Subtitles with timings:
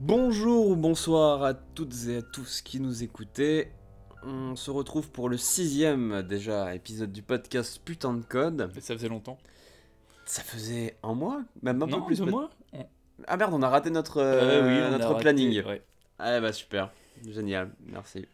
[0.00, 3.72] Bonjour ou bonsoir à toutes et à tous qui nous écoutez.
[4.22, 8.70] On se retrouve pour le sixième déjà épisode du podcast Putain de Code.
[8.80, 9.38] Ça faisait longtemps.
[10.24, 11.42] Ça faisait un mois?
[11.62, 12.50] Même un non, peu plus deux mois
[13.26, 15.64] Ah merde, on a raté notre, Euh, euh, oui, raté, planning.
[15.64, 15.82] ouais.
[16.18, 16.92] Ah bah super,
[17.28, 18.26] génial, merci.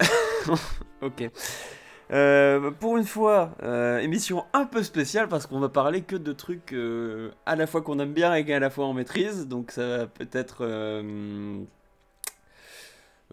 [1.02, 1.30] ok.
[2.12, 6.32] Euh, pour une fois, euh, émission un peu spéciale parce qu'on va parler que de
[6.32, 9.48] trucs euh, à la fois qu'on aime bien et qu'à la fois on maîtrise.
[9.48, 10.64] Donc ça va peut-être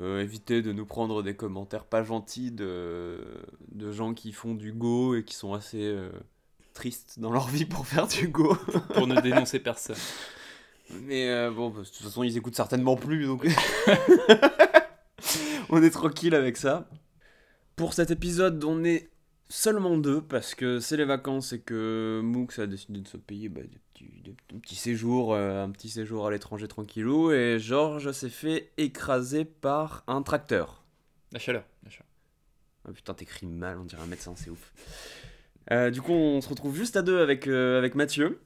[0.02, 3.20] éviter de nous prendre des commentaires pas gentils de,
[3.72, 5.96] de gens qui font du Go et qui sont assez
[6.74, 8.58] tristes dans leur vie pour faire du Go.
[8.96, 9.96] Pour ne dénoncer personne.
[11.04, 13.48] Mais bon, bah, de toute façon, ils écoutent certainement plus, donc
[15.70, 16.88] on est tranquille avec ça.
[17.76, 19.10] Pour cet épisode, on est
[19.50, 23.50] seulement deux parce que c'est les vacances et que Mooks a décidé de se payer
[23.50, 27.32] bah, des petits, des petits séjours, euh, un petit séjour à l'étranger tranquillou.
[27.32, 30.84] Et Georges s'est fait écraser par un tracteur.
[31.32, 31.66] La chaleur.
[31.84, 32.08] La chaleur.
[32.88, 34.72] Oh putain, t'écris mal, on dirait un médecin, c'est ouf.
[35.72, 38.40] Euh, du coup, on se retrouve juste à deux avec, euh, avec Mathieu.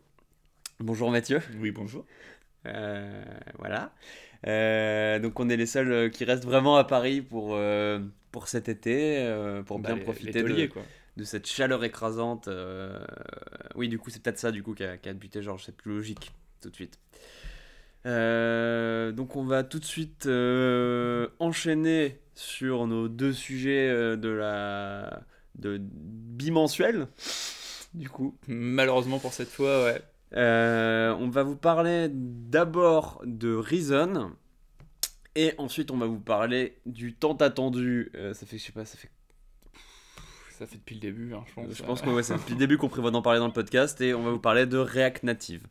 [0.80, 1.42] Bonjour Mathieu.
[1.60, 2.06] Oui, bonjour.
[2.64, 3.94] Voilà.
[4.46, 8.00] Euh, donc on est les seuls euh, qui restent vraiment à Paris pour, euh,
[8.32, 9.26] pour cet été,
[9.66, 10.84] pour Bah, bien les- profiter les de, tauliers, quoi.
[11.18, 12.50] de cette chaleur écrasante.
[13.76, 15.76] Oui, du coup, c'est peut-être ça du coup qui a, qui a buté Georges, c'est
[15.76, 17.00] plus logique tout de suite.
[18.06, 24.30] Euh, donc on va tout de suite euh, enchaîner sur nos deux sujets euh, de
[24.30, 25.22] la
[25.56, 27.08] de bimensuel
[27.94, 30.02] du coup Malheureusement pour cette fois, ouais.
[30.36, 34.32] Euh, on va vous parler d'abord de Reason.
[35.36, 38.12] Et ensuite, on va vous parler du tant attendu.
[38.16, 39.12] euh, ça fait, je sais pas, ça fait.
[40.58, 41.66] Ça fait depuis le début, hein, je pense.
[41.72, 44.02] Je pense que ouais, c'est depuis le début qu'on prévoit d'en parler dans le podcast.
[44.02, 45.68] Et on va vous parler de React Native.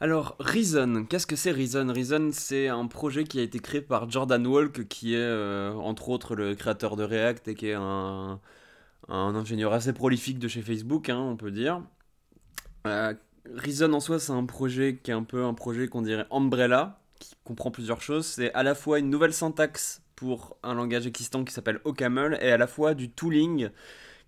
[0.00, 1.86] Alors, Reason, qu'est-ce que c'est Reason?
[1.90, 6.08] Reason, c'est un projet qui a été créé par Jordan Walk, qui est euh, entre
[6.08, 8.40] autres le créateur de React et qui est un,
[9.08, 11.80] un ingénieur assez prolifique de chez Facebook, hein, on peut dire.
[12.86, 13.14] Euh,
[13.54, 17.00] Reason en soi, c'est un projet qui est un peu un projet qu'on dirait Umbrella,
[17.18, 18.26] qui comprend plusieurs choses.
[18.26, 22.50] C'est à la fois une nouvelle syntaxe pour un langage existant qui s'appelle OCaml et
[22.50, 23.70] à la fois du tooling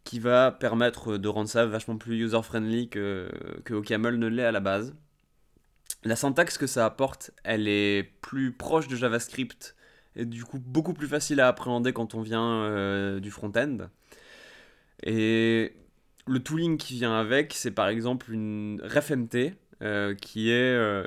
[0.04, 3.30] qui va permettre de rendre ça vachement plus user-friendly que,
[3.64, 4.94] que OCaml ne l'est à la base.
[6.04, 9.74] La syntaxe que ça apporte, elle est plus proche de JavaScript
[10.14, 13.88] et du coup beaucoup plus facile à appréhender quand on vient euh, du front-end.
[15.02, 15.74] Et
[16.26, 21.04] le tooling qui vient avec, c'est par exemple une RefMT euh, qui est euh,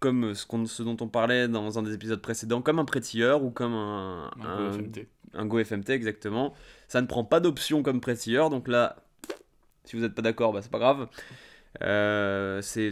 [0.00, 3.74] comme ce, dont on parlait dans un des épisodes précédents, comme un Prettier ou comme
[3.74, 5.08] un, Un un- peu FMT.
[5.34, 6.54] un Go FMT exactement.
[6.88, 8.96] Ça ne prend pas d'option comme Prettier, donc là,
[9.84, 11.08] si vous n'êtes pas d'accord, bah, c'est pas grave.
[11.82, 12.90] Euh, c'est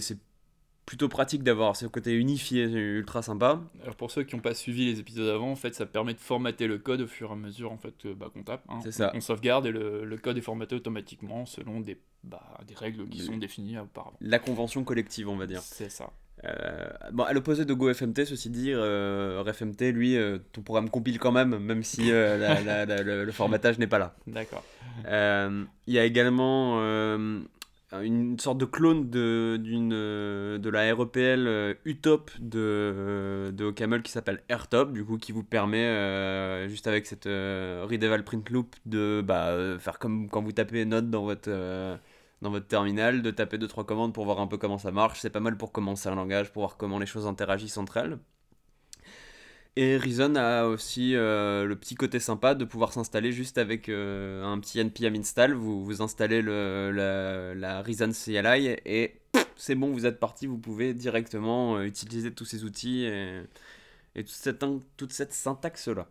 [0.86, 3.60] plutôt pratique d'avoir ce côté unifié, ultra sympa.
[3.82, 6.20] Alors pour ceux qui n'ont pas suivi les épisodes avant, en fait, ça permet de
[6.20, 8.64] formater le code au fur et à mesure en fait, euh, bah, qu'on tape.
[8.68, 8.80] hein.
[8.82, 9.10] C'est ça.
[9.14, 13.20] On sauvegarde et le, le code est formaté automatiquement selon des, bah, des règles qui
[13.20, 14.16] sont définies auparavant.
[14.20, 15.62] La convention collective, on va dire.
[15.62, 16.10] C'est ça.
[16.44, 21.18] Euh, bon, à l'opposé de GoFMT, ceci dit, euh, RefMT, lui, euh, ton programme compile
[21.18, 24.14] quand même, même si euh, la- la- la- le, le formatage n'est pas là.
[24.26, 24.62] D'accord.
[25.06, 26.80] Euh, Il y a également
[28.02, 29.60] une sorte de clone de,
[29.92, 35.18] euh, de la REPL euh, UTOP de, euh, de OCaml qui s'appelle AirTop, du coup,
[35.18, 40.42] qui vous permet, juste avec cette euh, readeval print loop, de bah, faire comme quand
[40.42, 41.50] vous tapez Node dans votre,
[42.42, 45.20] dans votre terminal, de taper 2-3 commandes pour voir un peu comment ça marche.
[45.20, 48.18] C'est pas mal pour commencer un langage, pour voir comment les choses interagissent entre elles.
[49.76, 54.44] Et Reason a aussi euh, le petit côté sympa de pouvoir s'installer juste avec euh,
[54.44, 55.52] un petit npm install.
[55.52, 59.20] Vous, vous installez le, la, la Reason CLI et
[59.56, 60.46] c'est bon, vous êtes parti.
[60.46, 63.42] Vous pouvez directement euh, utiliser tous ces outils et,
[64.14, 64.64] toute cette,
[64.96, 66.06] toute cette syntaxe-là.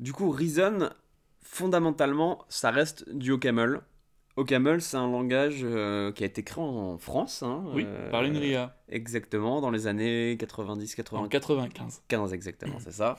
[0.00, 0.90] Du coup, Reason,
[1.40, 3.80] fondamentalement, ça reste du OCaml.
[4.36, 7.42] OCaml, c'est un langage euh, qui a été créé en France.
[7.42, 8.76] hein, Oui, euh, par l'INRIA.
[8.88, 11.16] Exactement, dans les années 90-95.
[11.16, 12.02] En 95.
[12.08, 13.16] 15 exactement, c'est ça.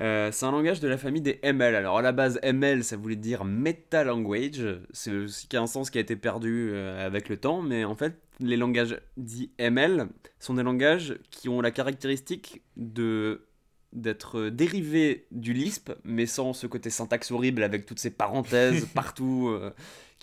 [0.00, 1.74] Euh, c'est un langage de la famille des ML.
[1.76, 4.66] Alors à la base, ML, ça voulait dire Meta Language.
[4.92, 8.14] C'est aussi un sens qui a été perdu euh, avec le temps, mais en fait,
[8.40, 10.08] les langages dits ML
[10.40, 13.46] sont des langages qui ont la caractéristique de
[13.92, 19.46] d'être dérivés du Lisp, mais sans ce côté syntaxe horrible avec toutes ces parenthèses partout
[19.48, 19.70] euh,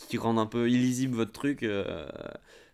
[0.07, 2.07] qui rendent un peu illisible votre truc euh,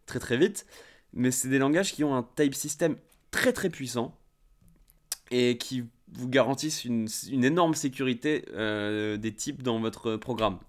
[0.06, 0.65] très très vite.
[1.13, 2.95] Mais c'est des langages qui ont un type system
[3.31, 4.18] très très puissant
[5.31, 10.59] et qui vous garantissent une, une énorme sécurité euh, des types dans votre programme.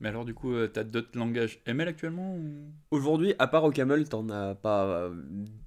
[0.00, 2.72] Mais alors, du coup, euh, t'as d'autres langages ML actuellement ou...
[2.90, 5.14] Aujourd'hui, à part OCaml, t'en as pas euh,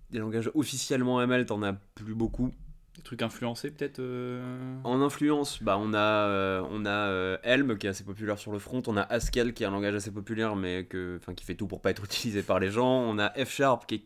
[0.10, 2.52] des langages officiellement ML, t'en as plus beaucoup.
[2.96, 7.78] Des trucs influencés peut-être euh, En influence, bah on a, euh, on a euh, Helm
[7.78, 10.12] qui est assez populaire sur le front, on a Haskell qui est un langage assez
[10.12, 13.30] populaire mais que, qui fait tout pour pas être utilisé par les gens, on a
[13.44, 14.04] F Sharp qui est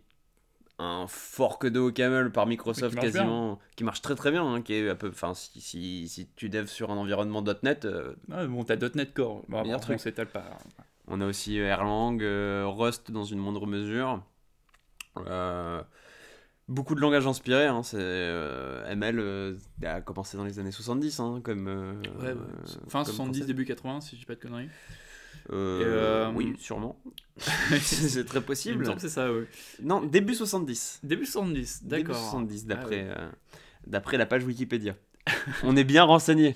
[0.77, 4.73] un fork de OCaml par Microsoft Qui quasiment, qui marche très très bien, hein, qui
[4.73, 8.45] est un peu, enfin si, si, si tu devs sur un environnement .NET, euh, Ah,
[8.45, 9.43] bon, t'as .NET Core.
[9.47, 10.01] Bon, Meilleur après, on truc.
[10.01, 10.43] s'étale pas.
[11.07, 14.21] On a aussi Erlang, euh, Rust dans une moindre mesure.
[15.27, 15.81] Euh,
[16.67, 17.67] beaucoup de langages inspirés.
[17.67, 21.67] hein, c'est, euh, ML euh, a commencé dans les années 70, hein, comme.
[21.67, 22.29] euh, Ouais, ouais.
[22.31, 22.35] euh,
[22.87, 23.47] Fin comme 70, concept.
[23.47, 24.69] début 80, si je dis pas de conneries.
[25.51, 26.99] Et, Oui, sûrement.
[27.37, 28.85] c'est très Il me possible.
[28.85, 29.43] semble que c'est ça, oui.
[29.83, 31.01] Non, début 70.
[31.03, 32.15] Début 70, Début d'accord.
[32.21, 33.31] 70, d'après, Ah euh,
[33.85, 34.95] d'après la page Wikipédia.
[35.63, 36.55] On est bien renseigné.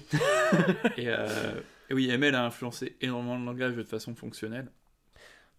[0.98, 4.72] Et, et oui, ML a influencé énormément le langage de façon fonctionnelle.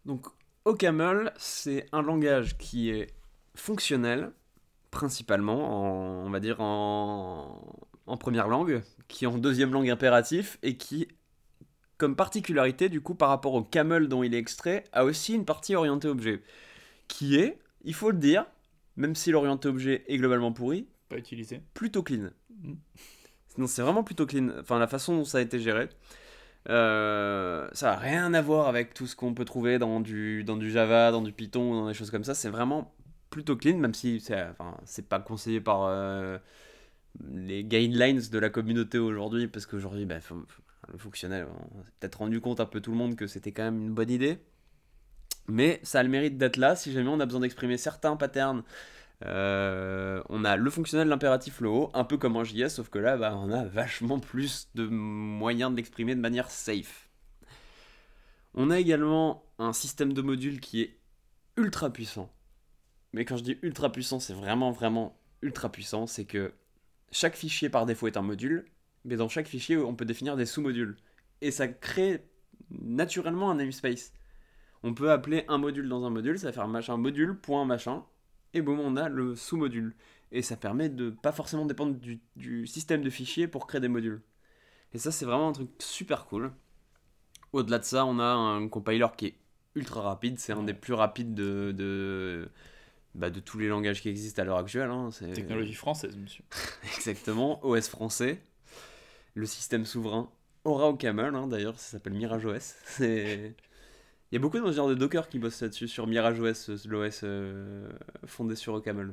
[0.06, 0.26] Donc,
[0.64, 3.08] OCaml, c'est un langage qui est
[3.55, 4.32] fonctionnel,
[4.91, 7.63] principalement, en, on va dire en,
[8.07, 11.09] en première langue, qui est en deuxième langue impératif, et qui,
[11.99, 15.45] comme particularité, du coup, par rapport au camel dont il est extrait, a aussi une
[15.45, 16.43] partie orientée objet,
[17.09, 18.47] qui est, il faut le dire,
[18.97, 21.61] même si l'orienté objet est globalement pourri, Pas utilisé.
[21.75, 22.31] plutôt clean.
[22.63, 22.77] Mhm.
[23.59, 24.51] Non, c'est vraiment plutôt clean.
[24.61, 25.89] Enfin, la façon dont ça a été géré.
[26.69, 30.57] Euh, ça n'a rien à voir avec tout ce qu'on peut trouver dans du, dans
[30.57, 32.35] du Java, dans du Python, dans des choses comme ça.
[32.35, 32.93] C'est vraiment
[33.31, 34.77] plutôt clean, même si c'est enfin,
[35.09, 36.38] pas conseillé par euh,
[37.32, 40.17] les guidelines de la communauté aujourd'hui, parce qu'aujourd'hui, bah,
[40.93, 43.65] le fonctionnel, on s'est peut-être rendu compte un peu tout le monde que c'était quand
[43.65, 44.38] même une bonne idée.
[45.49, 48.62] Mais ça a le mérite d'être là si jamais on a besoin d'exprimer certains patterns
[49.27, 52.99] euh, on a le fonctionnel, l'impératif, le haut, un peu comme en JS, sauf que
[52.99, 57.09] là, bah, on a vachement plus de moyens de l'exprimer de manière safe.
[58.55, 60.99] On a également un système de modules qui est
[61.56, 62.32] ultra puissant.
[63.12, 66.07] Mais quand je dis ultra puissant, c'est vraiment, vraiment ultra puissant.
[66.07, 66.53] C'est que
[67.11, 68.67] chaque fichier par défaut est un module,
[69.05, 70.97] mais dans chaque fichier, on peut définir des sous-modules.
[71.41, 72.25] Et ça crée
[72.71, 74.12] naturellement un namespace.
[74.83, 78.05] On peut appeler un module dans un module, ça va faire machin module, point machin,
[78.55, 79.95] et boum, on a le sous-module.
[80.33, 83.89] Et ça permet de pas forcément dépendre du, du système de fichiers pour créer des
[83.89, 84.23] modules.
[84.93, 86.53] Et ça, c'est vraiment un truc super cool.
[87.53, 89.35] Au-delà de ça, on a un compiler qui est
[89.75, 90.39] ultra rapide.
[90.39, 92.49] C'est un des plus rapides de, de,
[93.15, 94.91] bah, de tous les langages qui existent à l'heure actuelle.
[94.91, 95.11] hein.
[95.35, 96.45] Technologie française, monsieur.
[96.97, 98.41] Exactement, OS français.
[99.35, 100.31] Le système souverain
[100.65, 102.75] aura au camel, hein, d'ailleurs, ça s'appelle Mirage OS.
[102.85, 103.55] C'est...
[104.33, 107.21] Il y a beaucoup d'ingénieurs de Docker qui bossent là-dessus, sur Mirage OS, euh, l'OS
[107.25, 107.89] euh,
[108.27, 109.13] fondé sur OCaml.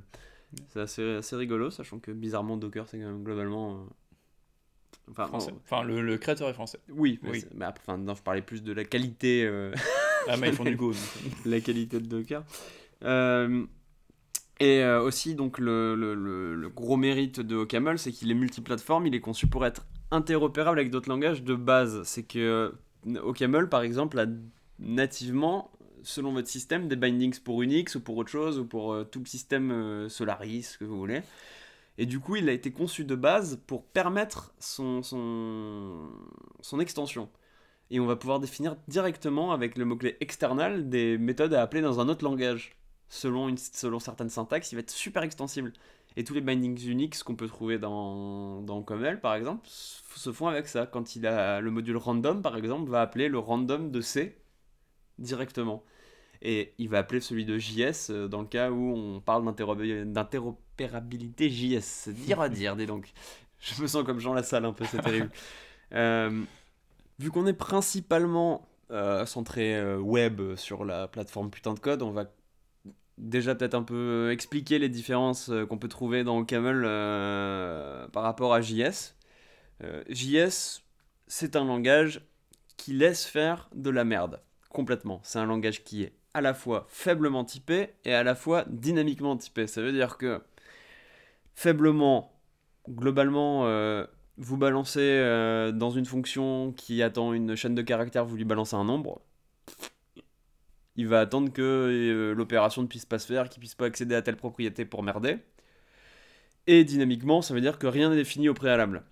[0.70, 3.74] C'est assez, assez rigolo, sachant que bizarrement Docker, c'est quand même globalement...
[3.76, 3.78] euh,
[5.10, 5.54] Enfin, Français.
[5.64, 6.80] Enfin, le, le créateur est français.
[6.90, 7.40] oui, mais, Oui.
[7.42, 9.74] c'est- mais après, enfin, non, je parlais plus de la qualité, euh,
[10.28, 10.94] Ah, mais ils font du Go.
[11.46, 12.44] la qualité de Docker.
[13.04, 13.66] Euh,
[14.60, 16.16] et euh, aussi, donc, le, le-
[16.56, 20.80] le- gros mérite de OCaml, c'est qu'il est multiplateforme, il est conçu pour être interopérable
[20.80, 22.02] avec d'autres langages de base.
[22.04, 22.74] C'est que
[23.08, 24.26] euh, OCaml, par exemple, a
[24.80, 25.72] nativement,
[26.04, 29.20] selon votre système, des bindings pour Unix ou pour autre chose, ou pour euh, tout
[29.20, 31.22] le système Solaris, ce que vous voulez.
[31.98, 36.10] Et du coup, il a été conçu de base pour permettre son, son,
[36.62, 37.30] son extension.
[37.92, 42.00] Et on va pouvoir définir directement avec le mot-clé external des méthodes à appeler dans
[42.00, 42.78] un autre langage.
[43.10, 45.72] Selon, une, selon certaines syntaxes, il va être super extensible.
[46.16, 50.48] Et tous les bindings Unix qu'on peut trouver dans, dans Comel, par exemple, se font
[50.48, 50.86] avec ça.
[50.86, 54.38] Quand il a le module random, par exemple, va appeler le random de C
[55.20, 55.84] directement.
[56.42, 61.50] Et il va appeler celui de JS euh, dans le cas où on parle d'interopérabilité
[61.50, 61.82] JS.
[61.82, 63.12] C'est dire à dire, dis donc.
[63.60, 65.32] Je me sens comme Jean Lassalle un peu, c'est terrible.
[65.94, 66.44] Euh,
[67.18, 72.12] vu qu'on est principalement euh, centré euh, web sur la plateforme putain de code, on
[72.12, 72.26] va
[73.18, 78.24] déjà peut-être un peu expliquer les différences euh, qu'on peut trouver dans Camel euh, par
[78.24, 79.16] rapport à JS.
[79.84, 80.84] Euh, JS,
[81.28, 82.22] c'est un langage
[82.78, 85.20] qui laisse faire de la merde, complètement.
[85.24, 89.36] C'est un langage qui est à la fois faiblement typé et à la fois dynamiquement
[89.38, 89.68] typé.
[89.68, 90.42] Ça veut dire que
[91.56, 92.32] faiblement,
[92.88, 94.06] globalement, euh,
[94.38, 98.76] vous balancez euh, dans une fonction qui attend une chaîne de caractères, vous lui balancez
[98.76, 99.22] un nombre,
[100.98, 104.16] il va attendre que euh, l'opération ne puisse pas se faire, qu'il puisse pas accéder
[104.16, 105.38] à telle propriété pour merder.
[106.68, 109.04] Et dynamiquement, ça veut dire que rien n'est défini au préalable.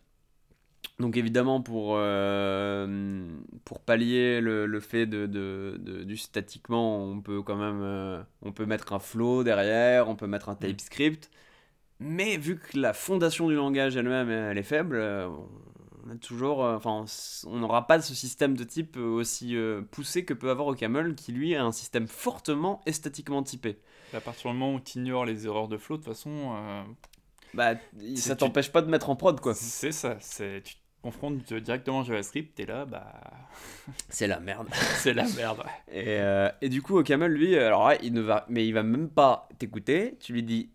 [0.99, 3.27] Donc évidemment, pour, euh,
[3.65, 8.21] pour pallier le, le fait de, de- de- du statiquement, on peut quand même euh,
[8.41, 11.29] on peut mettre un flow derrière, on peut mettre un TypeScript.
[11.99, 14.97] Mais vu que la fondation du langage elle-même elle est faible,
[16.05, 17.05] on a toujours, euh, enfin,
[17.47, 21.15] on n'aura pas ce système de type euh, aussi euh, poussé que peut avoir OCaml,
[21.15, 23.79] qui lui a un système fortement esthétiquement typé.
[24.13, 26.83] À partir du moment où tu ignores les erreurs de flow, de toute façon, euh,
[27.53, 27.74] Bah,
[28.15, 29.53] ça tu- t'empêche pas de mettre en prod, quoi.
[29.55, 30.17] c'est ça.
[30.19, 33.13] C'est, tu te confrontes directement à JavaScript, et là, bah,
[34.09, 34.67] C'est la merde.
[34.97, 35.63] c'est la merde.
[35.91, 38.83] Et, euh, et du coup, OCaml, lui, alors là, il ne va, mais il va
[38.83, 40.17] même pas t'écouter.
[40.19, 40.69] Tu lui dis,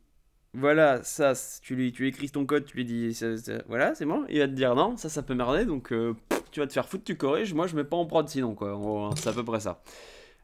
[0.52, 3.35] voilà, ça, tu lui, tu écris ton code, tu lui dis, ça-
[3.69, 4.25] voilà, c'est bon.
[4.28, 6.14] Il va te dire non, ça, ça peut merder, donc euh,
[6.50, 7.54] tu vas te faire foutre, tu corriges.
[7.54, 8.73] Moi, je mets pas en prod sinon, quoi.
[8.73, 9.83] Hein, c'est à peu près ça.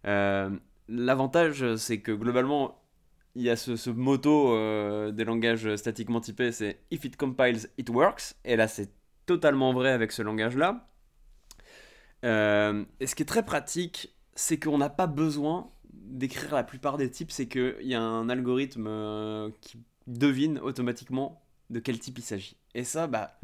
[0.06, 0.50] Euh,
[0.88, 2.80] L'avantage, c'est que globalement,
[3.34, 7.68] il y a ce, ce motto euh, des langages statiquement typés, c'est if it compiles,
[7.78, 8.34] it works.
[8.44, 8.90] Et là, c'est
[9.26, 10.88] totalement vrai avec ce langage-là.
[12.22, 17.10] Et ce qui est très pratique, c'est qu'on n'a pas besoin d'écrire la plupart des
[17.10, 22.56] types, c'est qu'il y a un algorithme qui devine automatiquement de quel type il s'agit.
[22.74, 23.38] Et ça, bah,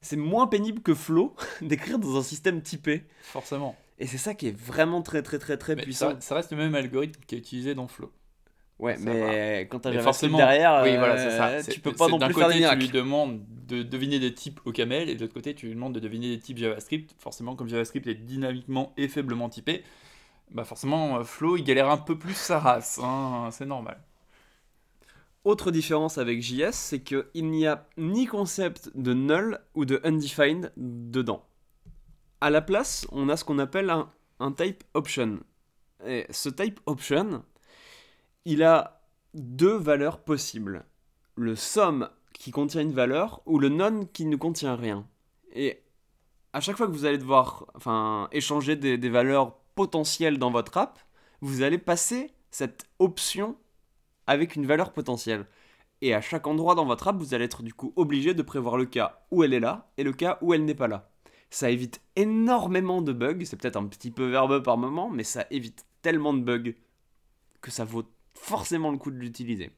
[0.00, 3.04] c'est moins pénible que Flow d'écrire dans un système typé.
[3.22, 3.76] Forcément.
[3.98, 6.10] Et c'est ça qui est vraiment très très très très Mais puissant.
[6.12, 8.12] ça, ça reste le même algorithme qui est utilisé dans Flow.
[8.78, 11.72] Ouais, ça mais quand t'as JavaScript derrière, oui, euh, voilà, c'est ça.
[11.72, 14.32] tu peux pas non d'un plus côté, faire des tu lui demandes de deviner des
[14.32, 17.12] types au camel, et de l'autre côté, tu lui demandes de deviner des types JavaScript.
[17.18, 19.82] Forcément, comme JavaScript est dynamiquement et faiblement typé,
[20.52, 23.00] bah forcément, euh, Flow, il galère un peu plus sa race.
[23.02, 24.00] hein, c'est normal.
[25.44, 30.72] Autre différence avec JS, c'est qu'il n'y a ni concept de null ou de undefined
[30.76, 31.44] dedans.
[32.40, 35.40] À la place, on a ce qu'on appelle un, type option.
[36.06, 37.44] Et ce type option,
[38.44, 39.00] il a
[39.34, 40.84] deux valeurs possibles.
[41.36, 45.06] Le sum qui contient une valeur ou le none qui ne contient rien.
[45.52, 45.82] Et
[46.52, 47.66] à chaque fois que vous allez devoir
[48.32, 50.98] échanger des valeurs potentielles dans votre app,
[51.40, 53.56] vous allez passer cette option
[54.28, 55.46] avec une valeur potentielle.
[56.00, 58.76] Et à chaque endroit dans votre app, vous allez être du coup obligé de prévoir
[58.76, 61.10] le cas où elle est là et le cas où elle n'est pas là.
[61.50, 65.46] Ça évite énormément de bugs, c'est peut-être un petit peu verbeux par moment, mais ça
[65.50, 66.74] évite tellement de bugs
[67.60, 68.04] que ça vaut
[68.34, 69.72] forcément le coup de l'utiliser.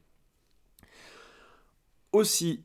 [2.12, 2.64] Aussi,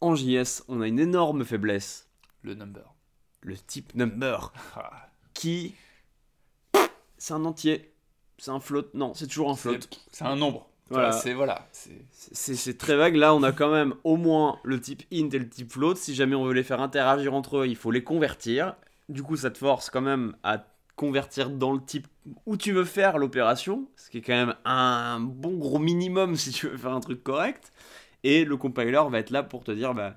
[0.00, 2.08] en JS, on a une énorme faiblesse,
[2.42, 2.94] Le number.
[3.40, 5.74] le type number, Ah, qui...
[7.16, 7.92] C'est un entier,
[8.38, 9.74] c'est un float, non, c'est toujours un float.
[10.10, 10.68] c'est- un nombre.
[10.90, 11.12] Voilà.
[11.12, 11.68] C'est voilà.
[11.72, 13.14] c'est- C'est c'est très vague.
[13.16, 15.96] Là, on a quand même au moins le type int et le type float.
[15.96, 18.74] Si jamais on veut les faire interagir entre eux, il faut les convertir.
[19.10, 20.64] Du coup, ça te force quand même à
[20.96, 22.08] convertir dans le type
[22.46, 26.50] où tu veux faire l'opération, ce qui est quand même un bon gros minimum si
[26.52, 27.70] tu veux faire un truc correct.
[28.24, 30.14] Et le compiler va être là pour te dire, bah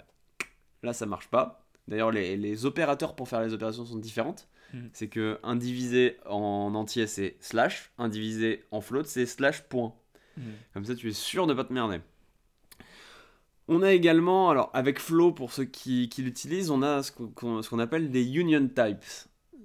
[0.84, 1.66] là, ça marche pas.
[1.88, 4.48] D'ailleurs, les, les opérateurs pour faire les opérations sont différentes.
[4.74, 4.90] Mhm.
[4.94, 7.92] C'est que un divisé en entier, c'est slash.
[7.98, 9.94] Un divisé en float, c'est slash point.
[10.74, 12.00] Comme ça, tu es sûr de pas te merder.
[13.68, 17.80] On a également, alors avec Flow, pour ceux qui, qui l'utilisent, on a ce qu'on
[17.80, 19.06] appelle des union types.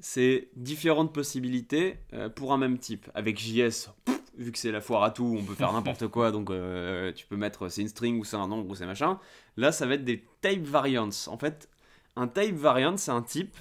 [0.01, 3.11] C'est différentes possibilités euh, pour un même type.
[3.15, 6.31] Avec JS, pff, vu que c'est la foire à tout, on peut faire n'importe quoi,
[6.31, 9.19] donc euh, tu peux mettre c'est une string ou c'est un nombre ou c'est machin.
[9.57, 11.09] Là, ça va être des type variants.
[11.29, 11.69] En fait,
[12.15, 13.57] un type variant, c'est un type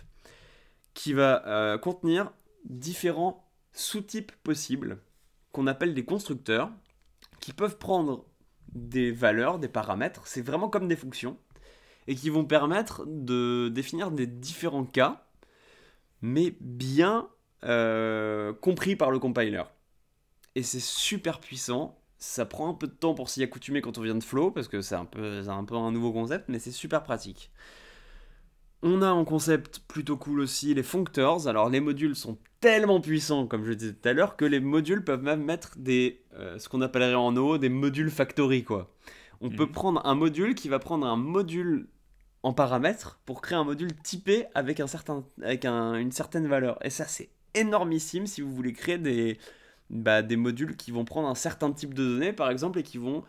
[0.95, 2.31] qui va euh, contenir
[2.63, 4.97] différents sous-types possibles
[5.51, 6.71] qu'on appelle des constructeurs
[7.39, 8.25] qui peuvent prendre
[8.73, 11.37] des valeurs, des paramètres, c'est vraiment comme des fonctions,
[12.07, 15.27] et qui vont permettre de définir des différents cas,
[16.21, 17.29] mais bien
[17.63, 19.63] euh, compris par le compiler.
[20.55, 24.01] Et c'est super puissant, ça prend un peu de temps pour s'y accoutumer quand on
[24.01, 27.03] vient de Flow, parce que c'est un un peu un nouveau concept, mais c'est super
[27.03, 27.51] pratique.
[28.87, 31.47] On a en concept plutôt cool aussi les functors.
[31.47, 35.03] Alors les modules sont tellement puissants, comme je disais tout à l'heure, que les modules
[35.03, 38.93] peuvent même mettre des, euh, ce qu'on appellerait en haut des modules factory quoi.
[39.41, 39.55] On Mhm.
[39.55, 41.87] peut prendre un module qui va prendre un module
[42.43, 46.77] en paramètres pour créer un module typé avec, un certain, avec un- une certaine valeur.
[46.85, 49.39] Et ça c'est énormissime si vous voulez créer des,
[49.89, 52.99] bah, des modules qui vont prendre un certain type de données par exemple et qui
[52.99, 53.23] vont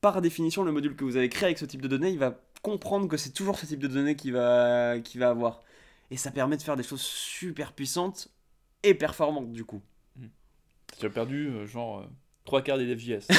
[0.00, 2.38] par définition, le module que vous avez créé avec ce type de données, il va
[2.66, 5.62] comprendre que c'est toujours ce type de données qu'il va, qu'il va avoir.
[6.10, 8.28] Et ça permet de faire des choses super puissantes
[8.82, 9.82] et performantes du coup.
[10.98, 12.06] Tu as perdu euh, genre euh,
[12.44, 13.28] trois quarts des devs.js.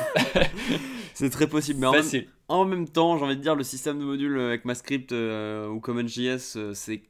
[1.14, 1.80] C'est très possible.
[1.80, 2.28] Mais en même, Facile.
[2.48, 5.80] en même temps, j'ai envie de dire, le système de modules avec MassScript euh, ou
[5.80, 7.02] CommonJS, euh, c'est.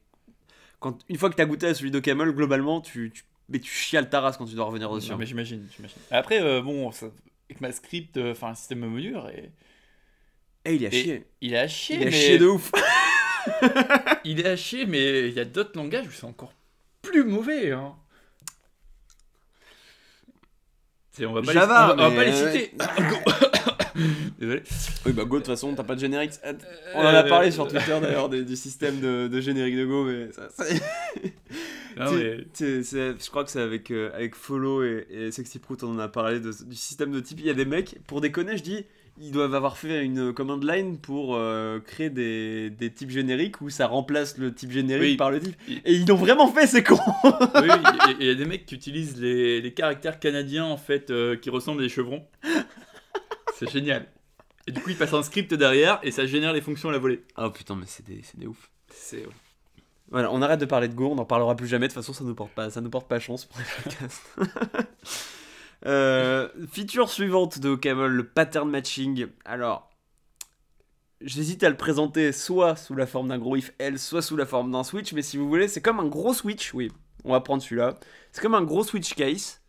[0.79, 3.59] Quand, une fois que tu as goûté à celui de Camel, globalement, tu, tu, mais
[3.59, 5.11] tu chiales ta race quand tu dois revenir dessus.
[5.11, 5.97] Non, mais j'imagine, j'imagine.
[6.11, 7.07] Après, euh, bon, ça,
[7.49, 9.49] avec ma script, euh, enfin, un système module, et,
[10.65, 11.23] Et il a et chié.
[11.41, 12.71] il est à chier, Il a mais chié de ouf.
[14.23, 16.53] il est à chier, mais il y a d'autres langages où c'est encore
[17.01, 17.71] plus mauvais.
[17.71, 17.93] Hein.
[21.21, 22.71] On va pas Java, les, on va- on va mais- pas les citer.
[24.39, 24.63] Désolé.
[25.05, 26.31] Oui, bah Go, de toute façon, t'as pas de générique.
[26.95, 30.31] On en a parlé sur Twitter d'ailleurs du, système de, de générique de Go, mais
[30.31, 30.49] ça.
[30.49, 30.65] ça-
[31.97, 35.91] Non, mais- je crois que c'est avec, euh, avec Follow et, et Sexy Prout, on
[35.93, 37.39] en a parlé de- du système de type.
[37.39, 38.83] Il y a des mecs, pour déconner, je dis,
[39.19, 43.69] ils doivent avoir fait une command line pour euh, créer des, des types génériques où
[43.69, 45.17] ça remplace le type générique Oui.
[45.17, 45.55] par le type.
[45.85, 47.69] Et ils l'ont vraiment fait, c'est con oui,
[48.19, 51.49] il y a des mecs qui utilisent les, les caractères canadiens en fait euh, qui
[51.49, 52.25] ressemblent à des chevrons.
[53.55, 54.07] C'est génial.
[54.65, 56.97] Et du coup, ils passent un script derrière et ça génère les fonctions à la
[56.97, 57.23] volée.
[57.37, 58.69] Oh putain, mais c'est des, c'est des ouf.
[58.91, 59.25] C'est
[60.09, 61.87] Voilà, on arrête de parler de Go, on n'en parlera plus jamais.
[61.87, 64.23] De toute façon, ça nous porte pas, ça nous porte pas chance pour les podcasts.
[65.85, 69.27] euh, feature suivante de Camel, le pattern matching.
[69.45, 69.89] Alors,
[71.21, 74.45] j'hésite à le présenter soit sous la forme d'un gros if else, soit sous la
[74.45, 75.13] forme d'un switch.
[75.13, 76.73] Mais si vous voulez, c'est comme un gros switch.
[76.73, 76.91] Oui,
[77.23, 77.99] on va prendre celui-là.
[78.31, 79.61] C'est comme un gros switch case,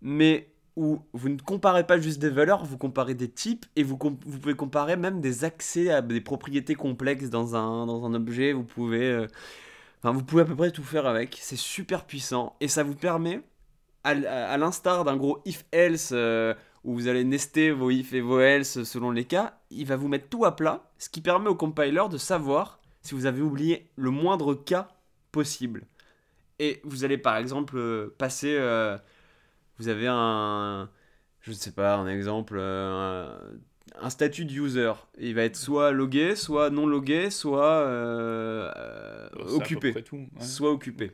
[0.00, 3.98] mais où vous ne comparez pas juste des valeurs, vous comparez des types et vous
[3.98, 8.52] pouvez comparer même des accès à des propriétés complexes dans un, dans un objet.
[8.52, 9.26] Vous pouvez, euh,
[9.98, 11.38] enfin, vous pouvez à peu près tout faire avec.
[11.40, 13.42] C'est super puissant et ça vous permet,
[14.04, 16.54] à, l'instar d'un gros if-else euh,
[16.84, 20.08] où vous allez nester vos if et vos else selon les cas, il va vous
[20.08, 23.90] mettre tout à plat, ce qui permet au compiler de savoir si vous avez oublié
[23.96, 24.88] le moindre cas
[25.32, 25.86] possible.
[26.58, 28.54] Et vous allez par exemple euh, passer.
[28.58, 28.98] euh,
[29.78, 30.90] vous avez un.
[31.40, 32.56] Je ne sais pas, un exemple.
[32.58, 33.34] euh,
[33.98, 34.92] un, statut de user.
[35.18, 38.70] Il va être soit logué, soit non logué, soit euh,
[39.48, 39.92] occupé.
[39.92, 40.16] près tout.
[40.16, 40.44] ouais.
[40.44, 41.12] Soit occupé.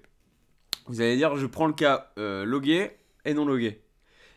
[0.86, 2.92] Vous allez dire, je prends le cas euh, logué
[3.24, 3.82] et non logué.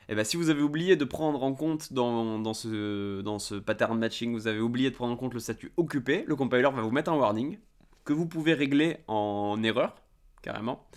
[0.07, 3.55] Et bien, si vous avez oublié de prendre en compte dans, dans, ce, dans ce
[3.55, 6.81] pattern matching, vous avez oublié de prendre en compte le statut occupé, le compiler va
[6.81, 7.59] vous mettre un warning
[8.05, 9.95] que vous pouvez régler en erreur,
[10.41, 10.87] carrément.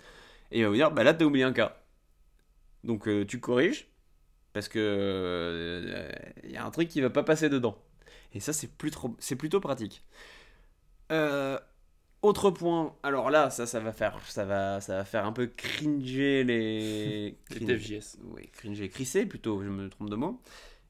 [0.51, 1.77] Et il va vous dire, bah là, t'as oublié un cas.
[2.83, 3.87] Donc euh, tu corriges,
[4.53, 6.07] parce que
[6.43, 7.77] il y a un truc qui va pas passer dedans.
[8.33, 8.69] Et ça, c'est
[9.19, 10.03] c'est plutôt pratique.
[11.11, 11.59] Euh,
[12.23, 15.47] autre point, alors là, ça, ça va faire, ça va, ça va faire un peu
[15.47, 17.37] cringer les.
[17.61, 18.17] Devs.js.
[18.23, 20.41] Oui, cringer, crisser plutôt, je me trompe de mot.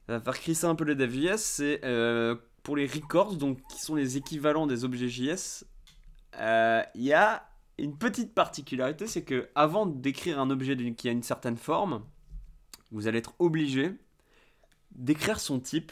[0.06, 3.80] Ça va faire crisser un peu les devs.js, c'est euh, pour les records, donc qui
[3.80, 5.64] sont les équivalents des objets JS.
[6.38, 11.12] euh, Il y a une petite particularité, c'est que avant d'écrire un objet qui a
[11.12, 12.04] une certaine forme,
[12.92, 13.92] vous allez être obligé
[14.92, 15.90] d'écrire son type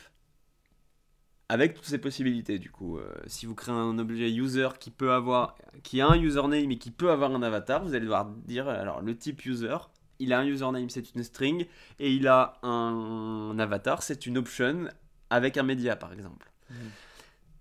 [1.53, 2.59] avec toutes ses possibilités.
[2.59, 6.19] Du coup, Euh, si vous créez un objet user qui peut avoir, qui a un
[6.19, 9.77] username et qui peut avoir un avatar, vous allez devoir dire alors le type user,
[10.19, 11.67] il a un username, c'est une string,
[11.99, 14.89] et il a un avatar, c'est une option
[15.29, 16.51] avec un média par exemple.
[16.71, 16.77] Mhm.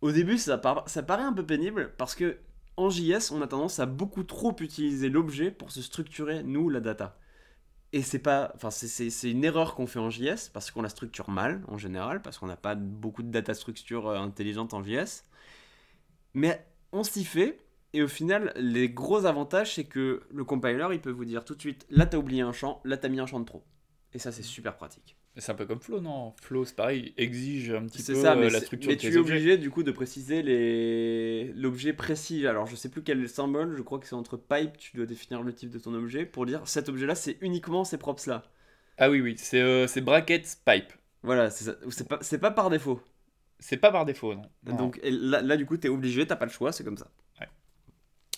[0.01, 2.37] Au début, ça, par- ça paraît un peu pénible parce que
[2.77, 6.79] en JS, on a tendance à beaucoup trop utiliser l'objet pour se structurer, nous, la
[6.79, 7.17] data.
[7.93, 11.29] Et c'est pas, enfin, c'est- une erreur qu'on fait en JS parce qu'on la structure
[11.29, 15.25] mal en général, parce qu'on n'a pas beaucoup de data structure euh, intelligente en JS.
[16.33, 17.59] Mais on s'y fait,
[17.93, 21.55] et au final, les gros avantages, c'est que le compiler, il peut vous dire tout
[21.55, 23.63] de suite, là t'as oublié un champ, là t'as mis un champ de trop.
[24.13, 25.17] Et ça, c'est super pratique.
[25.37, 26.33] C'est un peu comme Flow, non?
[26.41, 29.01] Flow, c'est pareil, exige un petit peu ça, euh, mais, la c'est- structure mais de
[29.01, 29.33] tu tes es objets.
[29.35, 31.53] obligé du coup de préciser les...
[31.55, 32.45] l'objet précis.
[32.47, 35.41] Alors je sais plus quel symbole, je crois que c'est entre pipe, tu dois définir
[35.41, 38.43] le type de ton objet pour dire cet objet-là, c'est uniquement ces props-là.
[38.97, 40.91] Ah oui, oui, c'est euh, c'est brackets pipe.
[41.23, 42.99] Voilà, c'est pas, pas par défaut.
[43.59, 44.41] C'est pas par défaut, non.
[44.65, 44.75] Non.
[44.75, 47.07] Donc là, là, du coup, tu es obligé, t'as pas le choix, c'est comme ça.
[47.39, 47.47] Ouais.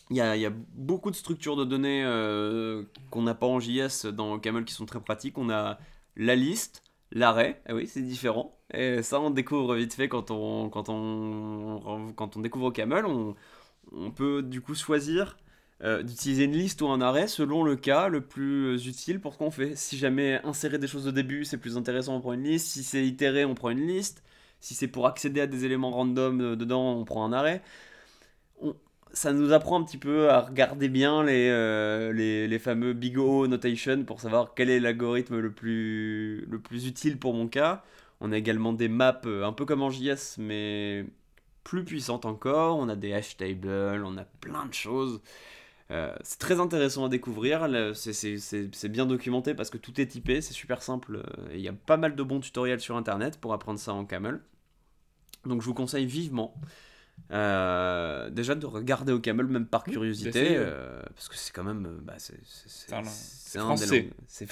[0.09, 3.47] Il y a, il y a beaucoup de structures de données euh, qu'on n'a pas
[3.47, 5.37] en JS dans Camel qui sont très pratiques.
[5.37, 5.79] On a
[6.15, 8.57] la liste, l'arrêt, ah oui, c'est différent.
[8.73, 13.05] Et ça, on découvre vite fait quand on, quand on, quand on découvre Camel.
[13.05, 13.35] On,
[14.11, 15.37] peut du coup choisir
[15.83, 19.51] euh, d'utiliser une liste ou un arrêt selon le cas le plus utile pour qu'on
[19.51, 19.75] fait.
[19.75, 22.67] Si jamais insérer des choses au début, c'est plus intéressant, on prend une liste.
[22.67, 24.23] Si c'est itérer, on prend une liste.
[24.59, 27.61] Si c'est pour accéder à des éléments random euh, dedans, on prend un arrêt.
[29.13, 33.19] Ça nous apprend un petit peu à regarder bien les, euh, les, les fameux big
[33.19, 37.83] O notation pour savoir quel est l'algorithme le plus, le plus utile pour mon cas.
[38.21, 41.05] On a également des maps euh, un peu comme en JS, mais
[41.63, 42.77] plus puissantes encore.
[42.79, 45.21] On a des hash tables, on a plein de choses.
[45.91, 50.53] Euh, c'est très intéressant à découvrir, c'est- bien documenté parce que tout est typé, c'est
[50.53, 51.23] super simple.
[51.53, 54.41] Il y a pas mal de bons tutoriels sur internet pour apprendre ça en camel.
[55.45, 56.55] Donc je vous conseille vivement
[57.31, 60.65] euh, déjà de regarder au camel, même par curiosité, d'essayer, ouais.
[60.67, 61.85] euh, parce que c'est quand même.
[61.85, 62.33] euh, Bah, c'est
[62.93, 63.03] un-
[64.27, 64.45] c'est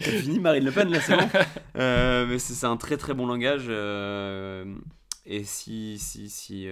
[0.00, 1.28] des fini Marine Le Pen là, c'est bon.
[1.76, 3.68] Euh, mais c'est un très très bon langage.
[5.26, 6.68] et si, si, si,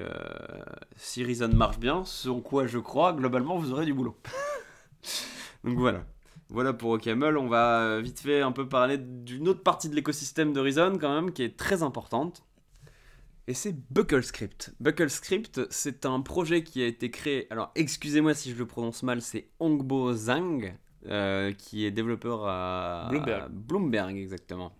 [0.96, 4.16] si Reason marche bien, ce en quoi je crois, globalement vous aurez du boulot.
[5.64, 6.04] Donc voilà.
[6.50, 7.36] Voilà pour OCaml.
[7.38, 11.14] On va vite fait un peu parler d'une autre partie de l'écosystème de Reason quand
[11.14, 12.44] même qui est très importante.
[13.48, 14.74] Et c'est BuckleScript.
[14.80, 17.48] BuckleScript, c'est un projet qui a été créé.
[17.50, 20.74] Alors, excusez-moi si je le prononce mal, c'est Hongbo Zhang,
[21.06, 23.42] euh, qui est développeur à Bloomberg.
[23.42, 24.72] à Bloomberg, exactement.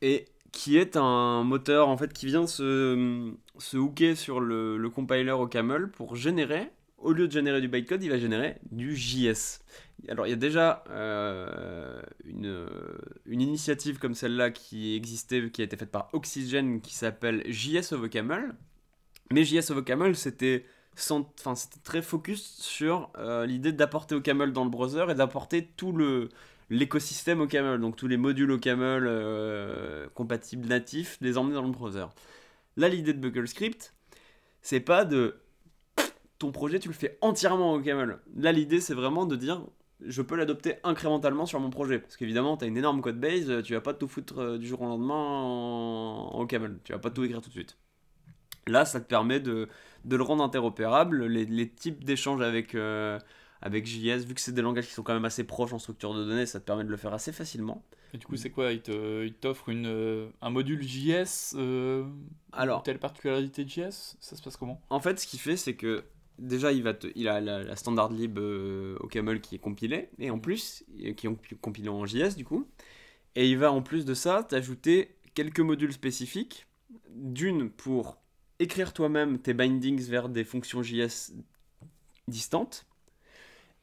[0.00, 4.88] Et qui est un moteur en fait qui vient se, se hooker sur le, le
[4.88, 8.96] compiler au camel pour générer, au lieu de générer du bytecode, il va générer du
[8.96, 9.60] JS.
[10.08, 12.66] Alors il y a déjà euh, une,
[13.26, 17.92] une initiative comme celle-là qui existait, qui a été faite par Oxygen, qui s'appelle JS
[17.92, 18.54] over Camel.
[19.32, 24.20] Mais JS over Camel, c'était sans- enfin, c'était très focus sur euh, l'idée d'apporter au
[24.20, 26.28] camel dans le browser et d'apporter tout le
[26.70, 31.62] l'écosystème au camel, donc tous les modules au camel euh, compatibles natifs, les emmener dans
[31.62, 32.06] le browser.
[32.76, 33.94] Là, l'idée de BuckleScript,
[34.62, 35.36] c'est pas de
[36.38, 38.18] ton projet, tu le fais entièrement au camel.
[38.36, 39.62] Là, l'idée, c'est vraiment de dire
[40.04, 41.98] je peux l'adopter incrémentalement sur mon projet.
[41.98, 44.66] Parce qu'évidemment, tu as une énorme code base, tu vas pas tout foutre euh, du
[44.66, 46.78] jour au lendemain en, en camel.
[46.84, 47.78] Tu vas pas tout écrire tout de suite.
[48.66, 49.68] Là, ça te permet de,
[50.04, 51.26] de le rendre interopérable.
[51.26, 53.18] Les, les types d'échanges avec, euh,
[53.62, 56.14] avec JS, vu que c'est des langages qui sont quand même assez proches en structure
[56.14, 57.84] de données, ça te permet de le faire assez facilement.
[58.12, 58.72] Et du coup, c'est quoi?
[58.72, 58.82] Il
[59.34, 62.04] t'offre une, euh, un module JS euh,
[62.52, 64.80] Alors, Telle particularité de JS Ça se passe comment?
[64.90, 66.04] En fait, ce qu'il fait, c'est que
[66.38, 69.58] déjà, il, va te- il a la, la standard lib euh, au camel qui est
[69.58, 72.66] compilée, et en plus, euh, qui est compilé en JS du coup,
[73.36, 76.66] et il va en plus de ça t'ajouter quelques modules spécifiques,
[77.10, 78.18] d'une pour
[78.60, 81.34] écrire toi-même tes bindings vers des fonctions JS
[82.28, 82.86] distantes,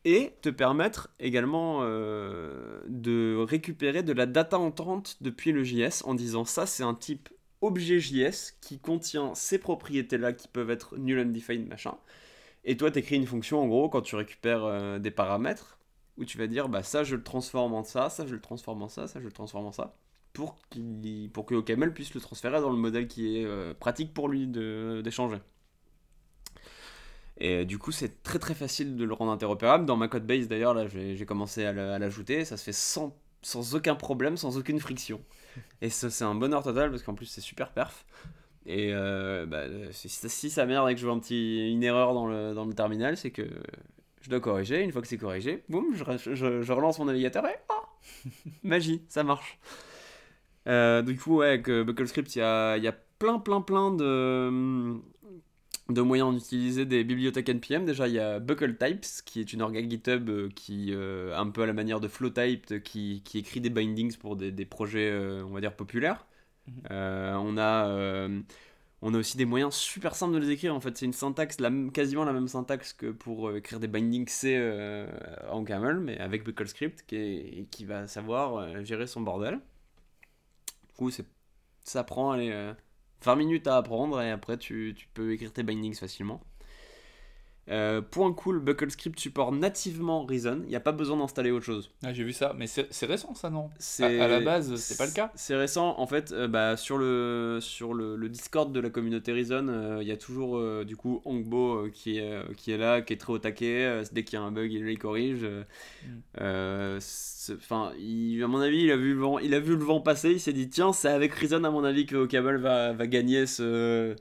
[0.06, 6.14] et te permettre également euh, de récupérer de la data entrante depuis le JS en
[6.14, 7.30] disant ça c'est un type
[7.62, 11.96] objet JS qui contient ces propriétés-là qui peuvent être null undefined, machin.
[12.66, 15.78] Et toi, tu écris une fonction, en gros, quand tu récupères euh, des paramètres,
[16.18, 18.82] où tu vas dire, bah ça, je le transforme en ça, ça, je le transforme
[18.84, 19.96] en ça, ça, je le transforme en ça,
[20.32, 24.14] pour, qu'il, pour que OCaml puisse le transférer dans le modèle qui est euh, pratique
[24.14, 25.40] pour lui de, d'échanger.
[27.38, 29.86] Et euh, du coup, c'est très très facile de le rendre interopérable.
[29.86, 33.76] Dans ma code base, d'ailleurs, là, j'ai, commencé à, l'ajouter, ça se fait sans, sans
[33.76, 35.22] aucun problème, sans aucune friction.
[35.82, 38.06] Et c'est un bonheur total parce qu'en plus c'est super perf.
[38.66, 42.66] Et euh, bah, si, ça merde et que je vois une erreur dans le, dans
[42.66, 43.44] le terminal, c'est que
[44.22, 44.82] je dois corriger.
[44.82, 47.84] Une fois que c'est corrigé, boum, je, je- relance mon navigateur et ah,
[48.64, 49.60] magie, ça marche.
[50.68, 53.92] Euh, du coup, ouais, avec euh, BuckleScript, il y a, y a plein, plein, plein
[53.92, 54.94] de,
[55.90, 57.86] de moyens d'utiliser des bibliothèques NPM.
[57.86, 61.74] Déjà, il y a BuckleTypes, qui est une orga GitHub qui, un peu à la
[61.74, 65.76] manière de FlowType, qui, qui écrit des bindings pour des, des projets, on va dire,
[65.76, 66.26] populaires.
[66.68, 66.82] Mhm.
[66.92, 68.42] Euh, on, a, euh,
[69.02, 70.76] on a aussi des moyens super simples de les écrire.
[70.76, 71.58] En fait, c'est une syntaxe,
[71.94, 74.58] quasiment la même syntaxe que pour euh, écrire des bindings C
[75.50, 79.60] en camel, mais avec BuckleScript, qui, qui va savoir gérer son bordel.
[80.88, 81.12] Du coup,
[81.84, 82.74] ça prend allez, euh,
[83.24, 86.42] 20 minutes à apprendre et après tu, tu peux écrire tes bindings facilement.
[87.70, 91.92] Euh, point cool, BuckleScript supporte nativement Reason, il n'y a pas besoin d'installer autre chose.
[92.04, 93.70] Ah, J'ai vu ça, mais c'est récent ça, non?
[93.80, 95.32] C'est- À- à la base, c'est pas le cas.
[95.36, 99.32] C'est récent, en fait, euh, bah, sur, le, sur le, le Discord de la communauté
[99.32, 103.02] Reason, euh, il y a toujours du coup Hongbo euh, qui, est, qui est là,
[103.02, 105.44] qui est très au taquet, dès qu'il y a un bug, il les corrige.
[105.44, 105.64] euh,
[106.06, 106.08] Mm.
[106.42, 109.84] euh, c'est- Enfin, à mon avis, il a, vu le vent, il a vu le
[109.84, 112.94] vent passer, il s'est dit, tiens, c'est avec Reason, à mon avis, que Ocable va,
[112.94, 114.16] va gagner ce...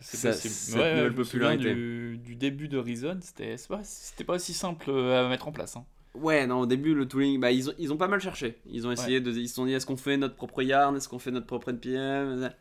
[0.00, 0.52] C'est possible.
[0.54, 1.74] cette Ouais, nouvelle popularité.
[1.74, 3.80] Du, du début de Reason, c'était pas,
[4.26, 5.76] pas aussi simple euh, à mettre en place.
[5.76, 5.84] hein.
[6.14, 8.60] Ouais, non, au début, le tooling, bah, ils, ont, ils ont pas mal cherché.
[8.66, 9.32] Ils ont essayé de.
[9.32, 10.94] Ils se sont dit, est-ce qu'on fait notre propre yarn?
[10.96, 12.52] Est-ce qu'on fait notre propre NPM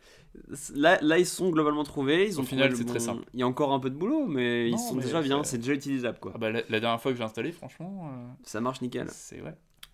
[0.74, 2.28] là, là, ils se sont globalement trouvés.
[2.28, 3.24] Ils Au ont final, trouvé le c'est très simple.
[3.36, 5.44] Il y a encore un peu de boulot, mais Non, ils sont mais déjà bien,
[5.44, 6.32] c'est- déjà utilisable, quoi.
[6.34, 9.08] Ah bah, la, la dernière fois que j'ai installé, franchement, euh, Ça marche nickel.
[9.12, 9.54] c'est ouais.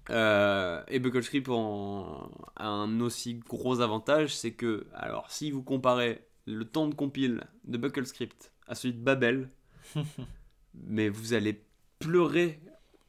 [0.10, 6.66] Euh, et BuckleScript a un aussi gros avantage, c'est que, alors, si vous comparez le
[6.66, 9.50] temps de compile de BuckleScript à celui de Babel,
[10.74, 11.64] mais vous allez
[12.00, 12.60] pleurer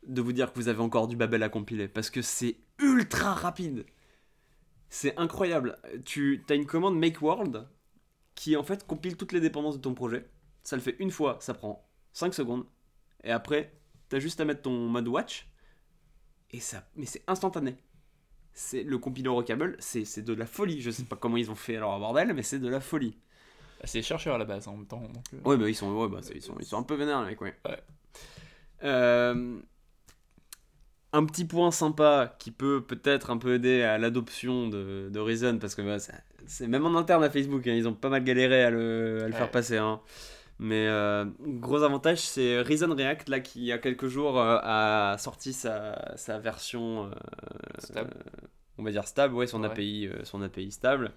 [0.07, 3.35] de vous dire que vous avez encore du Babel à compiler, parce que c'est ultra
[3.35, 3.85] rapide.
[4.89, 5.79] C'est incroyable.
[6.05, 7.69] Tu as une commande make world
[8.35, 10.29] qui en fait compile toutes les dépendances de ton projet.
[10.63, 12.67] Ça le fait une fois, ça prend 5 secondes.
[13.23, 13.73] Et après,
[14.09, 15.47] tu as juste à mettre ton mode watch
[16.53, 17.77] et ça mais c'est instantané
[18.53, 21.57] c'est le compiler au câble c'est de la folie je sais pas comment ils ont
[21.57, 23.17] fait alors bordel mais c'est de la folie
[23.85, 25.01] c'est chercheur à la base en même temps.
[25.01, 27.21] donc, euh, ouais bah ils sont ouais, bah, ils sont ils sont un peu vénères
[27.23, 27.79] les mecs ouais, Ouais.
[28.85, 29.59] Euh,
[31.13, 35.59] un petit point sympa qui peut peut-être un peu aider à l'adoption de, de Reason
[35.59, 35.97] parce que bah,
[36.47, 39.27] c'est même en interne à Facebook hein, ils ont pas mal galéré à le, à
[39.27, 39.39] le Ouais.
[39.39, 40.01] faire passer hein.
[40.63, 44.59] Mais euh, gros avantage, c'est Reason React, là, qui il y a quelques jours euh,
[44.63, 47.11] a sorti sa, sa version,
[47.79, 48.13] Stable.
[48.77, 49.69] on va dire stable, ouais, son Ouais.
[49.69, 51.13] API, son API stable,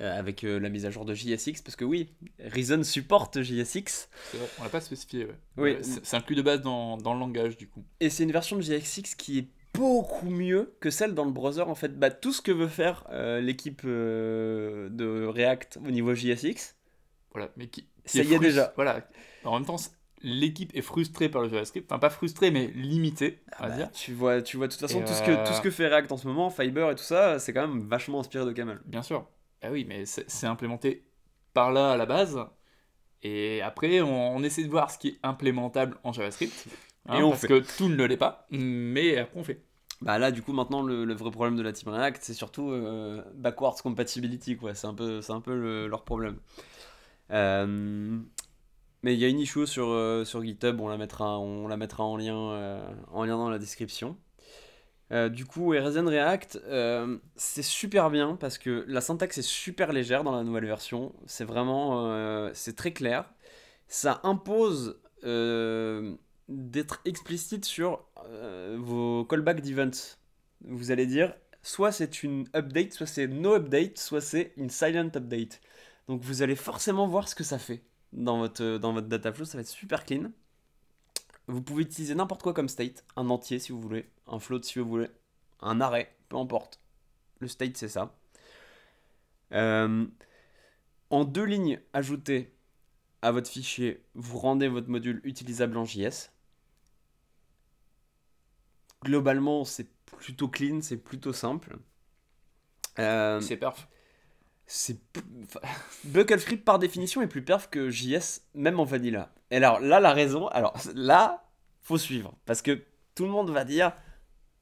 [0.00, 2.10] avec euh, la mise à jour de JSX, parce que oui,
[2.44, 5.26] Reason supporte JSX, vrai, on l'a pas spécifié.
[5.26, 5.32] Ouais.
[5.56, 5.70] Oui.
[5.72, 7.84] Ouais, c'est inclus de base dans, dans le langage du coup.
[8.00, 11.62] et c'est une version de JSX qui est beaucoup mieux que celle dans le browser,
[11.62, 11.98] en fait.
[11.98, 16.74] Bah, tout ce que veut faire euh, l'équipe euh, de React au niveau JSX,
[17.32, 18.72] Voilà, mais qui, qui Ça y est déjà.
[18.74, 19.06] Voilà.
[19.44, 19.76] En même temps,
[20.22, 21.90] l'équipe est frustrée par le JavaScript.
[21.90, 23.90] Enfin, pas frustrée, mais limitée, on va Bah, dire.
[23.92, 25.70] tu vois, tu vois, de toute façon, Et tout, ce que, euh, tout ce que
[25.70, 28.52] fait React en ce moment, Fiber et tout ça, c'est quand même vachement inspiré de
[28.52, 28.80] Camel.
[28.86, 29.26] Bien sûr.
[29.62, 31.04] Ah oui, mais c'est implémenté
[31.52, 32.38] par là à la base.
[33.22, 36.66] Et après, on, on essaie de voir ce qui est implémentable en JavaScript.
[37.06, 37.48] hein, Et on parce fait.
[37.48, 38.46] que tout ne l'est pas.
[38.50, 39.62] Mais après, on fait.
[40.00, 42.70] Bah là, du coup, maintenant, le, le vrai problème de la team React, c'est surtout
[42.70, 44.74] euh, backwards compatibility, quoi.
[44.74, 46.38] C'est un peu, c'est un peu le- leur problème.
[47.30, 48.18] Euh,
[49.02, 51.76] mais il y a une issue sur, euh, sur GitHub, on la mettra, on la
[51.76, 54.16] mettra en, lien, euh, en lien dans la description.
[55.12, 59.92] Euh, du coup, Reason React, euh, c'est super bien parce que la syntaxe est super
[59.92, 61.12] légère dans la nouvelle version.
[61.26, 63.32] C'est vraiment, euh, c'est très clair.
[63.88, 65.00] Ça impose
[66.48, 68.04] d'être explicite sur
[68.76, 70.16] vos callbacks d'events.
[70.64, 75.10] Vous allez dire, soit c'est une update, soit c'est no update, soit c'est une silent
[75.14, 75.60] update.
[76.08, 79.44] Donc vous allez forcément voir ce que ça fait dans votre, dans votre data flow,
[79.44, 80.30] ça va être super clean.
[81.50, 84.78] Vous pouvez utiliser n'importe quoi comme state, un entier si vous voulez, un float si
[84.78, 85.08] vous voulez,
[85.60, 86.80] un arrêt, peu importe.
[87.40, 88.14] Le state c'est ça.
[89.52, 90.06] Euh,
[91.10, 92.54] en deux lignes ajoutées
[93.22, 96.30] à votre fichier, vous rendez votre module utilisable en JS.
[99.04, 101.78] Globalement, c'est plutôt clean, c'est plutôt simple.
[102.98, 103.88] Euh, C'est perf.
[104.66, 104.98] c'est
[106.04, 109.32] Bucklescript par définition est plus perf que JS même en vanilla.
[109.50, 111.44] Et alors là la raison, alors là
[111.82, 112.82] faut suivre parce que
[113.14, 113.92] tout le monde va dire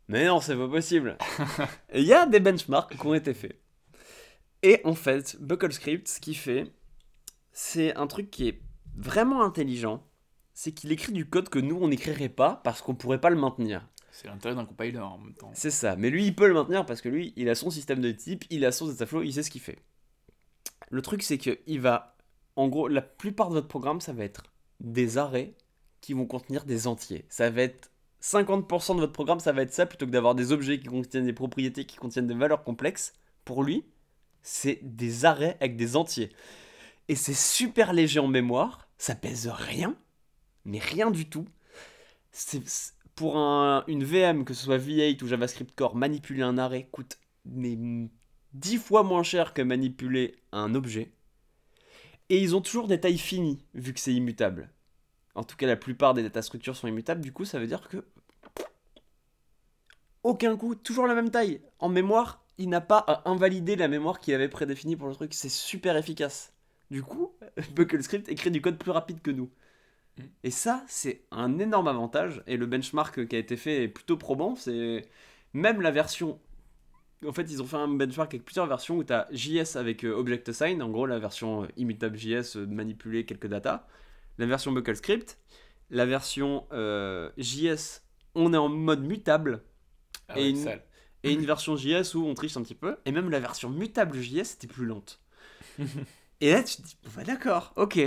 [0.09, 1.18] mais non c'est pas possible.
[1.94, 3.61] Il y a des benchmarks qui ont été faits.
[4.62, 6.72] Et en fait Bucklescript ce qu'il fait
[7.53, 8.62] c'est un truc qui est
[8.96, 10.07] vraiment intelligent,
[10.55, 13.37] c'est qu'il écrit du code que nous on n'écrirait pas parce qu'on pourrait pas le
[13.37, 13.87] maintenir.
[14.11, 15.53] C'est l'intérêt d'un compiler en même temps.
[15.55, 15.94] C'est ça.
[15.94, 18.44] Mais lui, il peut le maintenir parce que lui, il a son système de type,
[18.51, 19.79] il a son dataflow, il sait ce qu'il fait.
[20.90, 22.16] Le truc, c'est que il va.
[22.57, 24.42] En gros, la plupart de votre programme, ça va être
[24.81, 25.55] des arrêts
[26.01, 27.25] qui vont contenir des entiers.
[27.29, 27.91] Ça va être
[28.23, 31.27] 50% de votre programme, ça va être ça plutôt que d'avoir des objets qui contiennent
[31.27, 33.14] des propriétés, qui contiennent des valeurs complexes.
[33.45, 33.85] Pour lui,
[34.43, 36.31] c'est des arrêts avec des entiers.
[37.09, 39.97] Et c'est super léger en mémoire, ça pèse rien,
[40.64, 41.47] mais rien du tout.
[42.33, 42.62] C'est
[43.14, 47.19] pour un- une VM, que ce soit V8 ou JavaScript Core, manipuler un arrêt coûte
[47.45, 47.79] mais
[48.53, 51.12] 10 fois moins cher que manipuler un objet.
[52.31, 54.71] Et ils ont toujours des tailles finies, vu que c'est immutable.
[55.35, 57.88] En tout cas, la plupart des data structures sont immutables, du coup, ça veut dire
[57.88, 58.05] que.
[60.23, 61.61] Aucun coup, toujours la même taille.
[61.79, 65.33] En mémoire, il n'a pas à invalider la mémoire qu'il avait prédéfinie pour le truc.
[65.33, 66.53] C'est super efficace.
[66.91, 67.33] Du coup,
[67.75, 69.51] Bucklescript écrit du code plus rapide que nous.
[70.19, 70.23] Mm.
[70.45, 72.43] Et ça, c'est un énorme avantage.
[72.47, 74.57] Et le benchmark qui a été fait est plutôt probant.
[74.57, 75.07] C'est
[75.53, 76.41] même la version.
[77.27, 80.05] En fait, ils ont fait un benchmark avec plusieurs versions où tu as JS avec
[80.05, 83.89] euh, Object Assign, en gros la version euh, immutable JS, euh, de manipuler quelques data.
[84.39, 85.39] La version Bucklescript.
[85.91, 88.03] La version euh, JS,
[88.35, 89.65] on est en mode mutable.
[90.29, 90.85] Ah Et ouais, une- sale.
[91.25, 92.97] Et une version JS où on triche un petit peu.
[93.05, 95.21] Et même la version mutable JS était plus lente.
[96.41, 97.99] et là, tu te dis, bah, d'accord, ok.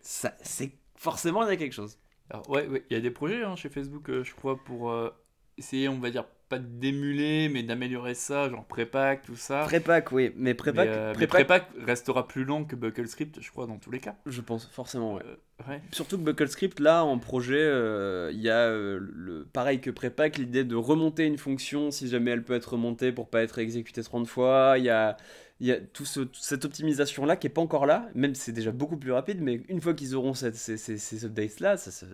[0.00, 1.98] Ça, c'est forcément il y a quelque chose.
[2.30, 4.90] Alors, ouais, ouais, il y a des projets hein, chez Facebook, euh, je crois, pour
[4.90, 5.10] euh,
[5.58, 9.64] essayer, on va dire, pas d'émuler, mais d'améliorer ça, genre Prepack, tout ça.
[9.64, 13.78] Prépack, oui, mais Mais, Prépack, euh, mais restera plus long que Bucklescript, je crois, dans
[13.78, 14.16] tous les cas.
[14.26, 15.22] je pense forcément, ouais.
[15.24, 15.80] Euh, ouais.
[15.92, 20.38] Surtout que Bucklescript, là, en projet, euh, il y a, euh, le, pareil que Prepack,
[20.38, 24.02] l'idée de remonter une fonction si jamais elle peut être remontée pour pas être exécutée
[24.02, 24.74] 30 fois.
[24.78, 25.16] Il y a,
[25.60, 28.42] il y a tout ce- toute cette optimisation-là qui est pas encore là, même si
[28.42, 31.76] c'est déjà beaucoup plus rapide, mais une fois qu'ils auront cette- ces, ces, ces updates-là,
[31.76, 32.06] ça, ça-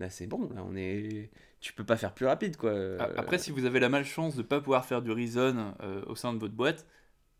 [0.00, 1.30] là c'est bon, là on est...
[1.60, 2.72] Tu peux pas faire plus rapide, quoi.
[3.16, 6.32] Après, si vous avez la malchance de pas pouvoir faire du reason euh, au sein
[6.32, 6.86] de votre boîte,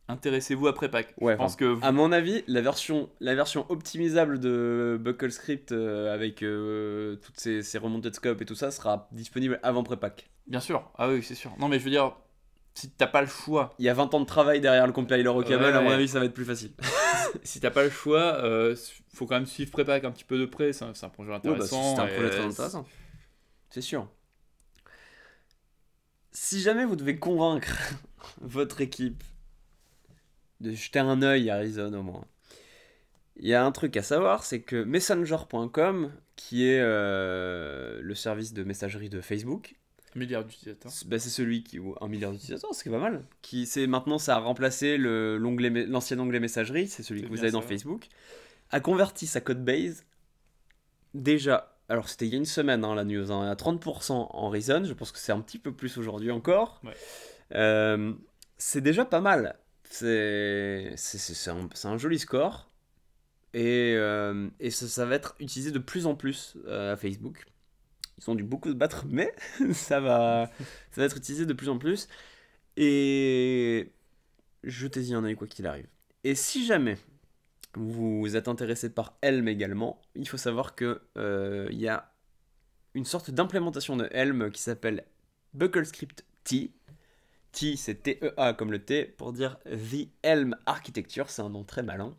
[0.08, 1.14] intéressez-vous à Prepack.
[1.20, 5.72] Ouais, je pense que vous- À mon avis, la version, la version optimisable de Bucklescript
[5.72, 9.82] euh, avec euh, toutes ces, ces remontées de scope et tout ça sera disponible avant
[9.84, 10.28] Prepack.
[10.46, 11.52] bien sûr, ah oui, c'est sûr.
[11.58, 12.16] Non, mais je veux dire,
[12.74, 15.26] si t'as pas le choix, Il y a 20 ans de travail derrière le compiler
[15.28, 15.94] au Camel, Ouais, à mon ouais.
[15.94, 16.72] avis, ça va être plus facile.
[17.44, 18.74] si t'as pas le choix, euh,
[19.14, 20.72] faut quand même suivre Prepack un petit peu de près.
[20.72, 21.94] C'est un, un projet Ouais, bah, intéressant.
[21.96, 22.86] c'est un et, projet très intéressant.
[23.78, 24.08] C'est sûr.
[26.32, 27.94] Si jamais vous devez convaincre
[28.40, 29.22] votre équipe
[30.60, 32.24] de jeter un œil à Reason au moins,
[33.36, 38.52] Il y a un truc à savoir, c'est que Messenger.com, qui est euh, le service
[38.52, 39.76] de messagerie de Facebook,
[40.16, 40.90] Un milliard d'utilisateurs.
[40.90, 43.22] c'est bah, c'est celui qui ou un milliard d'utilisateurs, ce qui est pas mal.
[43.42, 47.30] Qui c'est maintenant ça a remplacé le l'onglet l'ancien onglet messagerie, c'est celui C'est que
[47.30, 47.62] vous avez dans.
[47.62, 48.08] Facebook,
[48.70, 50.04] a converti sa code base
[51.14, 51.77] déjà.
[51.88, 54.84] Alors c'était il y a une semaine hein, la news, hein, à 30% en Reason.
[54.84, 56.80] Je pense que c'est un petit peu plus aujourd'hui encore.
[56.84, 56.94] Ouais.
[57.54, 58.12] Euh,
[58.58, 59.58] c'est déjà pas mal.
[59.84, 60.94] C'est
[61.46, 62.68] un, un joli score.
[63.54, 67.46] Et, euh, et ça, ça va être utilisé de plus en plus euh, à Facebook.
[68.18, 69.32] Ils ont dû beaucoup se battre, mais
[69.72, 70.50] ça va,
[70.90, 72.08] ça va être utilisé de plus en plus.
[72.76, 73.92] Et
[74.62, 75.86] jetez-y un œil quoi qu'il arrive.
[76.24, 76.98] Et si jamais
[77.74, 82.12] vous êtes intéressé par Helm également, il faut savoir que euh, y a
[82.94, 85.04] une sorte d'implémentation de Helm qui s'appelle
[85.54, 86.72] BuckleScript T.
[87.52, 91.82] T, c'est T-E-A comme le T, pour dire The Helm Architecture, c'est un nom très
[91.82, 92.14] malin.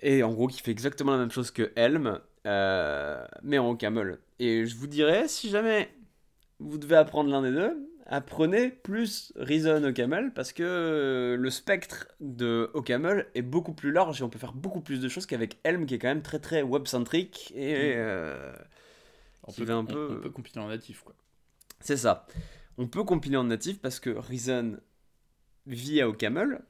[0.00, 4.18] Et en gros, qui fait exactement la même chose que Helm, euh, mais en OCaml.
[4.38, 5.90] Et je vous dirais, si jamais
[6.58, 12.08] vous devez apprendre l'un des deux, apprenez plus Reason OCaml, parce que euh, le spectre
[12.20, 15.58] de OCaml est beaucoup plus large et on peut faire beaucoup plus de choses qu'avec
[15.64, 17.94] Helm, qui est quand même très très web-centric et...
[17.96, 18.52] euh,
[19.44, 21.14] On Qui peut, va un on- peu- on peut compiler en natif, quoi.
[21.80, 22.26] c'est ça.
[22.78, 24.76] On peut compiler en natif parce que Reason
[25.66, 26.60] via OCaml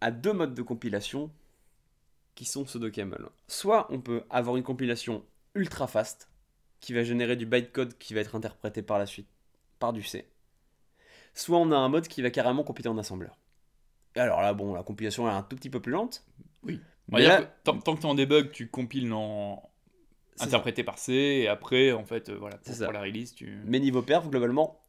[0.00, 1.30] a deux modes de compilation
[2.34, 3.28] qui sont ceux d'OCaml.
[3.48, 6.28] Soit on peut avoir une compilation ultra fast
[6.80, 9.28] qui va générer du bytecode qui va être interprété par la suite
[9.78, 10.26] par du C.
[11.36, 13.38] Soit on a un mode qui va carrément compiler en assembleur.
[14.16, 16.24] Et alors là, bon, la compilation est un tout petit peu plus lente.
[16.64, 16.80] Oui.
[17.08, 19.62] Mais là- tant, tant que tu en debug, tu compiles en
[20.36, 20.46] ça.
[20.46, 22.84] interprété par C, et après, en fait, euh, voilà, pour, C'est ça.
[22.86, 23.60] pour la release, tu.
[23.66, 24.80] Mais niveau perf, globalement,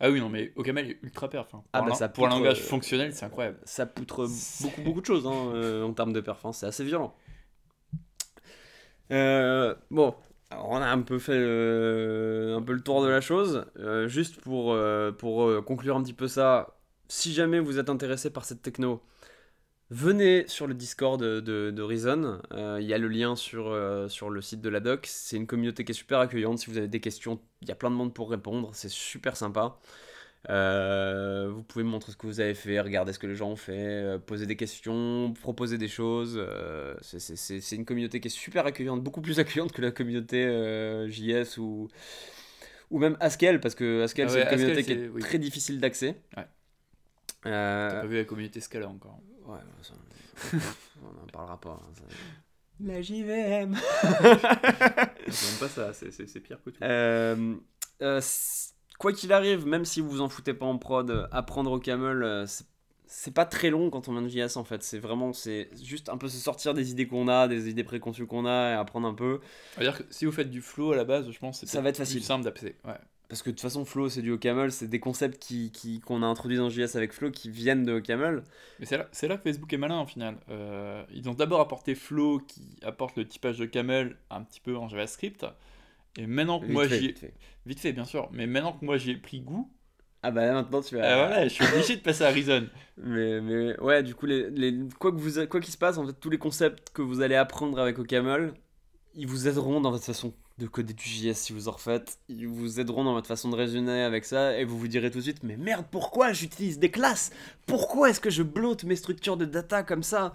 [0.00, 1.54] Ah oui, non, mais OCaml est ultra perf.
[1.54, 1.62] hein.
[1.72, 3.58] Ah pour bah un- ça langage euh, fonctionnel, c'est incroyable.
[3.64, 4.26] ça poutre
[4.60, 6.58] beaucoup, beaucoup de choses hein, euh, en termes de performance.
[6.58, 7.14] C'est assez violent.
[9.12, 10.14] Euh, bon,
[10.50, 13.64] alors on a un peu fait euh, un peu le tour de la chose.
[13.78, 16.78] Euh, juste pour, euh, pour euh, conclure un petit peu ça,
[17.08, 19.02] si jamais vous êtes intéressé par cette techno,
[19.90, 22.40] venez sur le Discord de, de, Reason.
[22.52, 23.76] Il y a le lien sur,
[24.08, 25.06] sur le site de la doc.
[25.08, 26.58] C'est une communauté qui est super accueillante.
[26.58, 28.70] Si vous avez des questions, il y a plein de monde pour répondre.
[28.74, 29.78] C'est super sympa.
[30.50, 33.48] Euh, vous pouvez me montrer ce que vous avez fait, regarder ce que les gens
[33.50, 36.34] ont fait, euh, poser des questions, proposer des choses.
[36.36, 39.80] euh, c'est- c'est c'est- c'est une communauté qui est super accueillante, beaucoup plus accueillante que
[39.80, 41.88] la communauté euh, JS ou,
[42.90, 45.20] ou même Haskell, parce que Haskell Ah c'est une communauté qui est oui.
[45.22, 46.16] très difficile d'accès.
[46.36, 46.46] Ouais.
[47.46, 49.20] Euh, T'as pas vu la communauté Scala encore.
[49.46, 49.94] ouais, ça-
[51.02, 51.80] on n'en parlera pas.
[51.82, 52.02] hein, ça-
[52.80, 56.82] La JVM C'est même pas ça, c'est- c'est c'est pire que tout.
[56.82, 57.54] Euh,
[58.02, 58.20] euh,
[59.04, 61.78] quoi qu'il arrive, même si vous vous en foutez pas en prod, euh, apprendre au
[61.78, 62.46] camel, euh,
[63.06, 64.82] c'est- pas très long quand on vient de JS en fait.
[64.82, 68.26] C'est vraiment, c'est juste un peu se sortir des idées qu'on a, des idées préconçues
[68.26, 69.40] qu'on a et apprendre un peu.
[69.74, 71.80] C'est-à-dire que si vous faites du flow à la base, je pense que c'est Ça
[71.80, 72.16] va être facile.
[72.18, 72.74] plus simple d'accès.
[72.84, 72.94] Ouais.
[73.28, 76.22] Parce que de toute façon, Flow c'est du OCaml, c'est des concepts qui, qui- qu'on
[76.22, 78.42] a introduits dans JS avec Flow qui viennent de OCaml.
[78.78, 80.36] Mais c'est là, que Facebook est malin au final.
[80.50, 84.76] Euh, ils ont d'abord apporté Flow qui apporte le typage de camel un petit peu
[84.76, 85.46] en JavaScript.
[86.18, 87.08] Et maintenant que Vite moi fait, j'y ai...
[87.08, 87.34] vite fait.
[87.66, 88.28] Vite fait, bien sûr.
[88.32, 89.70] Mais maintenant que moi j'y ai pris goût,
[90.22, 91.16] Ah bah maintenant tu vas.
[91.16, 92.68] voilà, je suis obligé de passer à Reason.
[92.96, 96.06] Mais, mais ouais, du coup, les, les- quoi que vous, quoi qu'il se passe, en
[96.06, 98.54] fait, tous les concepts que vous allez apprendre avec OCaml,
[99.14, 102.18] ils vous aideront dans votre façon de coder du JS si vous en refaites.
[102.28, 105.18] Ils vous aideront dans votre façon de raisonner avec ça, et vous vous direz tout
[105.18, 107.32] de suite, mais merde, pourquoi j'utilise des classes?
[107.66, 110.34] Pourquoi est-ce que je blotte mes structures de data comme ça?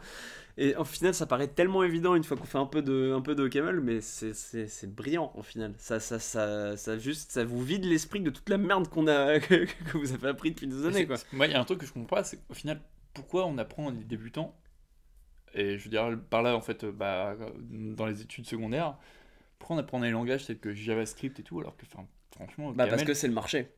[0.62, 3.22] Et au final, ça paraît tellement évident une fois qu'on fait un peu de, un
[3.22, 5.74] peu de OCaml, mais c'est, brillant au final.
[5.78, 9.39] Ça, ça, ça, ça, juste, ça vous vide l'esprit de toute la merde qu'on a,
[9.39, 11.15] que, que vous avez appris depuis des années, quoi.
[11.32, 12.82] Moi, il y a un truc que je comprends pas, c'est qu'au final,
[13.13, 14.54] pourquoi on apprend les débutants
[15.54, 18.98] Et je veux dire, par là, en fait, euh, bah, dans les études secondaires,
[19.60, 22.86] pourquoi on apprend des langages tels que JavaScript et tout, alors que, enfin, franchement, Bah
[22.86, 23.69] parce OCaml, que c'est le marché.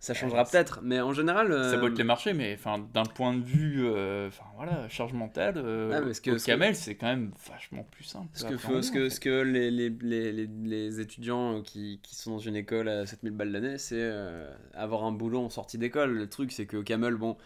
[0.00, 1.48] Ça changera peut-être, mais en général.
[1.48, 5.12] ça euh, botte les marchés, mais enfin, d'un point de vue, euh, enfin voilà, charge
[5.12, 8.28] mentale, euh, Ah, que- ce que- OCaml, c'est quand même vachement plus simple.
[8.32, 9.10] Ce que, faut- ce que, fait.
[9.10, 13.06] ce que les, les, les, les, les étudiants qui, qui sont dans une école à
[13.06, 16.12] 7000 balles l'année, c'est euh, avoir un boulot en sortie d'école.
[16.12, 17.36] Le truc, c'est que Camel, bon,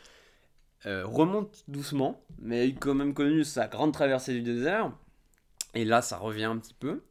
[0.85, 4.93] euh, remonte doucement, mais a quand même connu sa grande traversée du désert.
[5.75, 7.03] Et là, ça revient un petit peu.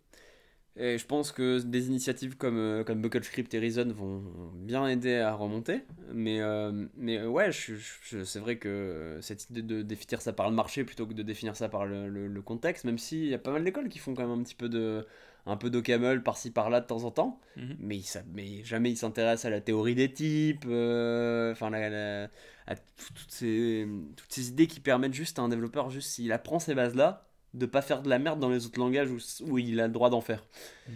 [0.78, 4.22] Et je pense que des initiatives comme, euh, comme BuckleScript et Reason vont
[4.56, 5.82] bien aider à remonter.
[6.14, 10.32] Mais, euh, mais euh, ouais, je, je- c'est vrai que cette idée de définir ça
[10.32, 13.26] par le marché plutôt que de définir ça par le, le- le contexte, même s'il
[13.26, 15.06] y a pas mal d'écoles qui font quand même un petit peu de
[15.48, 17.76] un peu d'OCaml par-ci par-là de temps en temps, Mhm.
[17.80, 22.30] mais, sa- mais jamais ils s'intéressent à la théorie des types, euh, enfin la- la-
[22.68, 26.32] à tout- toutes, ces, toutes ces idées qui permettent juste à un développeur, juste s'il
[26.32, 29.58] apprend ces bases-là, de pas faire de la merde dans les autres langages où, où
[29.58, 30.46] il a le droit d'en faire.
[30.88, 30.92] Mm.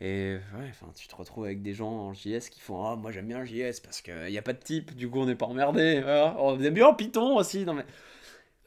[0.00, 3.10] Et ouais, enfin, tu te retrouves avec des gens en JS qui font Ah, moi
[3.10, 5.46] j'aime bien JS parce qu'il n'y a pas de type, du coup on n'est pas
[5.46, 6.00] emmerdé.
[6.02, 6.36] Voilà.
[6.40, 7.64] On aime bien Python aussi.
[7.64, 7.84] Non, mais...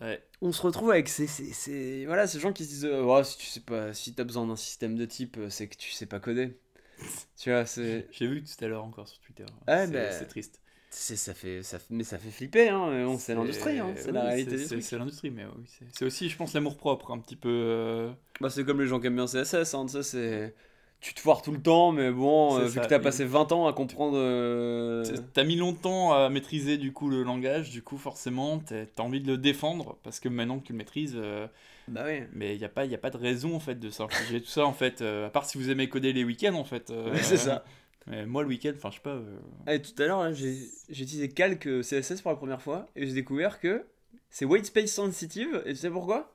[0.01, 0.21] Ouais.
[0.41, 3.37] On se retrouve avec ces, ces, ces- voilà, ces gens qui se disent Oh, si
[3.37, 6.19] tu sais pas, si t'as besoin d'un système de type, c'est que tu sais pas
[6.19, 6.57] coder.
[7.37, 8.07] tu vois, c'est.
[8.11, 9.45] J'ai vu tout à l'heure encore sur Twitter.
[9.67, 10.61] Ouais, c'est bah, c'est triste.
[10.99, 13.05] C'est- Ça fait, ça, mais ça fait flipper, hein.
[13.05, 13.93] bon, c'est l'industrie, hein.
[13.95, 17.35] c'est la réalité c'est- l'industrie, mais oui, c'est- aussi, je pense, l'amour propre, un petit
[17.35, 17.49] peu.
[17.49, 20.53] euh, Bah, c'est comme les gens qui aiment bien CSS, hein, tu sais.
[20.99, 23.51] Tu te foires tout le temps, mais bon, euh, vu ça, que t'as passé 20
[23.51, 24.17] ans à comprendre.
[24.17, 29.21] euh, T'as mis longtemps à maîtriser du coup le langage, du coup forcément t'as envie
[29.21, 31.45] de le défendre parce que maintenant que tu le maîtrises, euh,
[31.87, 32.23] Bah oui.
[32.33, 34.49] mais il n'y a, pas- y a pas de raison en fait de s'infliger tout
[34.49, 36.89] ça en fait, euh, à part si vous aimez coder les week-ends en fait.
[36.89, 37.63] euh, c'est ça.
[38.07, 39.15] Mais moi le week-end, enfin je sais pas.
[39.15, 42.87] euh, Et tout à l'heure, là, j'ai utilisé Calc euh, CSS pour la première fois,
[42.95, 43.85] et j'ai découvert que
[44.29, 46.33] c'est white space sensitive, et tu sais pourquoi?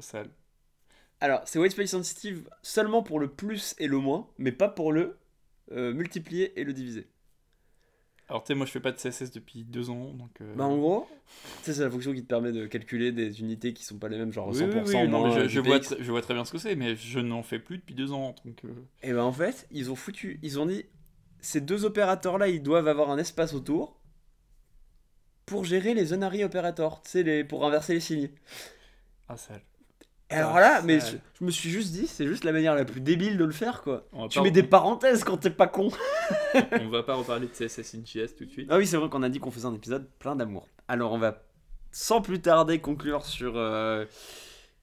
[0.00, 0.22] Ça,
[1.20, 4.92] Alors, c'est white space sensitive seulement pour le plus et le moins, mais pas pour
[4.92, 5.16] le
[5.72, 7.08] euh, multiplier et le diviser.
[8.28, 10.30] Alors tu sais, moi je fais pas de CSS depuis deux ans donc.
[10.40, 11.08] euh, Bah, en gros,
[11.60, 14.08] tu sais, c'est la fonction qui te permet de calculer des unités qui sont pas
[14.08, 16.44] les mêmes, genre oui, 100% oui, oui, non, mais je, je vois, je très bien
[16.44, 18.64] ce que c'est, mais je n'en fais plus depuis deux ans donc.
[18.64, 18.68] euh,
[19.02, 20.84] Et ben en fait, ils ont foutu, ils ont dit,
[21.40, 23.96] ces deux opérateurs-là, ils doivent avoir un espace autour
[25.46, 28.30] pour gérer les unary operators, tu sais, les, pour inverser les signes.
[29.28, 29.62] Ah sale.
[30.30, 32.84] Et alors Ah, là, mais je, me suis juste dit, c'est juste la manière la
[32.84, 34.06] plus débile de le faire, quoi.
[34.30, 35.90] Tu mets des parenthèses quand t'es pas con.
[36.80, 37.96] On va pas reparler de CSS
[38.36, 38.68] tout de suite.
[38.70, 40.66] Ah oui, c'est vrai qu'on a dit qu'on faisait un épisode plein d'amour.
[40.86, 41.42] Alors on va
[41.90, 44.04] sans plus tarder conclure sur, euh,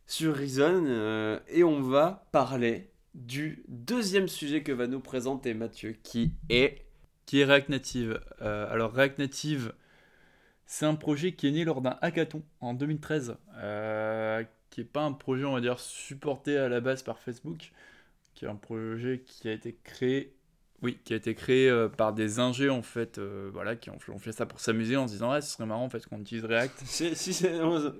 [0.07, 5.95] sur Reason euh, et on va parler du deuxième sujet que va nous présenter Mathieu
[6.03, 6.85] qui est...
[7.25, 8.19] qui est React Native.
[8.41, 9.73] Euh, alors React Native,
[10.65, 15.01] c'est un projet qui est né lors d'un hackathon en 2013, euh, qui n'est pas
[15.01, 17.71] un projet, on va dire, supporté à la base par Facebook,
[18.33, 20.33] qui est un projet qui a été créé,
[20.81, 23.97] oui, qui a été créé euh, par des ingés en fait, euh, voilà, qui ont,
[24.09, 26.19] ont fait ça pour s'amuser en se disant, ah, ce serait marrant en fait qu'on
[26.19, 26.83] utilise React.
[26.85, 27.47] Si,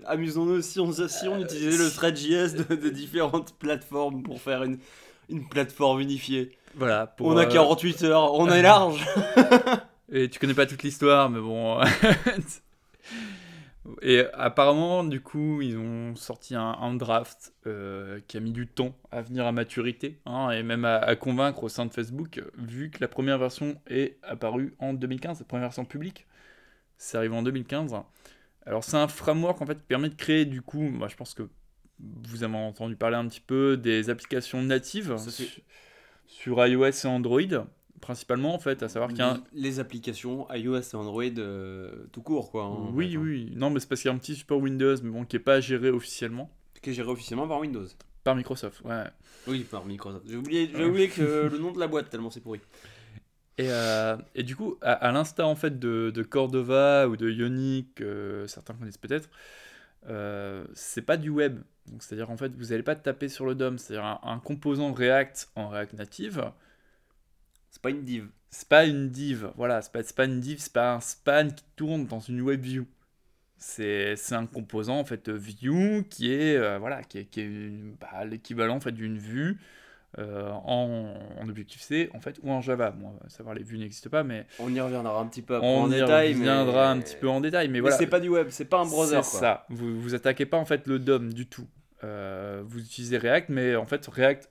[0.06, 4.78] Amusons-nous si on, si on utilisait le Thread.js de, de différentes plateformes pour faire une,
[5.30, 6.58] une plateforme unifiée.
[6.76, 7.08] Voilà.
[7.08, 9.06] Pour, on a euh, 48 heures, on est large.
[10.12, 11.80] Et tu connais pas toute l'histoire, mais bon.
[14.02, 18.68] Et apparemment, du coup, ils ont sorti un, un draft euh, qui a mis du
[18.68, 22.42] temps à venir à maturité, hein, et même à, à convaincre au sein de Facebook,
[22.58, 26.26] vu que la première version est apparue en 2015, la première version publique,
[26.98, 27.96] c'est arrivé en 2015.
[28.66, 31.34] Alors c'est un framework en fait qui permet de créer du coup, moi je pense
[31.34, 31.44] que
[32.00, 35.16] vous avez entendu parler un petit peu des applications natives
[36.28, 37.42] sur iOS et Android,
[38.02, 42.06] principalement en fait, à savoir qu'il y a un, Les applications iOS et Android euh,
[42.12, 42.64] tout court, quoi.
[42.66, 43.22] hein, Oui, hein.
[43.24, 43.52] oui.
[43.56, 45.42] Non, mais c'est parce qu'il y a un petit support Windows, mais bon, qui n'est
[45.44, 46.50] pas géré officiellement
[46.82, 47.86] Qui est géré officiellement par Windows.
[48.24, 48.82] par Microsoft.
[48.82, 49.04] Ouais.
[49.48, 50.26] Oui, par Microsoft.
[50.28, 52.60] J'ai oublié, j'ai oublié que le nom de la boîte, tellement c'est pourri.
[53.58, 57.30] Et, euh, et du coup, à, à l'instar en fait de, de Cordova ou de
[57.30, 59.30] Ionic, euh, certains connaissent peut-être,
[60.10, 61.60] euh, c'est pas du web.
[61.88, 63.78] Donc, c'est-à-dire en fait, vous n'allez pas taper sur le DOM.
[63.78, 66.52] C'est-à-dire un, un composant React en React Native,
[67.76, 68.28] C'est pas une div.
[68.50, 69.50] c'est pas une div.
[69.58, 72.62] Voilà, c'est pas, pas une div, c'est pas un span qui tourne dans une web
[72.62, 72.86] view.
[73.58, 77.70] C'est un composant en fait view qui est euh, voilà qui est, qui est
[78.00, 79.58] bah, l'équivalent en fait d'une vue
[80.20, 82.92] euh, en, en Objective-C en fait ou en Java.
[82.92, 85.84] Bon, savoir les vues n'existent pas, mais On y reviendra un petit peu après on
[85.84, 86.34] en y détail.
[86.34, 87.00] reviendra mais...
[87.00, 87.68] un petit peu en détail.
[87.68, 89.22] Mais Mais voilà, c'est pas du web, c'est pas un browser.
[89.22, 89.66] c'est ça.
[89.70, 91.68] Vous vous attaquez pas en fait le DOM du tout.
[92.06, 94.50] Euh, vous utilisez React, mais en fait React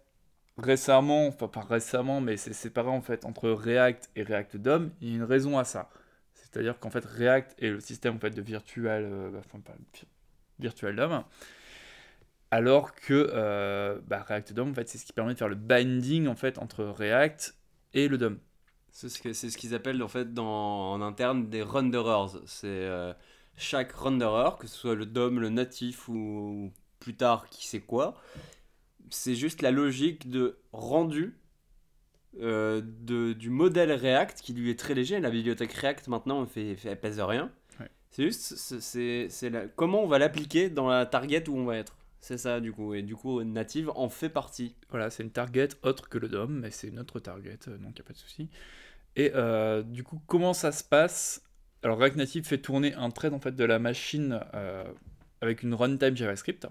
[0.58, 4.90] récemment, enfin pas récemment, mais c'est séparé en fait entre React et React DOM.
[5.00, 5.90] Il y a une raison à ça.
[6.34, 10.06] C'est-à-dire qu'en fait React est le système en fait de virtual, euh, enfin pas vir-
[10.60, 11.24] virtual DOM,
[12.50, 15.56] alors que euh, bah, React DOM en fait c'est ce qui permet de faire le
[15.56, 17.54] binding en fait entre React
[17.94, 18.38] et le DOM.
[18.92, 22.30] C'est ce c'est ce qu'ils appellent en fait dans, en interne des renderers.
[22.46, 23.12] C'est euh,
[23.56, 28.14] chaque renderer, que ce soit le DOM, le natif ou plus tard qui sait quoi,
[29.10, 31.34] c'est juste la logique de rendu
[32.40, 35.20] euh, de, du modèle React qui lui est très léger.
[35.20, 37.50] La bibliothèque React maintenant fait, fait, elle pèse rien.
[37.80, 37.88] Ouais.
[38.10, 41.64] C'est juste c'est- c'est c'est la- comment on va l'appliquer dans la target où on
[41.64, 41.96] va être.
[42.20, 42.94] C'est ça du coup.
[42.94, 44.74] Et du coup, Native en fait partie.
[44.90, 47.90] Voilà, c'est une target autre que le DOM, mais c'est une autre target, euh, donc
[47.90, 48.48] il n'y a pas de souci.
[49.16, 51.42] Et euh, du coup, comment ça se passe?
[51.82, 54.84] Alors, React Native fait tourner un thread en fait de la machine euh,
[55.42, 56.66] avec une runtime JavaScript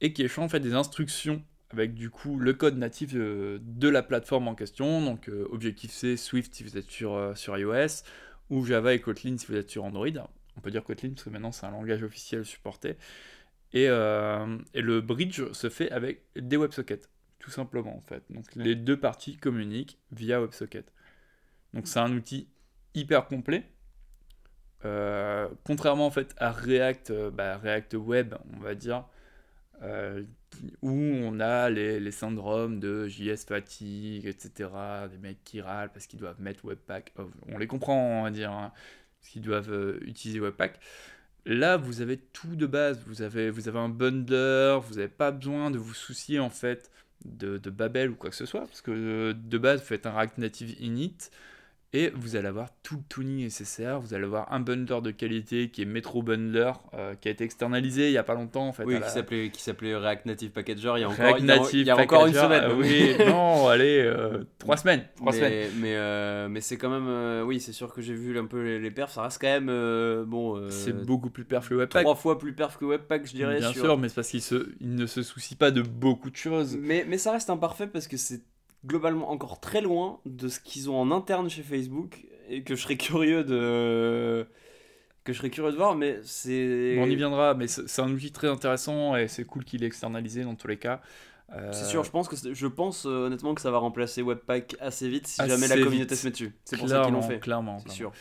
[0.00, 1.42] et qui échange en fait des instructions
[1.72, 6.16] avec du coup le code natif euh, de la plateforme en question, donc euh, Objective-C,
[6.16, 8.02] Swift si vous êtes sur, euh, sur iOS,
[8.50, 10.08] ou Java et Kotlin si vous êtes sur Android.
[10.56, 12.96] On peut dire Kotlin parce que maintenant c'est un langage officiel supporté.
[13.72, 18.24] Et, euh, et le bridge se fait avec des WebSockets, tout simplement en fait.
[18.30, 20.92] Donc les deux parties communiquent via WebSocket.
[21.72, 22.48] Donc c'est un outil
[22.94, 23.64] hyper complet.
[25.64, 29.04] Contrairement en fait à React, bah, React Web, on va dire,
[29.82, 30.22] euh,
[30.82, 34.70] où on a les, les syndromes de JS fatigue, etc.
[35.10, 37.12] Des mecs qui râlent parce qu'ils doivent mettre Webpack.
[37.18, 38.72] Oh, on les comprend, on va dire, hein,
[39.20, 40.78] parce qu'ils doivent utiliser Webpack.
[41.46, 43.00] Là, vous avez tout de base.
[43.06, 46.90] Vous avez, vous avez un bundler, vous n'avez pas besoin de vous soucier en fait
[47.24, 50.12] de, de, Babel ou quoi que ce soit, parce que de base, vous faites un
[50.12, 51.16] React Native init.
[51.92, 53.98] Et vous allez avoir tout le tuning nécessaire.
[53.98, 57.42] Vous allez avoir un bundler de qualité qui est Metro Bundler, euh, qui a été
[57.42, 58.84] externalisé il n'y a pas longtemps en fait.
[58.84, 60.92] Oui, qui s'appelait qui s'appelait React Native Packager.
[60.96, 62.62] Il y a encore, il y a, il y a encore une semaine.
[62.62, 65.04] Euh, oui, non, allez, euh, trois semaines.
[65.16, 65.70] Trois mais, semaines.
[65.80, 68.78] Mais, euh, mais c'est quand même, oui, c'est sûr que j'ai vu un peu les,
[68.78, 69.14] les, perfs.
[69.14, 70.70] Ça reste quand même bon.
[70.70, 72.04] c'est beaucoup plus perf que Webpack.
[72.04, 73.58] Trois fois plus perf que Webpack, je dirais.
[73.58, 76.36] Bien sûr, mais c'est parce qu'il se, il ne se soucie pas de beaucoup de
[76.36, 76.76] choses.
[76.80, 78.42] Mais, mais ça reste imparfait parce que c'est
[78.86, 82.82] globalement encore très loin de ce qu'ils ont en interne chez Facebook et que je
[82.82, 84.46] serais curieux de
[85.24, 88.10] que je serais curieux de voir mais c'est bon, on y viendra mais c'est un
[88.10, 91.00] outil très intéressant et c'est cool qu'il est externalisé dans tous les cas.
[91.52, 91.72] Euh...
[91.72, 95.08] c'est sûr je pense que je pense euh, honnêtement que ça va remplacer Webpack assez
[95.08, 96.14] vite si assez jamais la communauté vite.
[96.14, 96.54] se met dessus.
[96.64, 97.40] C'est pour ça qu'ils l'ont fait.
[97.40, 98.12] clairement c'est sûr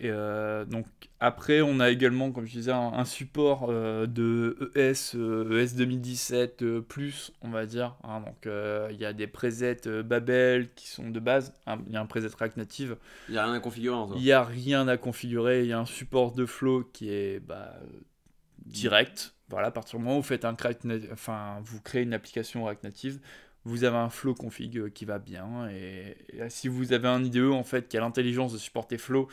[0.00, 0.86] et euh, donc
[1.24, 5.74] après, on a également, comme je disais, un, un support euh, de ES, euh, ES
[5.74, 7.96] 2017 euh, plus, on va dire.
[8.04, 8.20] Hein.
[8.20, 8.46] donc
[8.90, 11.54] il y a des presets Babel qui sont de base.
[11.66, 12.96] Hein, il y a un preset React Native.
[13.28, 14.06] Il n'y a rien à configurer.
[14.16, 15.62] Il n'y a rien à configurer.
[15.62, 17.72] Il y a un support de flow qui est bah,
[18.66, 19.32] direct.
[19.48, 20.56] Voilà, à partir du moment où vous faites un
[21.10, 23.20] enfin, vous créez une application React Native,
[23.64, 25.70] vous avez un flow config qui va bien.
[25.70, 29.28] Et, et si vous avez un IDE en fait qui a l'intelligence de supporter flow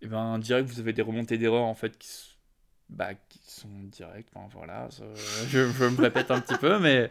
[0.00, 2.36] et eh ben direct vous avez des remontées d'erreurs en fait qui,
[2.88, 4.28] bah, qui sont directes.
[4.34, 4.88] Enfin voilà,
[5.48, 7.10] je, je, me répète un petit peu, mais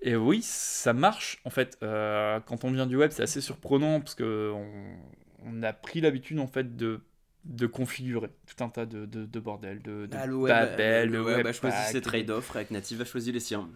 [0.00, 1.78] et oui, ça marche en fait.
[1.82, 4.96] Euh, quand on vient du web, c'est assez surprenant parce que on,
[5.44, 7.00] on a pris l'habitude en fait de
[7.44, 11.10] de configurer tout un tas de, de, de bordel, de, de ah, le web, Babel,
[11.10, 13.68] le, web, web a choisi ses trade-offs, React Native a choisi les siens.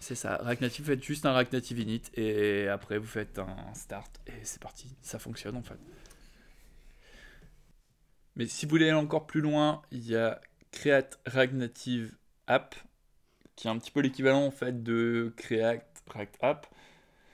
[0.00, 3.74] C'est ça, React Native, faites juste un React Native init et après vous faites un
[3.74, 5.78] start et c'est parti, ça fonctionne en fait.
[8.36, 12.14] Mais si vous voulez aller encore plus loin, il y a Create React Native
[12.46, 12.74] App,
[13.56, 16.66] qui est un petit peu l'équivalent en fait de Create React App.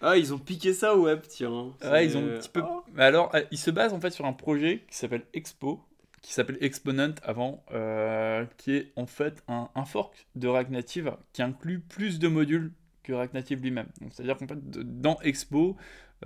[0.01, 1.73] Ah, ils ont piqué ça au web, tiens.
[1.83, 2.63] Ouais, ils ont un petit peu.
[2.65, 2.85] Oh.
[2.97, 5.85] Alors, euh, ils se basent en fait sur un projet qui s'appelle Expo,
[6.23, 11.17] qui s'appelle Exponent avant, euh, qui est en fait un, un, fork de React Native
[11.33, 12.73] qui inclut plus de modules
[13.03, 13.89] que React Native lui-même.
[14.11, 15.77] C'est-à-dire qu'en fait, dans Expo,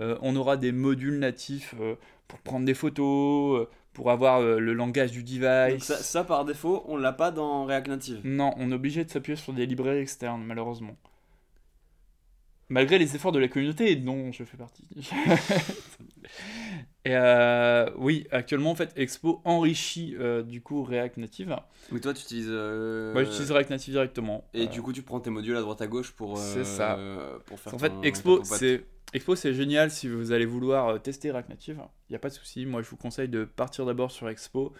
[0.01, 1.95] euh, on aura des modules natifs euh,
[2.27, 5.83] pour prendre des photos, pour avoir le langage du device.
[5.83, 8.21] Ça, ça, par défaut, on l'a pas dans React Native.
[8.23, 10.97] Non, on est obligé de s'appuyer sur des librairies externes, malheureusement.
[12.69, 14.87] Malgré les efforts de la communauté dont je fais partie.
[17.05, 17.15] Et
[17.97, 20.15] oui, actuellement, en fait, Expo enrichit
[20.45, 21.55] du coup React Native.
[21.91, 22.47] Oui, toi, tu utilises.
[22.49, 23.13] Euh...
[23.13, 24.45] Moi, j'utilise React Native directement.
[24.53, 26.37] Et du coup, tu prends tes modules à droite à gauche pour.
[26.37, 26.97] c'est ça.
[27.45, 31.29] Pour faire en fait, Expo, c'est Expo, c'est génial si vous allez vouloir euh, tester
[31.29, 31.81] React Native.
[32.09, 32.65] Il n'y a pas de souci.
[32.65, 34.73] Moi, je vous conseille de partir d'abord sur Expo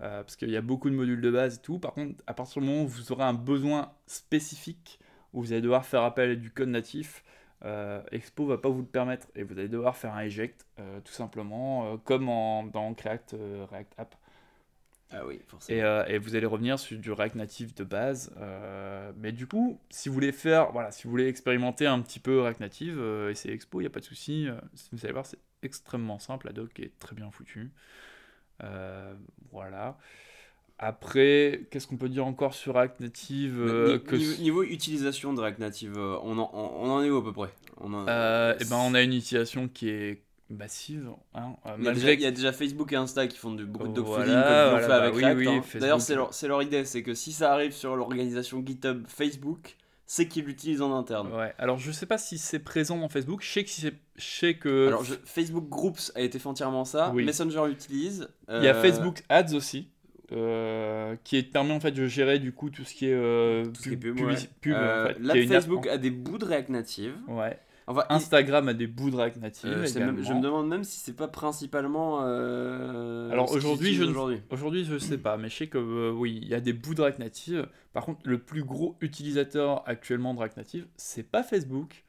[0.00, 1.80] euh, parce qu'il y a beaucoup de modules de base et tout.
[1.80, 5.00] Par contre, à partir du moment où vous aurez un besoin spécifique
[5.32, 7.24] où vous allez devoir faire appel à du code natif,
[7.64, 11.00] euh, Expo va pas vous le permettre et vous allez devoir faire un eject euh,
[11.00, 13.36] tout simplement, comme dans React,
[13.70, 14.14] React App.
[15.12, 15.78] Ah oui, forcément.
[15.78, 18.32] Et, euh, et, vous allez revenir sur du React Native de base.
[18.38, 22.20] Euh, mais du coup, si vous voulez faire, voilà, si vous voulez expérimenter un petit
[22.20, 24.46] peu React Native, euh, c'est Expo, il n'y a pas de souci.
[24.48, 24.54] Euh,
[24.92, 26.46] vous allez voir, c'est extrêmement simple.
[26.46, 27.70] La doc est très bien foutue.
[29.50, 29.98] Voilà.
[30.82, 34.16] Après, qu'est-ce qu'on peut dire encore sur React Native euh, que...
[34.40, 37.50] Niveau utilisation de React Native, on en, on en est où à peu près?
[37.76, 38.08] On en...
[38.08, 41.10] euh, et ben on a une utilisation qui est massive.
[41.34, 43.64] Hein, il, y a déjà, il, y a déjà, Facebook et Insta qui font du,
[43.64, 45.38] beaucoup de dogfooding voilà, comme ils voilà, fait bah, avec oui, React.
[45.38, 45.78] Oui, hein.
[45.80, 49.76] D'ailleurs, c'est leur, leur, idée, c'est que si ça arrive sur l'organisation GitHub Facebook,
[50.06, 51.32] c'est qu'ils l'utilisent en interne.
[51.32, 54.24] Ouais, alors je sais pas si c'est présent dans Facebook, je sais que, si je
[54.24, 54.88] sais que...
[54.88, 57.24] Alors je, Facebook Groups a été fait entièrement ça, oui.
[57.24, 58.28] Messenger l'utilise.
[58.48, 58.58] Euh...
[58.60, 59.88] Il y a Facebook Ads aussi.
[60.32, 64.00] Euh, qui permet en fait de gérer du coup tout ce qui est, euh, pub,
[64.00, 64.36] pub, ouais.
[64.60, 68.70] pub en fait, là Facebook a des bouts de React Native ouais Enfin, Instagram il...
[68.70, 69.70] a des bouts de React Native.
[69.70, 72.20] Euh, même, je me demande même si c'est pas principalement.
[72.22, 74.40] Euh, Alors aujourd'hui, je aujourd'hui.
[74.50, 76.94] aujourd'hui, je sais pas, mais je sais que euh, oui, il y a des bouts
[76.94, 77.68] de React Native.
[77.92, 82.04] Par contre, le plus gros utilisateur actuellement de React Native, c'est pas Facebook,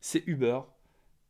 [0.00, 0.60] c'est Uber.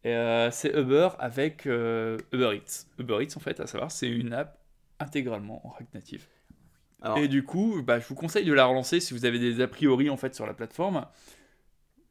[0.07, 0.15] Et
[0.51, 2.87] c'est Uber avec Uber Eats.
[2.99, 4.59] Uber Eats, en fait, à savoir, c'est une app
[4.99, 6.27] intégralement en React Native.
[7.05, 9.61] Alors, Et du coup, bah, je vous conseille de la relancer si vous avez des
[9.61, 11.05] a priori en fait sur la plateforme.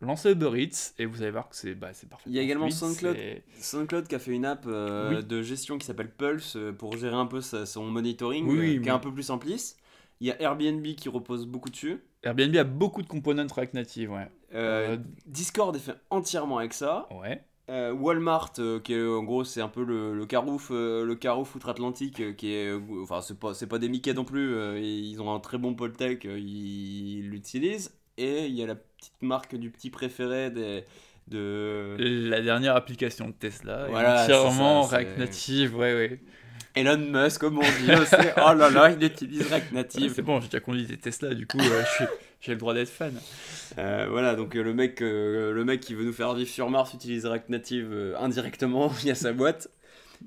[0.03, 2.29] Lancez Uber Eats et vous allez voir que c'est bah, c'est parfait.
[2.29, 4.07] Il y a également SoundCloud.
[4.07, 5.23] qui a fait une app euh, Oui.
[5.23, 8.59] de gestion qui s'appelle Pulse euh, pour gérer un peu sa- son monitoring, Oui, euh,
[8.61, 9.77] oui, qui est un peu plus simplice.
[10.19, 12.01] Il y a Airbnb qui repose beaucoup dessus.
[12.23, 14.29] Airbnb a beaucoup de components React Native, ouais.
[14.53, 17.07] Euh, Discord est fait entièrement avec ça.
[17.11, 17.43] ouais.
[17.69, 18.51] Walmart,
[18.83, 22.71] qui est en gros, c'est un peu le, le Carouf, le Carouf outre-Atlantique, qui est,
[23.01, 24.53] enfin, c'est pas, pas des Mickey non plus.
[24.81, 27.95] ils ont un très bon pole tech, ils ils l'utilisent.
[28.17, 30.83] Et il y a la petite marque du petit préféré des,
[31.27, 36.19] de La dernière application de Tesla Voilà, entièrement ça, React Native, ouais, ouais.
[36.75, 37.89] Elon Musk, comme on dit.
[37.89, 40.13] oh, oh là là, il utilise React Ouais, Native.
[40.15, 41.83] C'est bon, j'ai déjà conduit des Tesla, du coup, euh,
[42.41, 43.13] j'ai le droit d'être fan.
[43.77, 46.69] Euh, voilà, donc euh, le mec, euh, le mec qui veut nous faire vivre sur
[46.69, 49.69] Mars utilise React Native indirectement via sa boîte.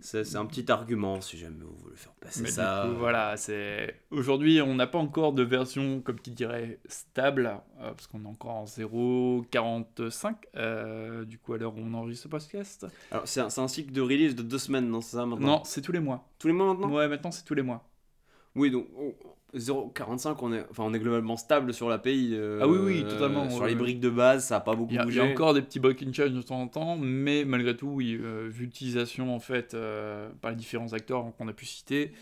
[0.01, 2.87] C'est un petit argument si jamais vous voulez faire passer Mais ça.
[2.87, 7.47] du coup, voilà, c'est aujourd'hui, on n'a pas encore de version, comme qui dirait, stable,
[7.81, 12.25] euh, parce qu'on est encore en 0.45, euh, du coup, à l'heure où on enregistre
[12.25, 12.87] ce podcast.
[13.11, 15.47] Alors, c'est un, un cycle de release de deux semaines, non C'est ça maintenant?
[15.59, 16.29] Non, c'est tous les mois.
[16.39, 16.91] Tous les mois maintenant?
[16.93, 17.89] Ouais, maintenant, c'est tous les mois.
[18.55, 18.87] Oui, donc
[19.57, 22.31] 0.45, on est, enfin, on est globalement stable sur l'API.
[22.35, 24.93] euh, Ah oui, oui, totalement, Sur ouais, les briques de base, ça a pas beaucoup
[24.95, 25.19] y, a, il bougé.
[25.19, 28.19] y a encore des petits breaking change de temps en temps, mais malgré tout, oui,
[28.23, 32.13] euh, vu l'utilisation en fait euh, par les différents acteurs qu'on a pu citer,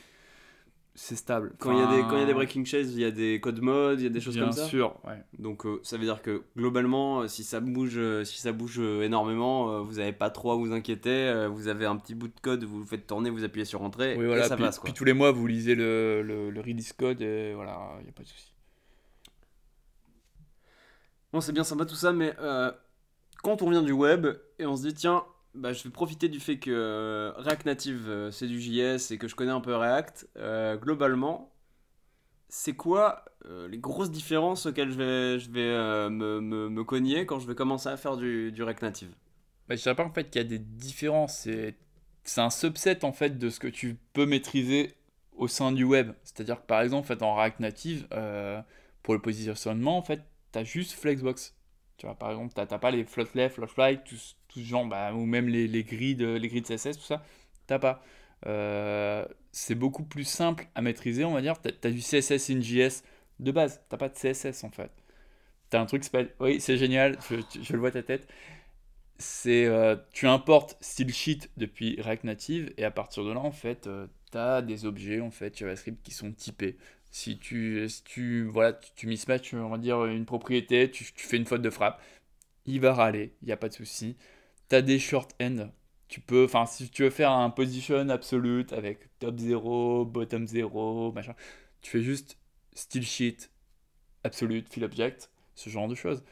[0.97, 1.55] c'est stable.
[1.59, 3.05] Quand il y, a des- Enfin, quand il y a des breaking chains, il y
[3.05, 4.65] a des codes modes, il y a des choses bien comme ça.
[4.67, 5.23] sûr, ouais.
[5.41, 8.77] Donc euh, ça veut dire que globalement, euh, si ça bouge, euh, si ça bouge
[8.79, 11.11] euh, énormément, euh, vous n'avez pas trop à vous inquiéter.
[11.11, 13.83] euh, vous avez un petit bout de code, vous le faites tourner, vous appuyez sur
[13.83, 14.47] entrée Oui, voilà.
[14.47, 14.85] et ça puis, passe quoi.
[14.85, 18.11] puis tous les mois, vous lisez le, le, le release code et voilà, il n'y
[18.11, 18.53] a pas de souci.
[21.33, 22.71] Bon, c'est bien sympa tout ça, mais euh,
[23.43, 24.27] quand on vient du web
[24.59, 25.25] et on se dit tiens,
[25.55, 29.19] bah, je vais profiter du fait que euh, React Native euh, c'est du JS et
[29.19, 31.53] que je connais un peu React, euh, globalement,
[32.49, 33.25] c'est quoi
[33.69, 37.55] les grosses différences auxquelles je vais, je vais me, me, me cogner quand je vais
[37.55, 39.15] commencer à faire du, du React Native?
[39.69, 41.41] Bah, je dirais pas en fait qu'il y a des différences.
[41.41, 41.77] C'est,
[42.39, 44.95] un subset en fait de ce que tu peux maîtriser
[45.37, 46.13] au sein du web.
[46.23, 48.09] C'est-à-dire que par exemple, en, fait, en React Native,
[49.03, 51.55] pour le positionnement, en fait, tu as juste Flexbox.
[51.99, 54.03] Tu vois, par exemple, tu n'as pas les float left, float right,
[54.63, 57.25] genre, bah, ou même les, les grilles de, les grilles CSS, tout ça.
[57.67, 58.03] T'as pas.
[58.47, 61.55] Euh, c'est beaucoup plus simple à maîtriser, on va dire.
[61.61, 63.03] Tu as, du CSS in JS
[63.41, 63.81] de base.
[63.89, 64.91] T'as pas de CSS en fait.
[65.71, 66.31] Tu as un truc qui s'appelle.
[66.41, 68.29] Oui, c'est génial, je, le vois ta tête
[69.19, 73.89] c'est euh, tu importes stylesheet depuis React Native et à partir de là en fait
[74.33, 76.77] tu as des objets en fait JavaScript qui sont typés.
[77.13, 81.27] Si tu si tu voilà, tu, tu mismatches on va dire une propriété, tu, tu
[81.27, 82.03] fais une faute de frappe,
[82.67, 84.17] il va râler, il n'y a pas de souci.
[84.69, 85.69] Tu as des short end.
[86.09, 91.13] Tu peux enfin si tu veux faire un position absolute avec top 0, bottom 0,
[91.13, 91.35] machin,
[91.81, 92.39] tu fais juste
[92.75, 93.51] stylesheet
[94.23, 96.23] absolute fill object, ce genre de choses.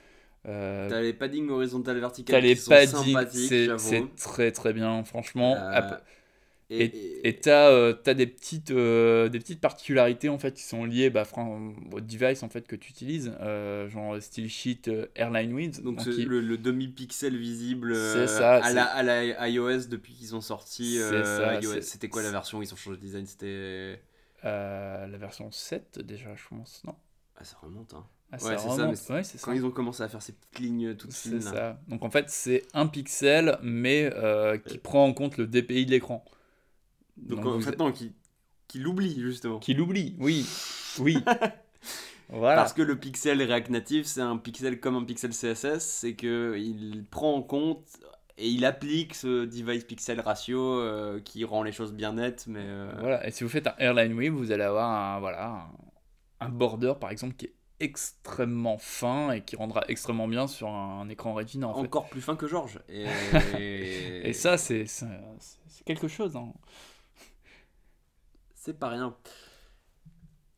[0.47, 5.57] Euh, T'as les paddings horizontal vertical T'as les paddings, c'est très très bien, franchement.
[5.57, 5.97] Euh,
[6.81, 11.11] et, et t'as euh, des petites euh, des petites particularités en fait qui sont liées
[11.11, 11.25] bah,
[11.93, 15.83] au device en fait que tu utilises, euh, genre style sheet airline width.
[15.83, 20.15] donc donc ce- il- le, le demi-pixel visible ça, à, la, à la iOS depuis
[20.15, 20.99] qu'ils ont sorti
[21.83, 23.27] C'était quoi la version où ils ont changé de design?
[23.27, 24.01] C'était
[24.43, 26.95] la version 7 déjà, je pense, non?
[27.37, 28.05] Ah ça remonte hein.
[28.33, 29.23] Ah, Ouais, c'est ça, mais Ouais.
[29.43, 31.79] Quand ils ont commencé à faire ces petites lignes toutes fines ça.
[31.89, 34.11] Donc en fait, c'est un pixel, mais
[34.67, 36.25] qui prend en compte le DPI de l'écran.
[37.17, 38.13] Donc, Donc en fait non, qui,
[38.69, 39.59] qui l'oublie justement.
[39.59, 40.47] Qui l'oublie, oui.
[40.99, 41.19] Oui.
[42.29, 42.57] voilà.
[42.57, 46.57] Parce que le pixel React Native, c'est un pixel comme un pixel CSS, c'est que
[46.59, 47.87] il prend en compte
[48.39, 52.63] et il applique ce device pixel ratio euh, qui rend les choses bien nettes, mais
[52.63, 55.67] euh, Voilà, et si vous faites un airline wave, vous allez avoir un, voilà,
[56.41, 60.69] un, un border par exemple qui est extrêmement fin et qui rendra extrêmement bien sur
[60.69, 61.81] un, écran Retina en fait.
[61.81, 62.79] encore plus fin que Georges.
[62.89, 63.05] Et,
[64.29, 64.87] Et ça, c'est
[65.85, 66.37] quelque chose.
[66.37, 66.53] hein.
[68.65, 69.17] C'est pas rien.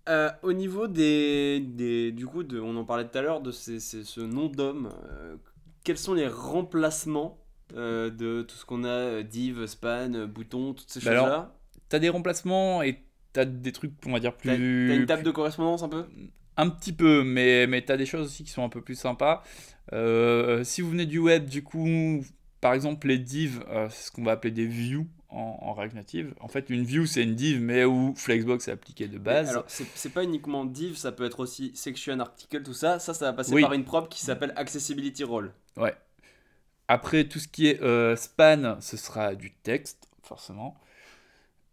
[0.09, 3.51] Euh, au niveau des, des du coup, de, on en parlait tout à l'heure de
[3.51, 4.91] ces, ces- ce nom d'homme.
[5.11, 5.37] euh,
[5.83, 7.39] quels sont les remplacements
[7.75, 11.55] euh, de tout ce qu'on a, div, span, bouton, toutes ces Bah choses-là?
[11.89, 14.51] T'as des remplacements et t'as des trucs, on va dire, plus.
[14.87, 16.07] T'as une table de correspondance un peu?
[16.57, 19.43] Un petit peu, mais, mais t'as des choses aussi qui sont un peu plus sympas.
[19.93, 22.25] Euh, si vous venez du web, du coup,
[22.61, 25.95] par exemple, les divs, euh, c'est ce qu'on va appeler des views en, en React
[25.95, 26.35] Native.
[26.41, 29.51] En fait, une view, c'est une div, mais où Flexbox est appliqué de base.
[29.51, 32.99] Alors, c'est c'est pas uniquement div, ça peut être aussi section, article, tout ça.
[32.99, 33.63] Ça, ça va passer Oui.
[33.63, 35.53] par une prop qui s'appelle accessibility role.
[35.77, 35.95] Ouais.
[36.89, 40.77] Après, tout ce qui est euh, span, ce sera du texte, forcément.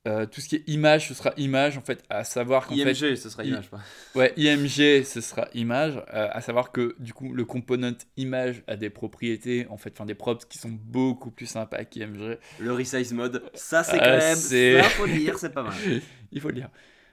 [0.07, 2.95] Euh, tout ce qui est image, ce sera image, en fait, à savoir qu'en IMG,
[2.95, 3.15] fait...
[3.15, 3.79] ce sera image, pas.
[4.15, 8.77] Ouais, IMG, ce sera image, euh, à savoir que, du coup, le component image a
[8.77, 12.39] des propriétés, en fait, enfin, des props qui sont beaucoup plus sympas qu'IMG.
[12.59, 15.73] Le resize mode, ça c'est Ah, quand même, ça faut le dire, c'est pas mal.
[16.31, 16.69] Il faut le dire.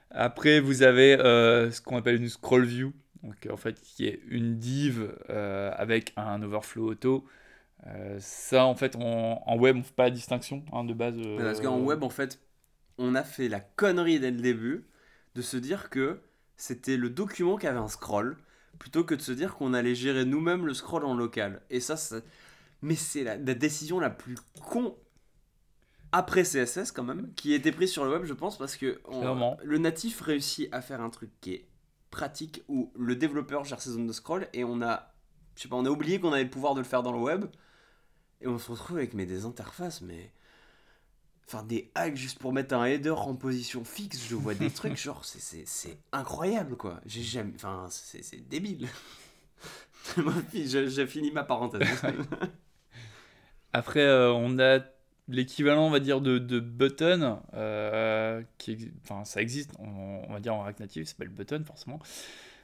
[0.09, 4.19] Après, vous avez euh, ce qu'on appelle une scroll view, donc en fait, qui est
[4.29, 7.23] une div euh, avec un overflow auto.
[7.85, 11.15] Euh, ça, en fait, en, en web, on fait pas la distinction hein, de base.
[11.19, 12.39] euh, Parce qu'en web, en fait,
[12.99, 14.85] on a fait la connerie dès le début
[15.35, 16.21] de se dire que
[16.57, 18.37] c'était le document qui avait un scroll,
[18.79, 21.61] plutôt que de se dire qu'on allait gérer nous-mêmes le scroll en local.
[21.71, 22.21] Et ça, ça-
[22.83, 24.97] mais c'est la, la décision la plus con
[26.11, 28.99] après CSS quand même, qui a été prise sur le web, je pense, parce que
[29.05, 29.21] on-
[29.63, 31.67] le natif réussit à faire un truc qui est
[32.09, 35.13] pratique où le développeur gère ses zones de scroll et on a,
[35.55, 37.19] je sais pas, on a oublié qu'on avait le pouvoir de le faire dans le
[37.19, 37.45] web
[38.41, 40.31] et on se retrouve avec mais des interfaces, mais
[41.51, 44.27] enfin des hacks juste pour mettre un header en position fixe.
[44.29, 47.01] Je vois des trucs genre c'est- incroyable quoi.
[47.05, 48.87] J'ai jamais, enfin c'est débile.
[50.53, 51.87] J'ai fini ma parenthèse.
[53.73, 54.79] Après, euh, on a
[55.27, 60.39] l'équivalent, on va dire, de, de button, euh, qui, enfin, ça existe, on, on va
[60.39, 61.99] dire en React Native, ça s'appelle button forcément.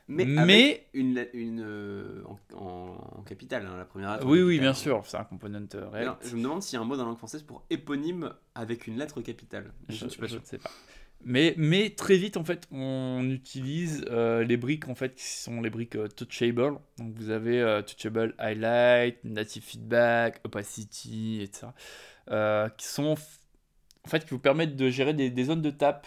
[0.07, 4.27] Mais, Mais- avec une, une euh, en, en, capitale, hein, la première lettre.
[4.27, 6.27] Oui, oui, bien sûr, c'est un component euh, Alors, React.
[6.29, 8.85] je me demande s'il y a un mot dans la langue française pour éponyme avec
[8.85, 9.73] une lettre capitale.
[9.89, 10.69] Je, Je, ne suis pas je sais pas.
[11.23, 15.59] Mais, mais très vite, en fait, on utilise euh, les briques en fait, qui sont
[15.59, 16.77] les briques touchable.
[16.99, 21.71] Donc vous avez touchable highlight, native feedback, opacity, etc.
[22.77, 23.15] qui sont
[24.05, 26.05] en fait qui vous permettent de gérer des, des zones de tap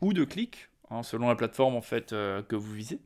[0.00, 3.00] ou de clic, hein, selon la plateforme en fait que vous visez.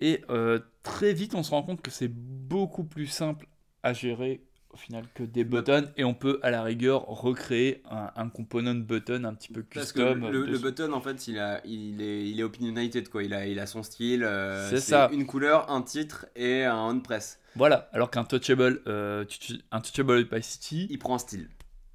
[0.00, 3.46] Et euh, très vite, on se rend compte que c'est beaucoup plus simple
[3.82, 8.10] à gérer au final que des buttons et on peut à la rigueur recréer un,
[8.16, 10.32] un component button un petit peu Parce que custom.
[10.32, 10.62] le, le dessus.
[10.64, 13.22] button, en fait, il, a, il, est, il est opinionated, quoi.
[13.22, 14.24] Il a, il a son style.
[14.24, 15.08] euh, C'est ça.
[15.12, 17.38] Une couleur, un titre et un on-press.
[17.54, 19.24] Voilà, alors qu'un touchable, euh,
[19.70, 21.48] un touchable opacity, Il prend un style.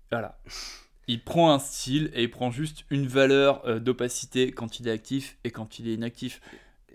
[0.10, 0.40] voilà.
[1.10, 4.92] Il prend un style et il prend juste une valeur euh, d'opacité quand il est
[4.92, 6.40] actif et quand il est inactif.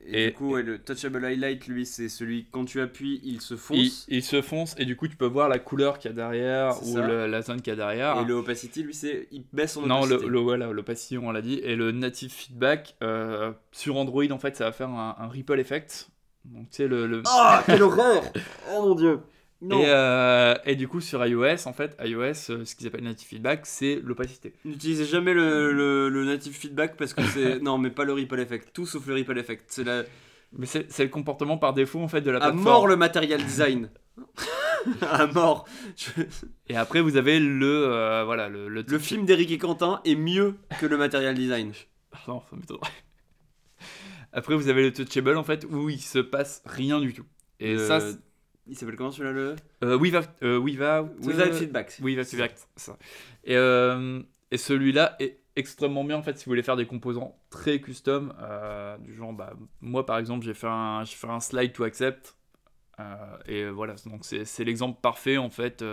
[0.07, 3.41] Et, Et- du coup, ouais, le touchable highlight, lui, c'est celui, quand tu appuies, il
[3.41, 4.05] se fonce.
[4.09, 6.83] il se fonce et du coup tu peux voir la couleur qu'il y a derrière
[6.87, 8.21] ou le- la zone qu'il y a derrière.
[8.21, 10.27] Et le opacity, lui, c'est il baisse son Non, le, opacité.
[10.31, 11.61] le, voilà, l'opacity, on l'a dit.
[11.63, 15.59] Et le native feedback, euh, sur Android, en fait, ça va faire un, un ripple
[15.59, 16.09] effect.
[16.45, 17.07] Donc, tu sais, le.
[17.07, 18.23] le- Oh, quelle horreur
[18.77, 19.23] Oh mon dieu Non
[19.63, 23.29] et, euh, et du coup, sur iOS, en fait, iOS, euh, ce qu'ils appellent native
[23.29, 24.53] feedback, c'est l'opacité.
[24.65, 27.59] N'utilisez jamais le, le, le native feedback parce que c'est.
[27.63, 28.71] non, mais pas le ripple effect.
[28.75, 29.65] Tout sauf le ripple effect.
[29.69, 30.03] C'est la.
[30.57, 32.63] Mais c'est le comportement par défaut, en fait, de la À plateforme.
[32.65, 33.91] mort le material design
[35.01, 36.23] À mort Je-
[36.69, 37.67] Et après, vous avez le.
[37.89, 38.69] euh, voilà, le.
[38.69, 41.73] Le, Le film d'Eric et Quentin est mieux que le material design.
[42.29, 42.91] Non, ça m'étonnerait.
[44.33, 47.25] Après, vous avez le touchable, en fait, où il se passe rien du tout.
[47.61, 48.01] Et ça,
[48.67, 52.01] Il s'appelle comment celui-là le euh, without, euh, without, Without feedback.
[52.01, 52.97] Va feedback, ça.
[53.45, 57.39] Et, euh, et celui-là est extrêmement bien en fait si vous voulez faire des composants
[57.51, 61.73] très custom euh, du genre bah, moi par exemple j'ai fait un fait un slide
[61.73, 62.37] to accept
[62.99, 65.85] euh, et voilà donc c'est l'exemple parfait en fait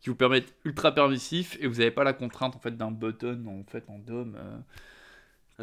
[0.00, 2.90] qui vous permet d'être ultra permissif et vous n'avez pas la contrainte en fait d'un
[2.90, 4.36] button en fait en DOM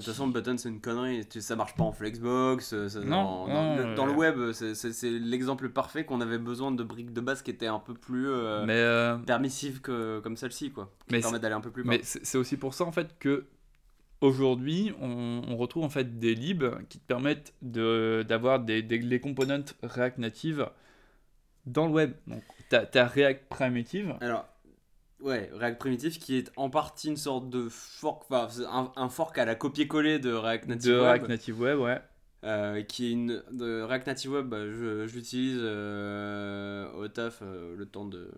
[0.05, 1.25] toute façon, le button c'est une connerie.
[1.27, 2.73] Tu- Ça marche pas en Flexbox.
[2.73, 6.21] euh, ça- Non, dans, non, dans le, dans le euh, web, c'est- l'exemple parfait qu'on
[6.21, 9.81] avait besoin de briques de base qui étaient un peu plus euh, mais euh, permissives
[9.81, 10.91] que comme celle-ci, quoi.
[11.07, 11.89] Qui Mais permettent d'aller un peu plus bas.
[11.91, 13.45] Mais c'est aussi pour ça en fait que
[14.21, 18.97] aujourd'hui on, on retrouve en fait des libs qui te permettent de d'avoir des, des
[18.99, 20.69] les components React Native
[21.65, 22.11] dans le web.
[22.27, 24.15] Donc t'as as React Primitive.
[24.21, 24.45] Alors,
[25.21, 29.37] ouais, React Primitive qui est en partie une sorte de fork, enfin, un, un fork
[29.37, 32.01] à la copier-coller de React Native de Web, React Native Web, ouais.
[32.45, 34.47] euh, qui est une de React Native Web.
[34.47, 38.31] bah, je je l'utilise euh, au taf euh, le temps de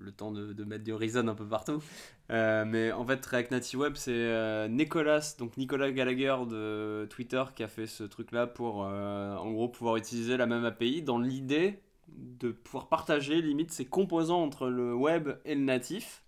[0.00, 1.82] le temps de, de mettre du Horizon un peu partout.
[2.30, 7.68] Mais en fait, React Native Web, c'est Nicolas, donc Nicolas Gallagher de Twitter, qui a
[7.68, 11.80] fait ce truc-là pour, en gros, pouvoir utiliser la même API dans l'idée
[12.16, 16.22] de pouvoir partager limite ses composants entre le web et le natif.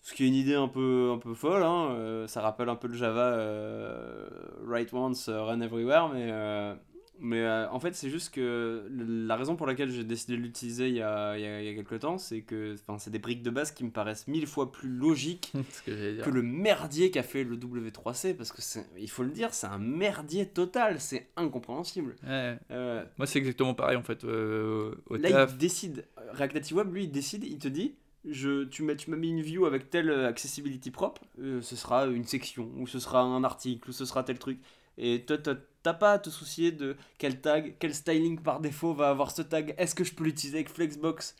[0.00, 2.94] Ce qui est une idée un peu, folle, hein, euh, ça rappelle un peu le
[2.94, 4.28] Java euh,
[4.66, 6.74] write once, euh, run everywhere, mais, euh,
[7.22, 10.88] mais euh, en fait c'est juste que la raison pour laquelle j'ai décidé de l'utiliser
[10.88, 13.20] il y a, il y, a, il y a quelques temps, c'est que c'est des
[13.20, 15.52] briques de base qui me paraissent mille fois plus logiques
[15.86, 18.60] que le merdier qu'a fait le W3C, parce que
[18.98, 22.16] il faut le dire, c'est un merdier total, c'est incompréhensible.
[22.26, 22.58] Ouais.
[22.72, 25.52] Euh, Moi c'est exactement pareil en fait euh, au Là, taf.
[25.52, 26.04] il décide.
[26.32, 27.94] React Native Web, lui, il décide, il te dit
[28.28, 32.86] je, tu m'as mis une view avec telle accessibility propre, ce sera une section, ou
[32.86, 34.58] ce sera un article, ou ce sera tel truc.
[34.98, 39.10] Et toi, t'as pas à te soucier de quel tag, quel styling par défaut va
[39.10, 41.36] avoir ce tag, est-ce que je peux l'utiliser avec Flexbox?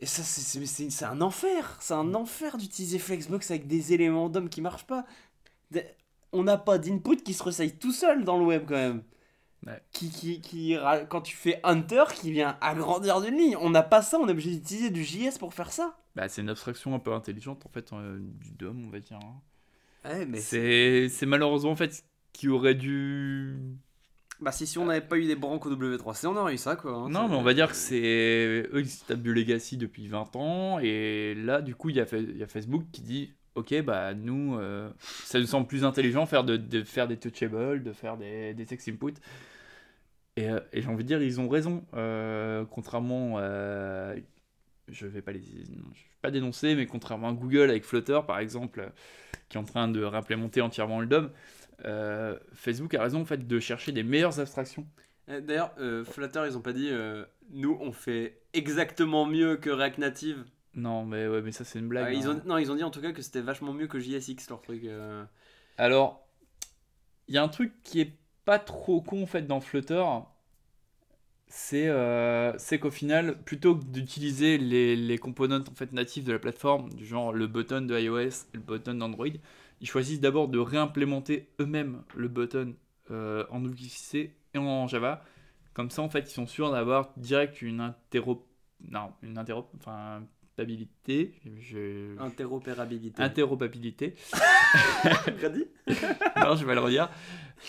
[0.00, 3.92] Et ça, c'est- c'est c'est- c'est un enfer, c'est un enfer d'utiliser Flexbox avec des
[3.92, 5.04] éléments d'homme qui marchent pas.
[6.32, 9.02] On n'a pas d'input qui se ressaille tout seul dans le web quand même.
[9.66, 9.80] Ouais.
[9.92, 10.76] Qui, qui, qui,
[11.08, 14.32] quand tu fais Hunter, qui vient agrandir d'une ligne, on n'a pas ça, on est
[14.32, 15.96] obligé d'utiliser du JS pour faire ça.
[16.14, 19.18] Bah, c'est une abstraction un peu intelligente en fait euh, du DOM, on va dire.
[19.18, 19.40] hein.
[20.04, 22.04] Ouais, mais C'est c'est malheureusement en fait
[22.34, 23.56] qui aurait dû.
[24.40, 26.76] Bah, si, si on n'avait pas eu des branques au W3C, on aurait eu ça
[26.76, 26.92] quoi.
[26.92, 29.76] hein, Non, c'est- mais on va dire que c'est eux ils se tapent du legacy
[29.78, 32.84] depuis 20 ans et là du coup il y a, Fa- il y a Facebook
[32.92, 37.06] qui dit ok bah nous euh, ça nous semble plus intelligent faire de, de faire
[37.06, 39.14] des touchables, de faire des, des text input
[40.36, 43.38] et, euh, et j'ai envie de dire ils ont raison euh, contrairement
[44.88, 48.20] je vais pas les non, je vais pas dénoncer mais contrairement à Google avec Flutter
[48.26, 48.88] par exemple euh,
[49.48, 51.30] qui est en train de réimplémenter entièrement le DOM
[51.84, 54.86] euh, Facebook a raison en fait de chercher des meilleures abstractions
[55.28, 59.70] Euh, D'ailleurs, euh, Flutter, ils ont pas dit euh, nous on fait exactement mieux que
[59.70, 60.44] React Native.
[60.74, 62.40] non mais ouais mais ça c'est une blague ils hein.
[62.44, 64.60] ont, non, ils ont dit en tout cas que c'était vachement mieux que JSX leur
[64.62, 64.82] truc.
[65.78, 66.26] Alors,
[67.28, 68.12] il y a un truc qui est
[68.44, 70.04] pas trop con en fait dans Flutter,
[71.48, 76.32] c'est euh, c'est qu'au final, plutôt que d'utiliser les, les components en fait natifs de
[76.32, 78.18] la plateforme, du genre le button de iOS
[78.52, 79.28] et le button d'Android,
[79.84, 82.74] ils choisissent d'abord de réimplémenter eux-mêmes le button
[83.10, 85.22] euh, en WC et en Java.
[85.74, 88.48] Comme ça, en fait, ils sont sûrs d'avoir direct une interop...
[88.80, 89.70] Non, une interop...
[89.76, 90.22] Enfin,
[90.54, 92.18] stabilité, je...
[92.18, 93.22] Interopérabilité.
[93.22, 94.14] interopabilité.
[95.42, 95.66] Redis
[96.42, 97.10] non, je vais le redire.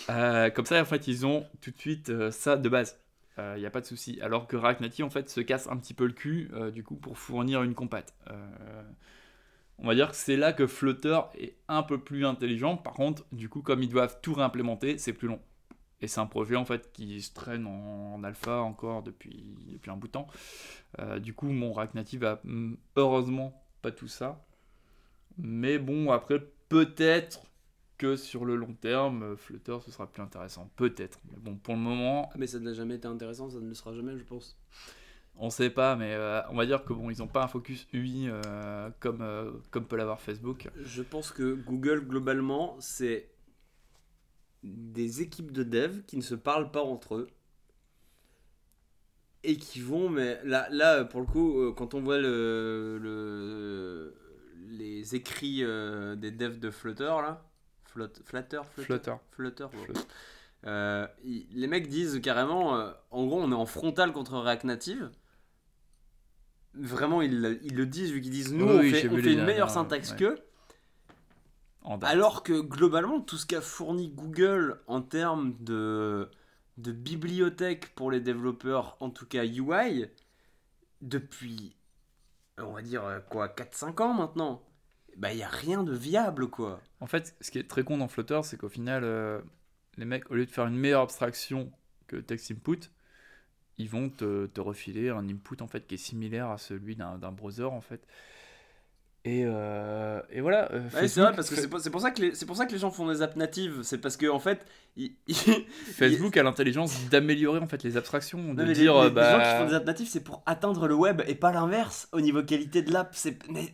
[0.08, 2.98] Euh, comme ça, en fait, ils ont tout de suite euh, ça de base.
[3.36, 4.18] Il n'y a pas de souci.
[4.22, 6.82] Alors que React Native, en fait, se casse un petit peu le cul, euh, du
[6.82, 8.06] coup, pour fournir une compat.
[9.78, 12.76] On va dire que c'est là que Flutter est un peu plus intelligent.
[12.76, 15.40] Par contre, du coup, comme ils doivent tout réimplémenter, c'est plus long.
[16.00, 19.96] Et c'est un projet, en fait, qui se traîne en, alpha encore depuis, depuis un
[19.96, 20.26] bout de temps.
[20.98, 24.44] Euh, du coup, mon React Native a hum, heureusement pas tout ça.
[25.38, 27.42] Mais bon, après, peut-être
[27.98, 30.70] que sur le long terme, Flutter, ce sera plus intéressant.
[30.76, 31.18] Peut-être.
[31.30, 33.74] Mais bon, pour le moment, Ah, mais ça n'a jamais été intéressant, ça ne le
[33.74, 34.58] sera jamais, je pense.
[35.38, 37.86] On sait pas, mais euh, on va dire que bon, ils n'ont pas un focus
[37.92, 40.68] UI euh, comme, euh, comme peut l'avoir Facebook.
[40.82, 43.30] Je pense que Google, globalement, c'est
[44.62, 47.28] des équipes de dev qui ne se parlent pas entre eux.
[49.44, 54.14] Et qui vont, mais là, là pour le coup, quand on voit le, le-
[54.68, 57.44] les écrits euh, des devs de Flutter, là,
[57.84, 59.14] Flut- Flutter, Flutter, Flutter.
[59.30, 59.84] Flutter, ouais.
[59.84, 60.00] Flutter.
[60.66, 64.64] Euh, ils- les mecs disent carrément, euh, en gros, on est en frontal contre React
[64.64, 65.10] Native.
[66.78, 69.16] Vraiment, ils, le- ils le disent, vu qu'ils disent, nous, Oui, on oui, fait, on
[69.16, 70.16] une meilleure syntaxe ouais.
[70.16, 70.38] qu'eux.
[72.02, 76.28] Alors que globalement, tout ce qu'a fourni Google en termes de,
[76.78, 80.06] de bibliothèque pour les développeurs, en tout cas UI,
[81.00, 81.76] depuis,
[82.58, 84.62] on va dire, quoi, 4-5 ans maintenant,
[85.16, 86.80] bah il n'y a rien de viable, quoi.
[87.00, 89.40] En fait, ce qui est très con dans Flutter, c'est qu'au final, euh,
[89.96, 91.72] les mecs, au lieu de faire une meilleure abstraction
[92.08, 92.90] que text input,
[93.78, 97.16] ils vont te, te refiler un input en fait qui est similaire à celui d'un
[97.32, 98.00] browser en fait.
[99.24, 100.70] Et, euh, et voilà.
[100.72, 102.64] euh, Ouais, c'est Facebook- vrai, parce que c'est pour, pour ça que c'est pour ça
[102.64, 103.80] que les gens font des apps natives.
[103.82, 104.64] C'est parce que, en fait,
[104.96, 105.34] ils- ils-
[105.94, 109.04] Facebook a l'intelligence d'améliorer en fait les abstractions, de Non, mais les- dire les, euh,
[109.06, 111.50] les bah, gens qui font des apps natives, c'est pour atteindre le web et pas
[111.50, 113.16] l'inverse au niveau qualité de l'app.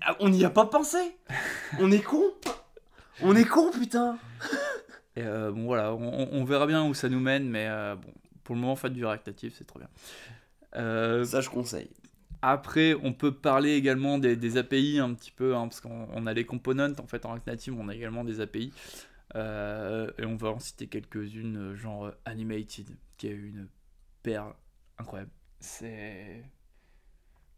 [0.00, 0.96] Ah, on n'y a pas pensé.
[1.78, 2.22] on est con.
[3.20, 4.16] On est con, putain.
[5.16, 8.10] et, euh, bon voilà, on, on verra bien où ça nous mène, mais bon,
[8.44, 9.88] pour le moment, faites du React Native, c'est trop bien.
[10.76, 11.90] Euh, Ça, je conseille.
[12.44, 16.26] Après, on peut parler également des, des API un petit peu, hein, parce qu'on on
[16.26, 18.72] a les components en fait en React Native, on a également des API.
[19.36, 23.68] Euh, et on va en citer quelques-unes, euh, genre Animated, qui est une
[24.22, 24.54] perle
[24.98, 25.30] incroyable.
[25.60, 26.44] C'est.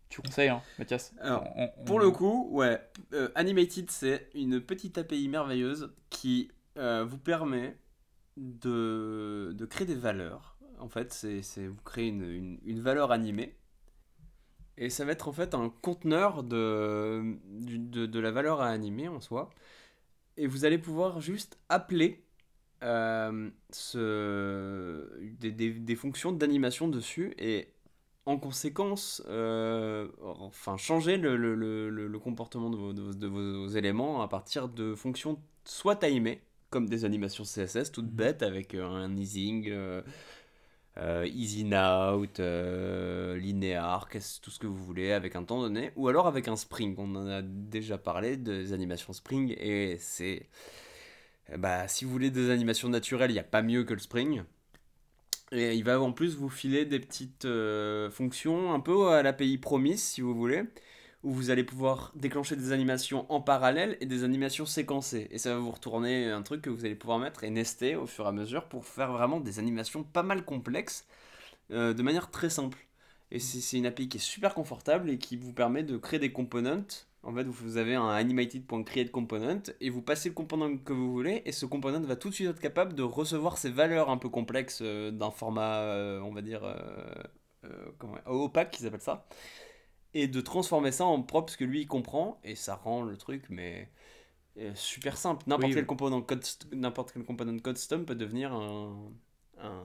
[0.08, 1.12] Tu conseilles, hein, Mathias?
[1.20, 2.80] Alors, On- on- Pour le coup, ouais,
[3.14, 7.76] euh, Animated, c'est une petite API merveilleuse qui euh, vous permet
[8.36, 10.53] de, de créer des valeurs.
[10.78, 13.56] En fait, c'est, vous créez une, une- une valeur animée.
[14.76, 18.68] Et ça va être en fait un conteneur de, du- de, de la valeur à
[18.68, 19.50] animer en soi.
[20.36, 22.24] Et vous allez pouvoir juste appeler
[22.84, 25.08] euh, ce,
[25.40, 27.34] des, des- des fonctions d'animation dessus.
[27.38, 27.68] Et
[28.26, 33.14] en conséquence, euh, enfin, changer le, le- le- le- le comportement de vos, de vos-
[33.14, 38.12] de vos éléments à partir de fonctions soit timées, comme des animations CSS toutes Mhm.
[38.12, 40.02] bêtes avec euh, un easing, euh,
[40.98, 43.38] euh, easy out, euh,
[44.10, 46.94] qu'est-ce- tout ce que vous voulez avec un temps donné, ou alors avec un spring.
[46.98, 50.48] On en a déjà parlé des animations spring et c'est.
[51.52, 54.00] eh Bah, si vous voulez des animations naturelles, il n'y a pas mieux que le
[54.00, 54.44] spring.
[55.52, 59.58] Et il va en plus vous filer des petites euh, fonctions un peu à l'API
[59.58, 60.64] Promise, si vous voulez,
[61.24, 65.26] où vous allez pouvoir déclencher des animations en parallèle et des animations séquencées.
[65.30, 68.06] Et ça va vous retourner un truc que vous allez pouvoir mettre et nester au
[68.06, 71.06] fur et à mesure pour faire vraiment des animations pas mal complexes
[71.70, 72.78] euh, de manière très simple.
[73.30, 76.30] Et c'est une API qui est super confortable et qui vous permet de créer des
[76.30, 76.84] components.
[77.22, 81.52] En fait, vous avez un animated.createComponent et vous passez le component que vous voulez et
[81.52, 84.80] ce component va tout de suite être capable de recevoir ces valeurs un peu complexes
[84.82, 86.62] euh, d'un format, euh, on va dire,
[88.26, 89.26] opaque, ils appellent ça,
[90.14, 93.16] et de transformer ça en propre ce que lui il comprend et ça rend le
[93.16, 93.90] truc mais
[94.58, 95.44] euh, super simple.
[95.48, 95.86] N'importe Oui, quel oui.
[95.86, 99.12] component code, n'importe quel component custom peut devenir un,
[99.60, 99.84] un,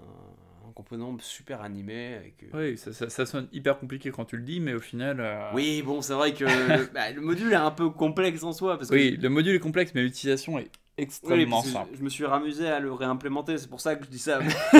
[0.67, 2.45] un component super animé avec.
[2.53, 5.19] Oui, ça, ça- ça sonne hyper compliqué quand tu le dis, mais au final.
[5.19, 8.53] euh, Oui, bon, c'est vrai que le, bah, le module est un peu complexe en
[8.53, 11.93] soi parce que Oui, le module est complexe, mais l'utilisation est extrêmement simple.
[11.93, 14.41] je, je me suis ramusé à le réimplémenter, c'est pour ça que je dis ça.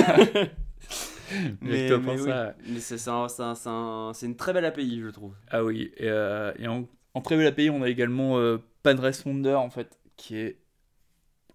[1.60, 2.18] Mais oui.
[2.18, 5.08] ça, Mais c'est c'est un- c'est un- c'est un- c'est une très belle API, je
[5.08, 5.34] trouve.
[5.48, 9.54] Ah oui, et, euh, et en, en très belle API, on a également euh, PanResponder
[9.54, 10.58] en fait, qui est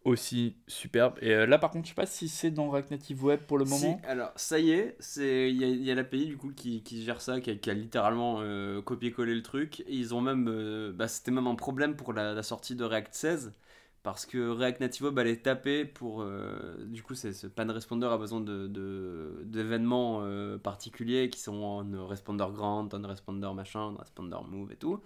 [0.04, 1.18] aussi superbe.
[1.22, 3.58] Et euh, là, par contre, je sais pas si c'est dans React Native Web pour
[3.58, 4.00] le moment.
[4.00, 7.20] Si, alors ça y est, il y a, a l'API du coup qui, qui gère
[7.22, 9.80] ça, qui a, qui a littéralement euh, copié-collé le truc.
[9.82, 13.14] Et ils ont même, bah, c'était même un problème pour la, la sortie de React
[13.14, 13.54] 16
[14.06, 18.06] parce que React Native Web allait taper pour, euh, du coup, c'est ce pan responder
[18.06, 23.80] a besoin de de- d'événements euh, particuliers qui sont en responder grant, on responder machin,
[23.82, 25.02] on responder move et tout.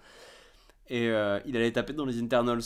[0.90, 2.60] Et euh, il allait taper dans les internals.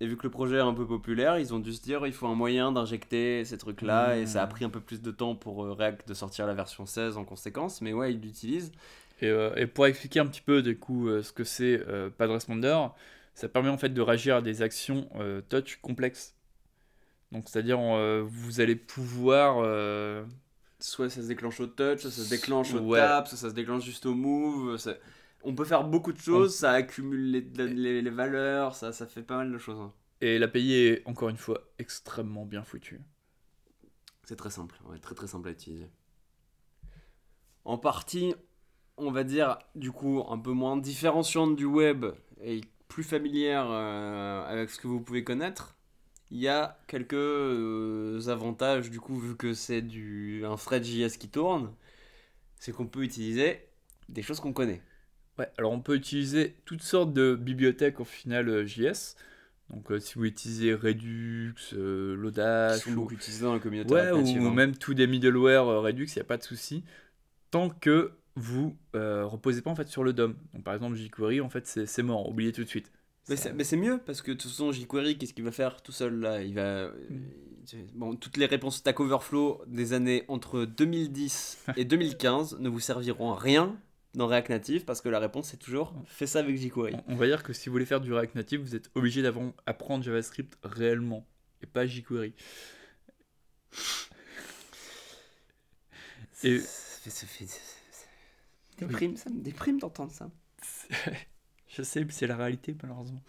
[0.00, 2.12] Et vu que le projet est un peu populaire, ils ont dû se dire il
[2.12, 4.16] faut un moyen d'injecter ces trucs-là.
[4.16, 6.86] Et ça a pris un peu plus de temps pour React de sortir la version
[6.86, 7.80] 16 en conséquence.
[7.82, 8.70] Mais ouais, ils l'utilisent.
[9.22, 12.78] Et, et pour expliquer un petit peu du coup ce que c'est euh, PanResponder,
[13.34, 16.36] ça permet en fait de réagir à des actions euh, touch complexes.
[17.32, 20.24] Donc c'est-à-dire euh, vous allez pouvoir euh,
[20.80, 22.98] Soit ça se déclenche au touch, soit ça se déclenche au Ouais.
[22.98, 24.76] tap, soit ça se déclenche juste au move.
[24.78, 24.96] ça-
[25.42, 29.22] On peut faire beaucoup de choses, ça accumule les, les, les valeurs, ça, ça fait
[29.22, 29.78] pas mal de choses.
[29.78, 29.92] hein.
[30.22, 33.00] et l'API est encore une fois extrêmement bien foutue.
[34.24, 35.88] C'est très simple, ouais, très très simple à utiliser.
[37.64, 38.34] En partie,
[38.96, 42.06] on va dire, du coup, un peu moins différenciante du web
[42.42, 42.60] et
[42.90, 45.76] plus familière euh, avec ce que vous pouvez connaître,
[46.30, 51.28] il y a quelques euh, avantages, du coup, vu que c'est du un thread.js qui
[51.28, 51.72] tourne,
[52.56, 53.66] c'est qu'on peut utiliser
[54.10, 54.82] des choses qu'on connaît.
[55.38, 59.16] Ouais, alors on peut utiliser toutes sortes de bibliothèques au final euh, JS.
[59.70, 63.08] Donc euh, si vous utilisez Redux, euh, Lodash, ou,
[63.40, 64.52] dans la communauté ouais, ou hein.
[64.52, 66.84] même tous des middleware Redux, il n'y a pas de souci.
[67.50, 70.36] Tant que vous euh, reposez pas en fait sur le DOM.
[70.54, 72.90] Donc par exemple jQuery, en fait c'est mort, oubliez tout de suite.
[73.28, 76.18] Mais c'est, mieux parce que de toute façon jQuery qu'est-ce qu'il va faire tout seul
[76.20, 76.42] là?
[76.42, 77.20] Il va Mm.
[77.94, 83.32] bon toutes les réponses Stack Overflow des années entre 2010 et 2015 ne vous serviront
[83.32, 83.78] à rien
[84.14, 86.94] dans React Native parce que la réponse c'est toujours fais ça avec jQuery.
[87.06, 89.22] on, on va dire que si vous voulez faire du React Native, vous êtes obligé
[89.22, 91.24] d'apprendre JavaScript réellement
[91.62, 92.32] et pas jQuery.
[96.42, 97.46] Et- Ça fait- ça fait-
[98.86, 100.30] déprime, ça me déprime d'entendre ça.
[101.68, 103.22] Je sais, c'est la réalité malheureusement.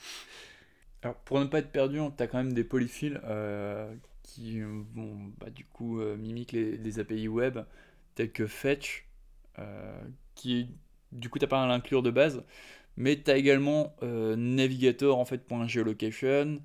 [1.03, 3.93] Alors pour ne pas être perdu, tu as quand même des polyfills euh,
[4.23, 7.59] qui vont bah, du coup euh, mimiquent les, API web
[8.15, 9.05] tels que Fetch,
[9.59, 10.01] euh,
[10.35, 10.69] qui
[11.11, 12.43] du coup t'as pas à l'inclure de base,
[12.97, 16.61] mais tu as également euh, Navigator en fait point geolocation,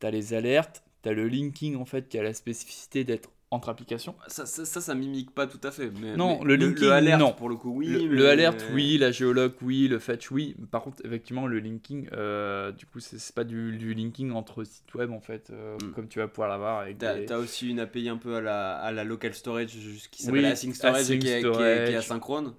[0.00, 3.30] tu as les alertes, tu as le linking en fait qui a la spécificité d'être
[3.52, 4.14] entre applications.
[4.28, 5.90] Ça, ça, ça, ça mimique pas tout à fait.
[6.00, 7.32] Mais, Non, mais le linking, alert non.
[7.32, 7.88] pour le coup oui.
[7.88, 10.54] Le, mais- le alert, oui, la géologue, oui, le fetch, oui.
[10.70, 14.94] Par contre, effectivement, le linking, euh, du coup, c'est pas du, du linking entre sites
[14.94, 15.92] web, en fait, euh, Mm.
[15.94, 18.76] comme tu vas pouvoir l'avoir T'as des- t'as aussi une API un peu à la,
[18.76, 19.76] à la local storage
[20.12, 21.96] qui s'appelle Oui, async storage async qui est, qui est- qui est storage.
[21.96, 22.54] asynchrone.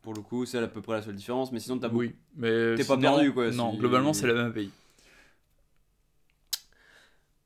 [0.00, 1.52] Pour le coup, c'est à peu près la seule différence.
[1.52, 4.46] Mais sinon, t'as Oui, mais T'es pas perdu, quoi, Non, si- globalement, c'est la même
[4.46, 4.70] API.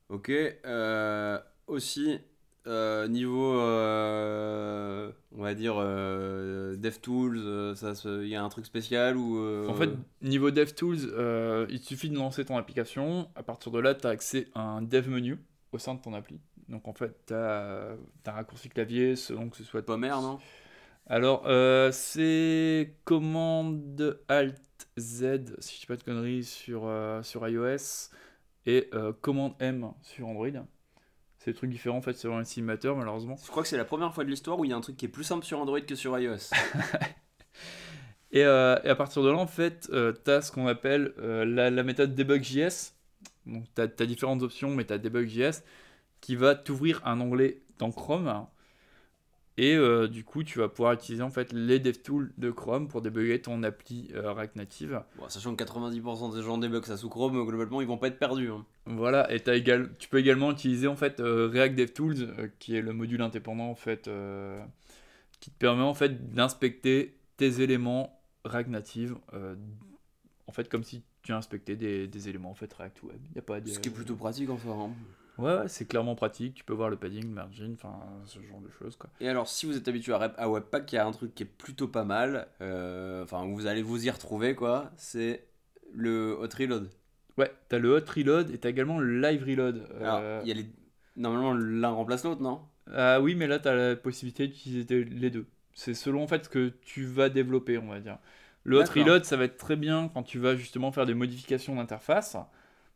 [0.09, 0.29] Ok.
[0.29, 2.17] euh, aussi,
[2.67, 7.75] euh, niveau, euh, on va dire, euh, DevTools, euh,
[8.23, 9.67] il y a un truc spécial ou.
[9.67, 9.89] En fait,
[10.21, 13.29] niveau DevTools, il suffit de lancer ton application.
[13.35, 15.39] À partir de là, tu as accès à un dev menu
[15.71, 16.39] au sein de ton appli.
[16.67, 17.95] Donc, en fait, tu as,
[18.25, 20.39] un raccourci clavier selon que ce soit pas mère, non?
[21.07, 21.47] Alors,
[21.93, 24.61] c'est commande Alt
[24.99, 26.91] Z, si je dis pas de conneries, sur,
[27.23, 28.09] sur iOS
[28.65, 28.89] et
[29.21, 30.65] commande M sur Android.
[31.47, 33.37] C'est des trucs différents en fait selon les simulateur malheureusement.
[33.41, 34.97] Je crois que c'est la première fois de l'histoire où il y a un truc
[34.97, 36.51] qui est plus simple sur Android que sur iOS.
[38.33, 41.45] Et, euh, et à partir de là, en fait, tu as ce qu'on appelle euh,
[41.45, 42.91] la, la méthode debug.js.
[43.45, 45.63] Donc, tu as, différentes options, mais tu as debug.js
[46.19, 48.45] qui va t'ouvrir un onglet dans Chrome.
[49.59, 53.01] Et euh, du coup, tu vas pouvoir utiliser en fait les DevTools de Chrome pour
[53.01, 55.01] débugger ton appli React Native.
[55.17, 58.19] Bon, sachant que 90% des gens débug ça sous Chrome, globalement, ils vont pas être
[58.19, 58.49] perdus.
[58.51, 58.65] hein.
[58.85, 62.81] Voilà, et égal, tu peux également utiliser en fait euh, React DevTools, euh, qui est
[62.81, 64.63] le module indépendant en fait, euh,
[65.39, 69.55] qui te permet en fait d'inspecter tes éléments React Native, euh,
[70.45, 73.17] en fait comme si tu inspectais des, des éléments en fait React Web.
[73.35, 73.67] Y a pas de...
[73.69, 74.75] Ce qui est plutôt pratique en soi.
[74.75, 74.91] hein.
[75.37, 76.55] Ouais, ouais, c'est clairement pratique.
[76.55, 79.09] Tu peux voir le padding, le margin, enfin ce genre de choses quoi.
[79.19, 81.47] Et alors, si vous êtes habitué à, Webpack, il y a un truc qui est
[81.47, 85.45] plutôt pas mal, euh, enfin, vous allez vous y retrouver, quoi, c'est
[85.93, 86.89] le hot reload.
[87.37, 89.87] Ouais, t'as le hot reload et t'as également le live reload.
[89.99, 90.65] Alors, Euh, il y a les...
[91.15, 92.61] Normalement, l'un remplace l'autre, non?
[92.93, 95.45] Ah oui, mais là, tu as la possibilité d'utiliser les deux.
[95.73, 98.17] C'est selon en fait ce que tu vas développer, on va dire.
[98.63, 101.75] Le hot reload, ça va être très bien quand tu vas justement faire des modifications
[101.75, 102.35] d'interface.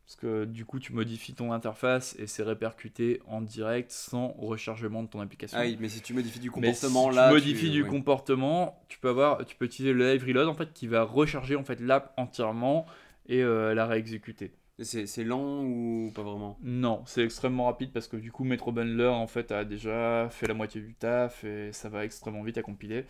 [0.05, 5.03] Parce que du coup, tu modifies ton interface et c'est répercuté en direct sans rechargement
[5.03, 5.57] de ton application.
[5.59, 7.27] Ah oui, mais si tu modifies du Mais comportement, si là.
[7.29, 10.73] tu modifies du comportement, tu peux avoir, tu peux utiliser le live reload en fait
[10.73, 12.85] qui va recharger en fait l'app entièrement
[13.27, 14.51] et euh, la réexécuter.
[14.79, 16.57] C'est c'est lent ou pas vraiment?
[16.63, 20.47] Non, c'est extrêmement rapide parce que du coup, Metro Bundler en fait a déjà fait
[20.47, 23.05] la moitié du taf et ça va extrêmement vite à compiler.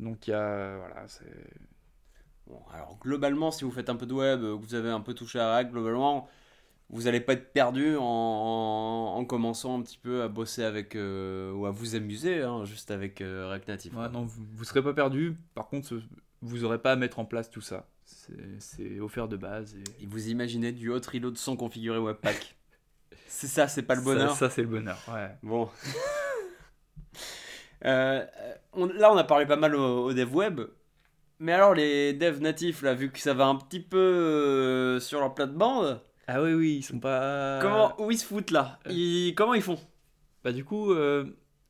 [0.00, 1.26] Donc il y a voilà, c'est
[2.48, 5.00] Bon, alors globalement, si vous faites un peu de web, euh, que vous avez un
[5.00, 6.28] peu touché à React, globalement,
[6.90, 10.96] vous n'allez pas être perdu en, en- en commençant un petit peu à bosser avec,
[10.96, 13.98] euh, ou à vous amuser, hein, juste avec euh, React Native.
[13.98, 15.36] ouais, non, vous, vous serez pas perdu.
[15.54, 16.00] Par contre,
[16.40, 17.86] vous aurez pas à mettre en place tout ça.
[18.58, 22.56] C'est- offert de base et Et vous imaginez du hot reload sans configurer Webpack.
[23.26, 24.34] c'est ça, c'est pas le Ça- bonheur.
[24.36, 24.98] Ça, c'est le bonheur.
[25.12, 25.36] Ouais.
[25.42, 25.68] Bon.
[27.84, 28.26] Euh,
[28.72, 30.60] on- là, on a parlé pas mal aux devs web.
[31.40, 35.20] Mais alors, les devs natifs, là, vu que ça va un petit peu euh, sur
[35.20, 37.58] leur plate-bande, Ah oui, oui, ils sont pas.
[37.62, 38.78] comment, où ils se foutent là?
[38.86, 38.90] Euh.
[38.92, 39.78] Ils- Comment ils font?
[40.44, 41.24] Bah du coup, euh,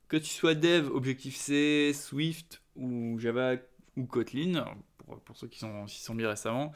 [0.09, 3.55] que tu sois dev, Objective-C, Swift ou Java
[3.97, 4.65] ou Kotlin,
[4.99, 6.73] pour, pour ceux qui sont, qui sont mis récemment,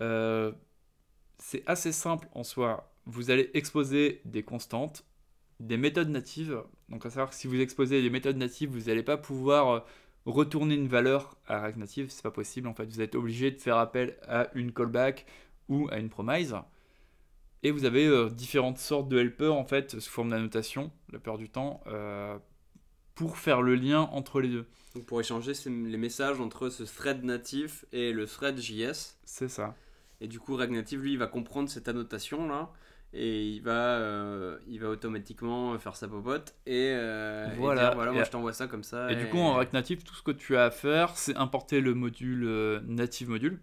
[0.00, 0.52] euh,
[1.38, 2.92] c'est assez simple en soi.
[3.06, 5.04] Vous allez exposer des constantes,
[5.60, 6.62] des méthodes natives.
[6.88, 9.84] Donc à savoir que si vous exposez des méthodes natives, vous n'allez pas pouvoir
[10.26, 12.86] retourner une valeur à React Native, c'est pas possible en fait.
[12.86, 15.26] Vous êtes obligé de faire appel à une callback
[15.68, 16.56] ou à une promise.
[17.62, 21.38] Et vous avez euh, différentes sortes de helpers en fait sous forme d'annotation, la plupart
[21.38, 22.38] du temps, euh,
[23.14, 24.66] pour faire le lien entre les deux.
[24.94, 29.16] Donc, Pour échanger les messages entre ce thread natif et le thread JS.
[29.24, 29.74] C'est ça.
[30.20, 32.72] Et du coup, React Native, lui, il va comprendre cette annotation là.
[33.18, 37.86] Et il va, euh, il va automatiquement faire sa popote et, euh, et Voilà.
[37.86, 39.10] dire, voilà, moi Et- je t'envoie ça comme ça.
[39.10, 41.80] Et du coup, en React Native, tout ce que tu as à faire, c'est importer
[41.80, 43.58] le module euh, native module,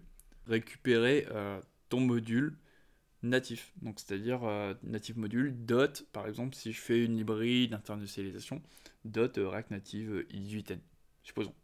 [0.48, 2.56] récupérer euh, ton module
[3.22, 3.72] natif.
[3.82, 8.60] Donc, c'est-à-dire euh, native module dot, par exemple, si je fais une librairie d'internationalisation,
[9.04, 10.78] dot euh, React Native euh, 18n.
[11.22, 11.54] Supposons.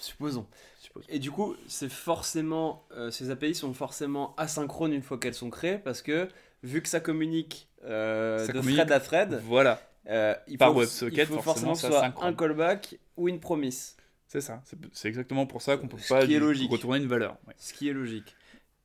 [0.00, 0.46] Supposons.
[0.80, 1.06] Supposons.
[1.08, 5.50] Et du coup, c'est forcément, euh, ces API sont forcément asynchrones une fois qu'elles sont
[5.50, 6.28] créées parce que
[6.62, 8.76] vu que ça communique euh, Ça de communique.
[8.78, 11.86] thread à thread, Voilà, euh, il Par faut, WebSocket, il faut forcément, forcément que ce
[11.88, 13.96] soit un callback ou une promise,
[14.26, 14.62] c'est ça.
[14.92, 16.70] C'est exactement pour ça qu'on peut Ce pas qui est logique.
[16.70, 17.36] retourner une valeur.
[17.46, 17.54] Ouais.
[17.58, 18.36] ce qui est logique.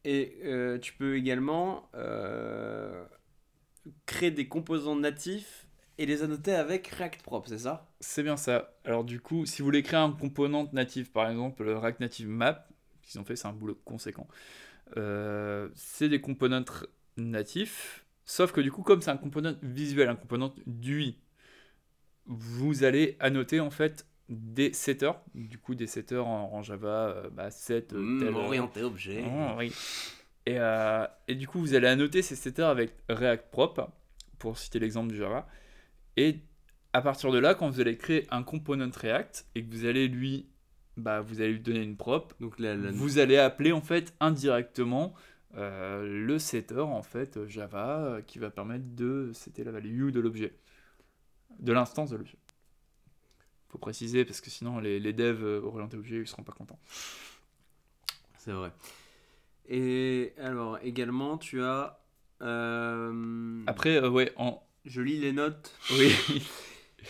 [0.06, 3.04] Et euh, tu peux également euh,
[4.06, 5.68] créer des composants natifs
[5.98, 7.88] et les annoter avec React Prop, c'est ça?
[8.00, 8.74] C'est bien ça.
[8.86, 12.28] Alors du coup, si vous voulez créer un component natif, par exemple le React Native
[12.30, 12.68] Map,
[13.02, 14.28] qu'ils ont fait, c'est un boulot conséquent.
[14.96, 16.64] Euh, c'est des components
[17.18, 21.18] natifs, sauf que du coup, comme c'est un component visuel, un component d'UI,
[22.26, 27.30] vous allez annoter en fait des setters, du coup des setters en, en Java, euh,
[27.30, 29.24] bah, set, euh, Mmh, tel, euh, Orienté objet.
[29.26, 29.72] Oh, oui.
[30.46, 33.82] Et, euh, et du coup, vous allez annoter ces setters avec React Prop,
[34.40, 35.48] pour citer l'exemple du Java.
[36.18, 36.40] Et
[36.94, 40.08] à partir de là, quand vous allez créer un component React et que vous allez
[40.08, 40.48] lui,
[40.98, 44.14] bah, vous allez lui donner une prop, Donc la, la- vous allez appeler en fait
[44.20, 45.14] indirectement
[45.56, 50.20] euh, le setter en fait Java euh, qui va permettre de setter la value de
[50.20, 50.54] l'objet,
[51.60, 52.38] de l'instance de l'objet.
[53.70, 56.80] Faut préciser parce que sinon les, les devs euh, orientés objet ils seront pas contents.
[58.38, 58.72] C'est vrai.
[59.68, 62.00] Et alors, également, tu as.
[62.42, 65.76] euh, Après, euh, ouais, en, je lis les notes.
[65.92, 66.12] oui.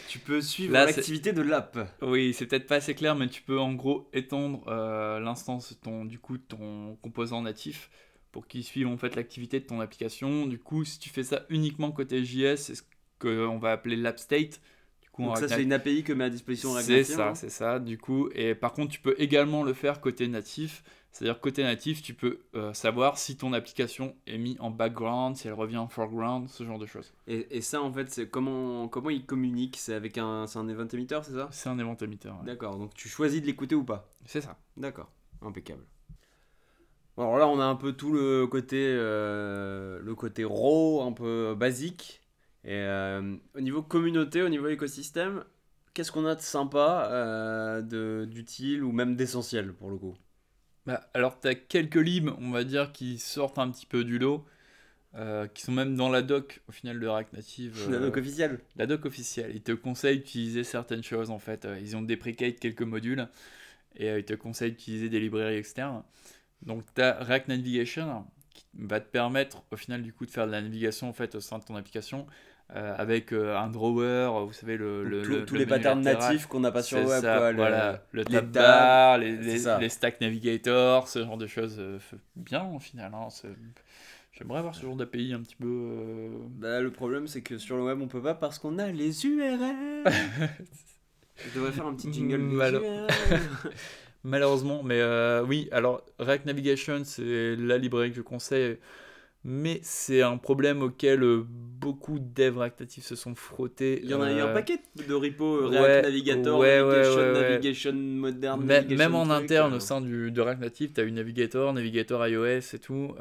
[0.09, 1.77] Tu peux suivre l'activité de l'app.
[2.03, 6.05] Oui, c'est peut-être pas assez clair, mais tu peux en gros étendre euh, l'instance ton,
[6.05, 7.89] du coup, ton composant natif
[8.31, 10.45] pour qu'il suive en fait l'activité de ton application.
[10.45, 12.83] Du coup, si tu fais ça uniquement côté JS, c'est ce
[13.19, 14.61] qu'on va appeler l'app state.
[15.01, 17.35] Du coup, Donc ça, c'est une API que met à disposition React c'est ça, hein.
[17.35, 18.29] c'est ça, du coup.
[18.35, 20.83] Et par contre, tu peux également le faire côté natif.
[21.11, 25.47] C'est-à-dire côté natif, tu peux euh, savoir si ton application est mise en background, si
[25.47, 27.11] elle revient en foreground, ce genre de choses.
[27.25, 29.77] Et, et ça, en fait, c'est comment, comment il communique?
[29.79, 31.47] C'est avec un, c'est un event emitter, c'est ça?
[31.51, 32.29] C'est un event emitter.
[32.29, 32.45] ouais.
[32.45, 34.07] D'accord, donc tu choisis de l'écouter ou pas?
[34.25, 34.59] C'est ça.
[34.75, 35.09] D'accord,
[35.41, 35.83] impeccable.
[37.17, 41.55] Alors là, on a un peu tout le côté, euh, le côté raw, un peu
[41.57, 42.21] basique.
[42.63, 45.43] Et euh, au niveau communauté, au niveau écosystème,
[45.93, 50.15] qu'est-ce qu'on a de sympa, euh, de- d'utile ou même d'essentiel pour le coup?
[50.85, 54.19] Bah, alors, tu as quelques libs, on va dire, qui sortent un petit peu du
[54.19, 54.45] lot,
[55.53, 57.73] qui sont même dans la doc, au final, de React Native.
[57.89, 59.51] La doc officielle la doc officielle.
[59.55, 61.67] Ils te conseillent d'utiliser certaines choses, en fait.
[61.81, 63.27] Ils ont déprecate quelques modules,
[63.97, 66.03] et ils te conseillent d'utiliser des librairies externes.
[66.63, 70.47] Donc, tu as React Navigation, qui va te permettre, au final, du coup, de faire
[70.47, 72.25] de la navigation, en fait, au sein de ton application,
[72.75, 75.03] euh, avec euh, un drawer, vous savez, le...
[75.05, 76.31] le- Tous- le- Tous le les patterns latéral.
[76.33, 77.21] natifs qu'on n'a pas sur le web.
[77.21, 81.19] ça, quoi, le- voilà, le les tab tabs, bar, les, les, les stack navigator, ce
[81.23, 81.77] genre de choses.
[81.79, 81.99] euh,
[82.35, 83.13] bien au final.
[83.13, 83.27] hein,
[84.33, 85.65] J'aimerais avoir ce genre d'API un petit peu.
[85.67, 88.87] euh, Bah, le problème, c'est que sur le web, on peut pas parce qu'on a
[88.91, 90.03] les URL.
[91.45, 92.35] Je devrais faire un petit jingle.
[92.37, 93.07] les URL.
[94.23, 98.77] Malheureusement, mais euh, oui, alors React Navigation, c'est la librairie que je conseille,
[99.45, 104.01] mais c'est un problème auquel euh, beaucoup de devs React Native se sont frottés.
[104.03, 107.17] Il y en a eu un euh, paquet de repos ouais, React Navigator, ouais, Navigation,
[107.17, 107.33] ouais.
[107.33, 111.01] Navigation Modern, Même- Navigation même en truc, interne, au sein du, de React Native, tu
[111.01, 113.15] as eu Navigator, Navigator iOS et tout.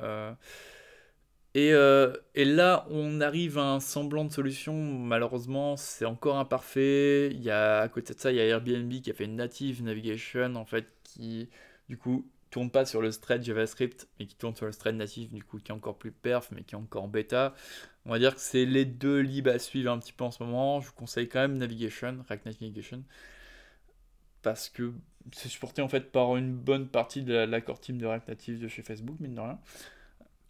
[1.56, 4.74] Euh, et, là, on arrive à un semblant de solution.
[4.74, 7.30] Malheureusement, c'est encore imparfait.
[7.32, 9.36] Il y a, à côté de ça, il y a Airbnb qui a fait une
[9.36, 11.48] native navigation, en fait, qui,
[11.88, 15.32] du coup, tourne pas sur le thread JavaScript, mais qui tourne sur le thread natif,
[15.32, 17.54] du coup, qui est encore plus perf, mais qui est encore bêta.
[18.04, 20.42] On va dire que c'est les deux libs à suivre un petit peu en ce
[20.42, 20.80] moment.
[20.80, 23.04] Je vous conseille quand même Navigation, React Navigation
[24.42, 24.92] parce que
[25.32, 28.28] c'est supporté en fait par une bonne partie de la, la core team de React
[28.28, 29.58] Native de chez Facebook, mine de rien.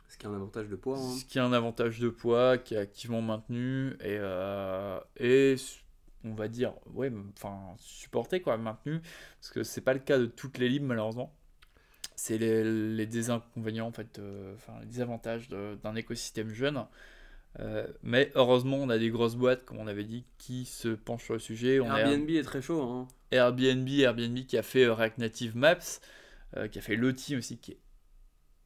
[0.08, 0.98] Ce qui a un avantage de poids.
[0.98, 1.16] hein.
[1.18, 5.56] Ce qui a un avantage de poids, qui est activement maintenu et, euh, et
[6.24, 9.00] on va dire, ouais, enfin, supporté quoi, maintenu,
[9.40, 11.32] parce que c'est pas le cas de toutes les libres malheureusement.
[12.14, 16.84] C'est les, les désinconvénients en fait, euh, enfin, les désavantages d'un écosystème jeune.
[17.60, 21.24] Euh, mais heureusement, on a des grosses boîtes, comme on avait dit, qui se penchent
[21.24, 21.80] sur le sujet.
[21.80, 22.82] On a Airbnb est très chaud.
[22.82, 23.08] Hein.
[23.30, 26.00] Airbnb, Airbnb qui a fait React Native Maps,
[26.56, 27.78] euh, qui a fait Lottie aussi, qui est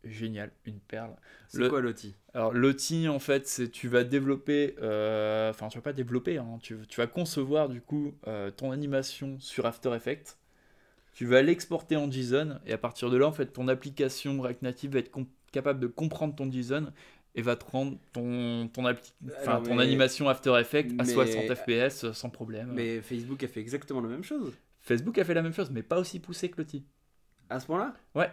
[0.04, 1.10] génial, une perle.
[1.48, 5.78] C'est Le- quoi l'outil Alors Lottie, en fait, c'est tu vas développer, euh, enfin tu
[5.78, 9.92] vas pas développer, hein, tu, tu vas concevoir du coup euh, ton animation sur After
[9.94, 10.36] Effects.
[11.12, 14.62] Tu vas l'exporter en JSON et à partir de là, en fait, ton application React
[14.62, 15.10] Native va être
[15.52, 16.92] capable de comprendre ton JSON
[17.34, 21.04] et va te rendre ton, ton, appli- enfin, Alors, ton mais- animation After Effects à
[21.04, 22.70] mais- 60 fps euh, sans problème.
[22.72, 24.52] Mais Facebook a fait exactement la même chose.
[24.80, 26.84] Facebook a fait la même chose, mais pas aussi poussé que Lottie.
[27.50, 27.94] À ce point-là?
[28.14, 28.24] Oui,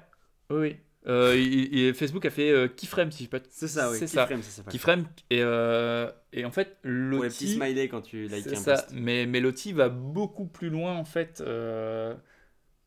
[0.52, 0.78] oui.
[1.08, 3.98] Euh, Facebook a fait euh, Keyframe, si je peux C'est ça, oui.
[3.98, 4.24] C'est ça.
[4.24, 4.72] Keyframe, ça s'appelle.
[4.74, 8.56] Keyframe, et, euh, et en fait, Pour les petits Lottie, smileys quand tu likes un
[8.56, 8.92] ça, post.
[8.94, 11.42] mais, mais Lottie va beaucoup plus loin, en fait,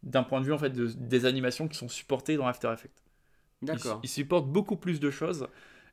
[0.03, 2.91] d'un point de vue, en fait, de- des animations qui sont supportées dans After Effects.
[3.63, 4.01] D'accord.
[4.03, 5.47] il supporte beaucoup plus de choses,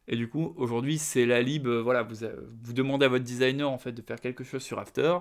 [0.07, 2.15] et du coup, aujourd'hui, c'est la lib, voilà, vous,
[2.63, 5.17] vous demandez à votre designer, en fait, de faire quelque chose sur After,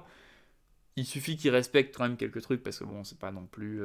[0.97, 3.81] il suffit qu'il respecte quand même quelques trucs, parce que bon, c'est pas non plus...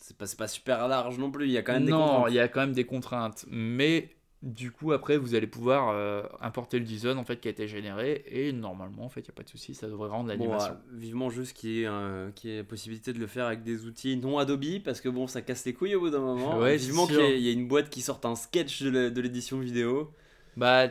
[0.00, 1.44] C'est pas, pas super large non plus.
[1.46, 2.30] Il y a quand même des non, contraintes.
[2.30, 3.44] il y a quand même des contraintes.
[3.48, 4.10] Mais
[4.42, 7.68] du coup, après, vous allez pouvoir euh, importer le JSON en fait, qui a été
[7.68, 8.24] généré.
[8.26, 10.72] Et normalement, en fait, il n'y a pas de souci, ça devrait rendre Bon, l'animation.
[10.72, 13.62] euh, vivement juste qu'il y, ait, euh, qu'il y ait possibilité de le faire avec
[13.62, 16.58] des outils non Adobe parce que bon, ça casse les couilles au bout d'un moment.
[16.58, 20.10] Ouais, vivement qu'il y, y ait une boîte qui sorte un sketch de l'édition vidéo.
[20.56, 20.88] Bah,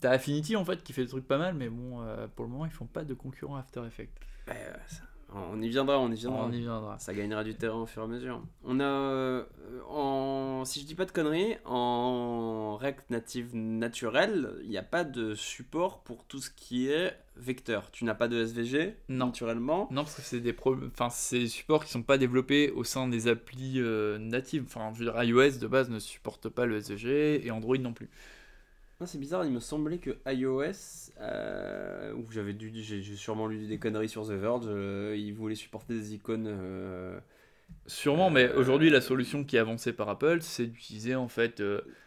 [0.00, 2.50] t'as Affinity en fait qui fait des trucs pas mal, mais bon, euh, pour le
[2.50, 4.10] moment, ils font pas de concurrent After Effects.
[4.88, 5.02] Ça-
[5.52, 6.46] on y viendra, on y viendra.
[6.46, 6.98] On y viendra.
[6.98, 8.42] Ça gagnera du terrain au fur et à mesure.
[8.64, 9.44] On a, euh,
[9.88, 15.04] en, si je dis pas de conneries, en React Native naturel, il n'y a pas
[15.04, 17.90] de support pour tout ce qui est vecteur.
[17.90, 19.26] Tu n'as pas de SVG Non.
[19.26, 19.88] naturellement.
[19.90, 22.82] Non, parce que c'est des pro- enfin, c'est des supports qui sont pas développés au
[22.84, 24.64] sein des applis euh, natives.
[24.66, 27.92] Enfin, je veux dire, iOS de base ne supporte pas le SVG et Android non
[27.92, 28.08] plus.
[29.00, 33.66] Non, c'est bizarre, il me semblait que iOS, euh, où j'avais dû, j'ai sûrement lu
[33.66, 36.46] des conneries sur The Verge, euh, ils voulaient supporter des icônes.
[36.48, 37.18] euh,
[37.86, 41.60] Sûrement, mais Euh, aujourd'hui, la solution qui est avancée par Apple, c'est d'utiliser en fait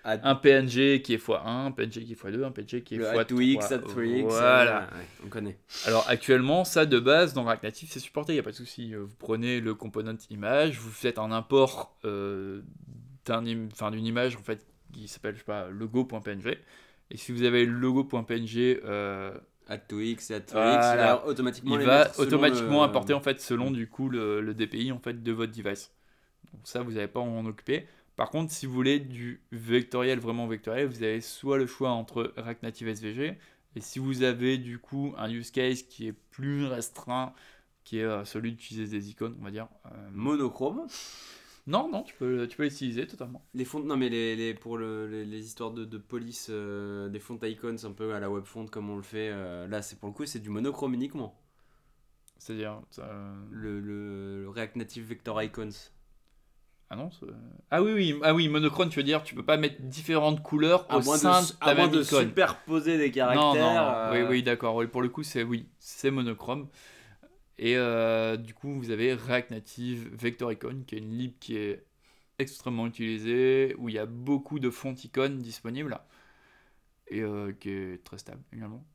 [0.06, 3.06] un PNG qui est x1, un PNG qui est x2, un PNG qui est le
[3.06, 3.26] x3.
[3.26, 4.22] A2X, A3X.
[4.24, 4.80] Voilà.
[4.82, 5.58] ouais, on connaît.
[5.86, 8.56] Alors actuellement, ça de base dans React Native, c'est supporté, il n'y a pas de
[8.56, 8.94] souci.
[8.96, 15.08] Vous prenez le component image, vous faites un import d'un d'une image en fait qui
[15.08, 16.58] s'appelle je sais pas logo.png
[17.12, 19.38] Et si vous avez logo.png, euh,
[19.68, 20.76] Add to X et add to Voilà.
[20.78, 23.70] X, il va automatiquement il les va mettre selon automatiquement le- apporter en fait selon
[23.72, 25.92] du coup le, le DPI en fait de votre device.
[26.54, 27.86] Donc ça vous n'avez pas à en occuper.
[28.16, 32.34] Par contre, si vous voulez du vectoriel vraiment vectoriel, vous avez soit le choix entre
[32.36, 33.38] React Native SVG
[33.76, 37.34] et si vous avez du coup un use case qui est plus restreint,
[37.84, 39.68] qui est euh, celui d'utiliser des icônes, on va dire.
[39.86, 40.88] euh, monochrome.
[41.70, 43.46] Non, non, tu peux, tu peux l'utiliser totalement.
[43.54, 47.10] Les fonds, non mais les, les- pour le- les, les histoires de, de police, euh,
[47.10, 49.84] des fonts icons un peu à la web font comme on le fait, euh, là
[49.84, 51.40] c'est pour le coup c'est du monochrome uniquement.
[52.40, 52.82] C'est-à-dire.
[52.98, 55.70] euh, Le, le- le React Native Vector Icons.
[56.90, 57.12] Ah non
[57.70, 60.88] Ah oui, oui, ah oui, monochrome, tu veux dire, tu peux pas mettre différentes couleurs
[60.92, 62.30] au sein de, de à ta même de icône.
[62.30, 63.44] superposer des caractères.
[63.44, 63.92] Non, non, non.
[63.94, 64.74] euh, Oui, oui, d'accord.
[64.76, 66.68] Oui, pour le coup, c'est oui, c'est monochrome.
[67.60, 71.58] Et euh, du coup, vous avez React Native Vector Icon, qui est une lib qui
[71.58, 71.86] est
[72.40, 76.00] extrêmement utilisée, où il y a beaucoup de fonts icônes disponibles,
[77.08, 78.86] et euh, qui est très stable également.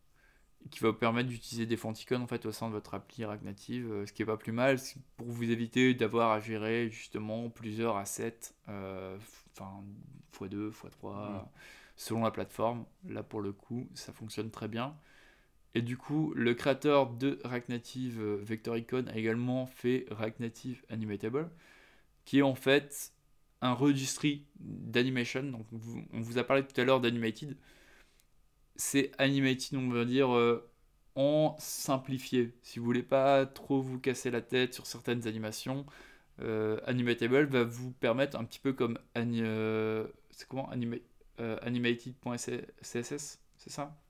[0.70, 3.24] Qui va vous permettre d'utiliser des fonts icônes en fait au sein de votre appli
[3.24, 4.78] React Native, euh, ce qui est pas plus mal,
[5.16, 9.18] pour vous éviter d'avoir à gérer justement plusieurs assets, euh,
[9.52, 9.84] enfin
[10.32, 11.48] x2, x3, Mm.
[11.96, 12.86] selon la plateforme.
[13.08, 14.96] Là pour le coup, ça fonctionne très bien.
[15.74, 20.40] Et du coup, le créateur de React Native euh, Vector Icon a également fait React
[20.40, 21.50] Native Animatable,
[22.24, 23.12] qui est en fait
[23.62, 25.44] un registry d'animation.
[25.44, 25.66] Donc,
[26.12, 27.56] on vous a parlé tout à l'heure d'animated.
[28.76, 30.68] C'est animated, on va dire, euh,
[31.14, 32.54] en simplifié.
[32.62, 35.86] Si vous voulez pas trop vous casser la tête sur certaines animations,
[36.40, 38.98] euh, Animatable va vous permettre un petit peu comme
[40.48, 40.98] comment Anima-
[41.62, 44.03] animated.css, c'est ça?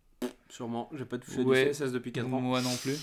[0.48, 1.64] Sûrement, j'ai pas touché Ouais.
[1.66, 2.40] du CSS depuis 4 ans.
[2.40, 2.96] moi non plus.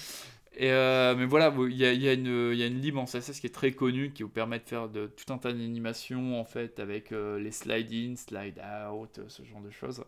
[0.55, 2.79] Et euh, mais voilà, il y a, il y, a une- il y a une
[2.81, 5.37] lib en CSS qui est très connue qui vous permet de faire de, tout un
[5.37, 8.61] tas d'animations en fait avec euh, les slide in, slide
[8.91, 10.03] out, ce genre de choses.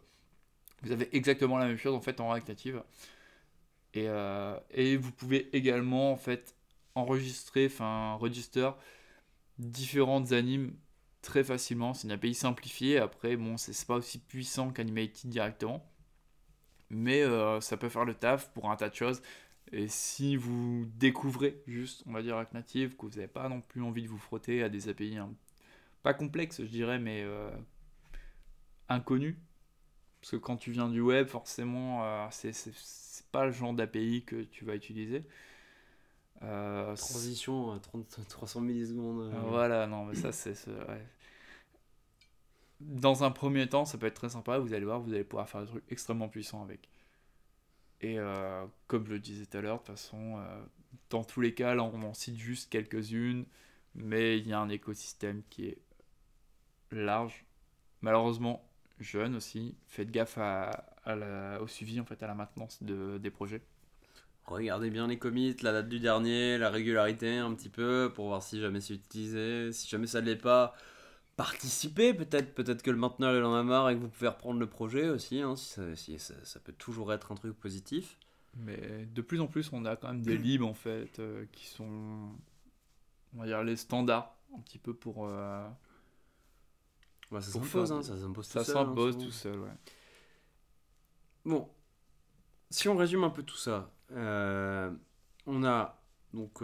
[0.84, 2.84] Vous avez exactement la même chose en fait en React Native.
[3.94, 6.56] Et, euh, et vous pouvez également en fait
[6.96, 8.70] enregistrer, enfin register
[9.60, 10.74] différentes animes
[11.22, 11.94] très facilement.
[11.94, 12.98] C'est une API simplifiée.
[12.98, 15.86] Après, bon, c'est pas aussi puissant qu'Animated directement
[16.94, 19.22] mais euh, ça peut faire le taf pour un tas de choses.
[19.72, 23.62] Et si vous découvrez juste, on va dire, React Native, que vous n'avez pas non
[23.62, 25.32] plus envie de vous frotter à des API hein,
[26.04, 27.50] pas complexes, je dirais, mais euh,
[28.90, 29.36] inconnus,
[30.22, 34.44] parce que quand tu viens du web, forcément, euh, c'est- pas le genre d'API que
[34.44, 35.24] tu vas utiliser.
[36.44, 39.22] Euh, Transition à 30 300 millisecondes.
[39.34, 40.54] euh, Voilà, non, mais ça, c'est.
[40.56, 41.06] c'est- ouais.
[42.86, 44.60] Dans un premier temps, ça peut être très sympa.
[44.60, 46.90] Vous allez voir, vous allez pouvoir faire des trucs extrêmement puissants avec.
[48.02, 50.64] Et euh, comme je le disais tout à l'heure, de toute façon, euh,
[51.10, 53.46] dans tous les cas, on en cite juste quelques-unes,
[53.96, 55.78] mais il y a un écosystème qui est
[56.92, 57.46] large.
[58.02, 58.68] Malheureusement,
[59.00, 59.76] jeune aussi.
[59.88, 63.62] Faites gaffe au suivi, en fait, à la maintenance de, des projets.
[64.46, 68.44] Regardez bien les commits, la date du dernier, la régularité un petit peu pour voir
[68.44, 69.72] si jamais c'est utilisé.
[69.72, 70.76] Si jamais ça ne l'est pas,
[71.36, 72.54] participez peut-être.
[72.56, 75.10] Peut-être que le mainteneur il en a marre et que vous pouvez reprendre le projet
[75.10, 75.42] aussi.
[75.42, 78.18] hein, si ça, si ça- ça peut toujours être un truc positif.
[78.56, 81.66] Mais de plus en plus, on a quand même des libs en fait euh, qui
[81.68, 82.30] sont,
[83.36, 85.26] on va dire, les standards un petit peu pour.
[85.28, 85.68] euh,
[87.32, 88.78] Ouais, ça s'impose, hein, ça s'impose ça tout seul.
[88.78, 89.72] hein, s'impose tout seul, ouais.
[91.46, 91.68] Bon,
[92.70, 94.92] si on résume un peu tout ça, euh,
[95.48, 96.00] on a
[96.34, 96.62] donc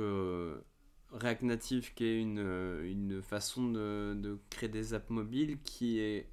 [1.11, 5.99] React Native qui est une, euh, une façon de, de créer des apps mobiles qui
[5.99, 6.27] est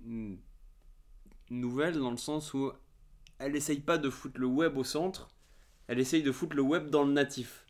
[1.50, 2.72] nouvelle dans le sens où
[3.38, 5.28] elle essaye pas de foutre le web au centre,
[5.88, 7.64] elle essaye de foutre le web dans le natif.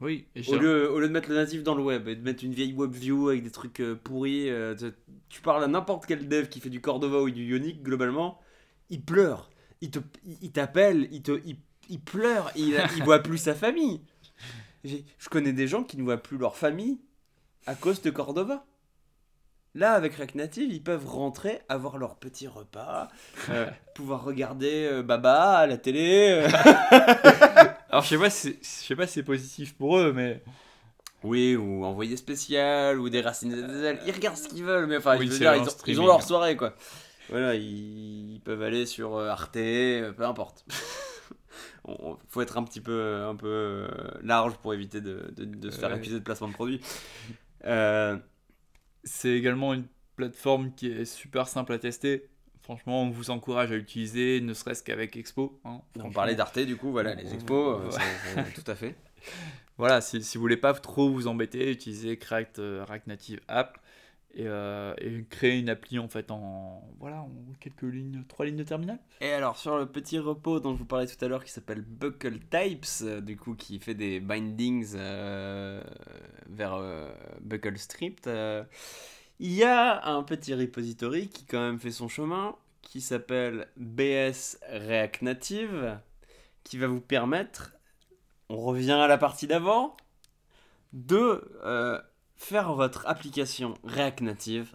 [0.00, 2.22] Oui, et Au lieu, au lieu de mettre le natif dans le web et de
[2.22, 4.74] mettre une vieille web view avec des trucs euh, pourris, euh,
[5.30, 8.38] tu, parles à n'importe quel dev qui fait du Cordova ou du Ionic, globalement,
[8.90, 9.50] il pleure.
[9.80, 9.90] Il
[10.52, 11.56] t'appelle, il, te, il,
[11.88, 14.02] il pleure, il, il voit plus sa famille.
[14.86, 16.98] Je connais des gens qui ne voient plus leur famille
[17.66, 18.64] à cause de Cordova.
[19.74, 23.08] Là, avec React Native, ils peuvent rentrer, avoir leur petit repas,
[23.50, 26.28] euh, pouvoir regarder euh, Baba à la télé.
[26.30, 26.48] euh.
[27.90, 30.42] Alors je sais pas, si, je sais pas si c'est positif pour eux, mais
[31.22, 34.00] Oui, ou envoyé spécial, ou des racines des ailes.
[34.06, 35.64] Ils regardent ce qu'ils veulent, mais enfin, Oui, je veux c'est dire, un ils, ont,
[35.64, 36.00] ils streaming.
[36.02, 36.74] ont leur soirée, quoi.
[37.28, 40.64] Voilà, ils, ils peuvent aller sur euh, Arte, euh, peu importe.
[41.88, 43.88] On- faut être un petit peu, un peu euh,
[44.22, 45.94] large pour éviter de, de- de se faire Ouais.
[45.96, 46.80] accuser de placement de produit.
[47.64, 48.16] Euh,
[49.02, 52.28] c'est également une plateforme qui est super simple à tester.
[52.62, 55.58] Franchement, on vous encourage à l'utiliser, ne serait-ce qu'avec Expo.
[55.64, 55.80] hein.
[55.98, 57.90] on parlait d'Arte, du coup, voilà, les expos, euh, Ouais.
[58.34, 58.94] c'est- c'est- tout à fait.
[59.78, 63.78] Voilà, si, si vous voulez pas trop vous embêter, utilisez React, euh, React Native App
[64.36, 68.56] et, euh, et créer une appli en fait en voilà en quelques lignes, trois lignes
[68.56, 68.98] de terminal.
[69.22, 71.80] Et alors sur le petit repos dont je vous parlais tout à l'heure qui s'appelle
[71.80, 75.82] Buckle Types, euh, du coup qui fait des bindings euh,
[76.50, 76.78] vers
[77.40, 78.28] Buckle Script,
[79.38, 84.58] il y a un petit repository qui quand même fait son chemin qui s'appelle BS
[84.70, 85.98] React Native
[86.62, 87.72] qui va vous permettre,
[88.50, 89.96] on revient à la partie d'avant,
[90.92, 91.42] de
[92.36, 94.74] faire votre application React Native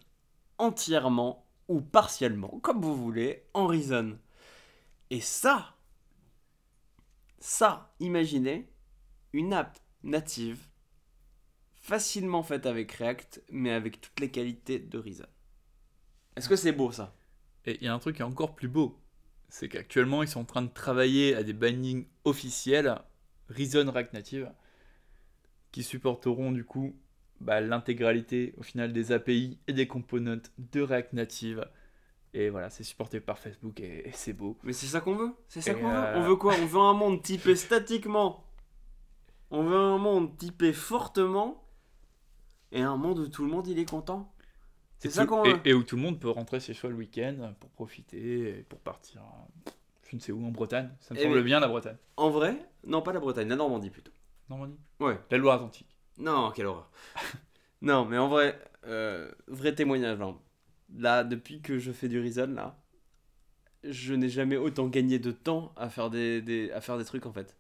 [0.58, 4.18] entièrement ou partiellement, comme vous voulez, en Reason.
[5.10, 5.76] Et ça,
[7.40, 8.70] ça, imaginez
[9.34, 10.60] une app native
[11.74, 15.26] facilement faite avec React, mais avec toutes les qualités de Reason.
[16.36, 17.16] Est-ce que c'est beau ça?
[17.66, 19.00] Et il y a un truc qui est encore plus beau,
[19.50, 22.98] c'est qu'actuellement ils sont en train de travailler à des bindings officiels
[23.50, 24.52] Reason React Native
[25.72, 26.96] qui supporteront du coup
[27.42, 31.68] bah, l'intégralité au final des API et des components de React Native.
[32.34, 34.58] Et voilà, c'est supporté par Facebook et, et c'est beau.
[34.64, 36.56] Mais c'est ça qu'on veut C'est ça qu'on euh, veut On veut quoi?
[36.62, 38.46] On veut un monde typé statiquement.
[39.50, 41.68] On veut un monde typé fortement.
[42.72, 44.34] Et un monde où tout le monde il est content.
[44.98, 45.60] C'est ça qu'on veut.
[45.66, 48.80] et où tout le monde peut rentrer chez soi le week-end pour profiter et pour
[48.80, 49.72] partir, euh,
[50.10, 50.90] je ne sais où, en Bretagne.
[51.00, 51.98] Ça me Eh semble bien la Bretagne.
[52.18, 52.56] En vrai,
[52.86, 54.12] non pas la Bretagne, la Normandie plutôt.
[54.50, 54.78] Normandie?
[55.00, 55.20] Ouais.
[55.32, 55.91] La Loire-Atlantique.
[56.22, 56.90] Non, quelle horreur.
[57.82, 60.22] non, mais en vrai, euh, vrai témoignage.
[60.22, 60.38] hein.
[60.96, 62.78] Là, depuis que je fais du Reason, là,
[63.84, 67.34] je n'ai jamais autant gagné de temps à faire des, à faire des trucs en
[67.34, 67.56] fait.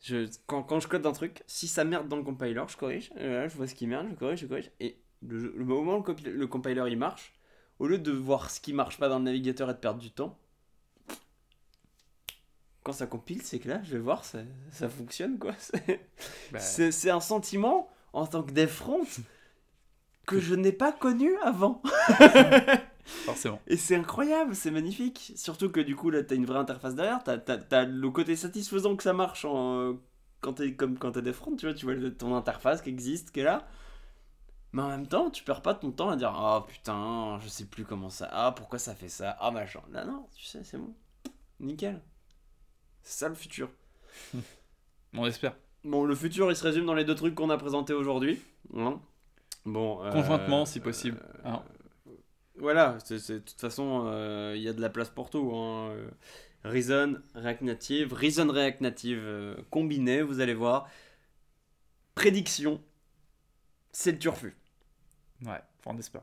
[0.00, 3.10] Je, quand, quand je code un truc, si ça merde dans le compiler, je corrige,
[3.16, 6.32] là, je vois ce qui merde, je corrige, je corrige, et le, moment où le,
[6.32, 7.34] le compiler il marche,
[7.80, 10.12] au lieu de voir ce qui marche pas dans le navigateur et de perdre du
[10.12, 10.38] temps,
[12.84, 14.38] quand ça compile, c'est que là, je vais voir, ça,
[14.70, 15.52] ça fonctionne quoi.
[15.58, 16.00] C'est-
[16.52, 19.02] Bah, c'est un sentiment en tant que dev front
[20.26, 21.82] que je n'ai pas connu avant.
[23.04, 23.60] forcément.
[23.66, 25.32] Et c'est incroyable, c'est magnifique.
[25.36, 27.22] Surtout que du coup, là, t'as une vraie interface derrière.
[27.24, 27.38] T'as
[27.70, 29.96] as, le côté satisfaisant que ça marche en,
[30.40, 31.74] quand t'es comme quand t'es front, tu vois.
[31.74, 33.66] Tu vois ton interface qui existe, qui est là.
[34.72, 37.64] Mais en même temps, tu perds pas ton temps à dire Ah putain, je sais
[37.64, 38.28] plus comment ça.
[38.30, 39.80] Ah pourquoi ça fait ça Ah machin.
[39.92, 40.94] Là, non, tu sais, c'est bon.
[41.60, 42.02] Nickel.
[43.08, 43.70] C'est ça le futur.
[45.14, 45.56] On espère.
[45.82, 48.38] Bon, le futur, il se résume dans les deux trucs qu'on a présentés aujourd'hui.
[48.76, 49.00] Hein
[49.64, 51.18] bon, euh, Conjointement, si possible.
[51.36, 51.62] euh, Hein.
[52.56, 55.50] voilà, c'est- c'est- de toute façon, euh, il y a de la place pour tout.
[55.56, 55.96] Hein.
[56.64, 60.86] Reason, React Native, Reason React Native combiné, vous allez voir.
[62.14, 62.82] Prédiction,
[63.90, 64.54] c'est le turfu,
[65.46, 66.22] Ouais, enfin, on espère.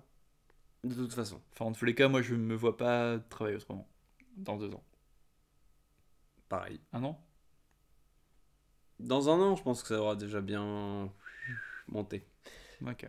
[0.84, 1.42] de toute façon.
[1.54, 3.88] Enfin, en tous les cas, moi, je me vois pas travailler autrement.
[4.38, 4.84] Dans deux ans.
[6.58, 6.80] Pareil.
[6.94, 7.20] Un an
[9.00, 11.12] Dans un an, je pense que ça aura déjà bien
[11.90, 12.26] monté.
[12.82, 13.06] De Ok.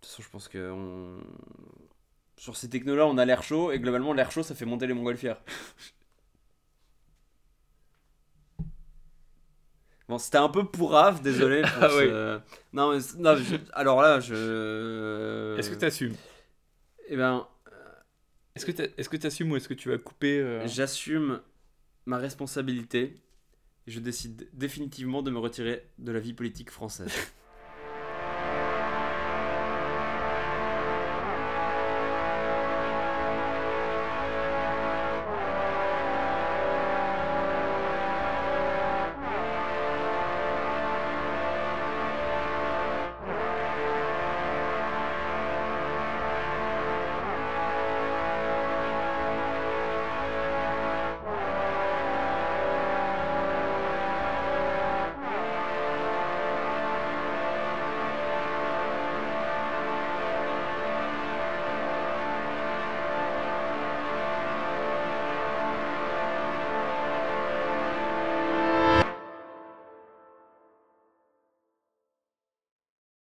[0.00, 1.22] toute façon, je pense que on-
[2.38, 4.94] sur ces technos-là, on a l'air chaud, et globalement, l'air chaud, ça fait monter les
[4.94, 5.42] montgolfières.
[10.08, 11.60] Bon, c'était un peu pourrave, désolé.
[11.74, 12.40] Pour Ah ce-
[12.72, 15.54] Non, mais non, je- alors là, je.
[15.58, 16.14] Est-ce que tu assumes
[17.08, 17.46] Eh ben,
[18.58, 21.40] Est-ce que tu est-ce que t'assumes ou est-ce que tu vas couper euh, j'assume
[22.06, 23.22] ma responsabilité
[23.86, 27.12] et je décide définitivement de me retirer de la vie politique française.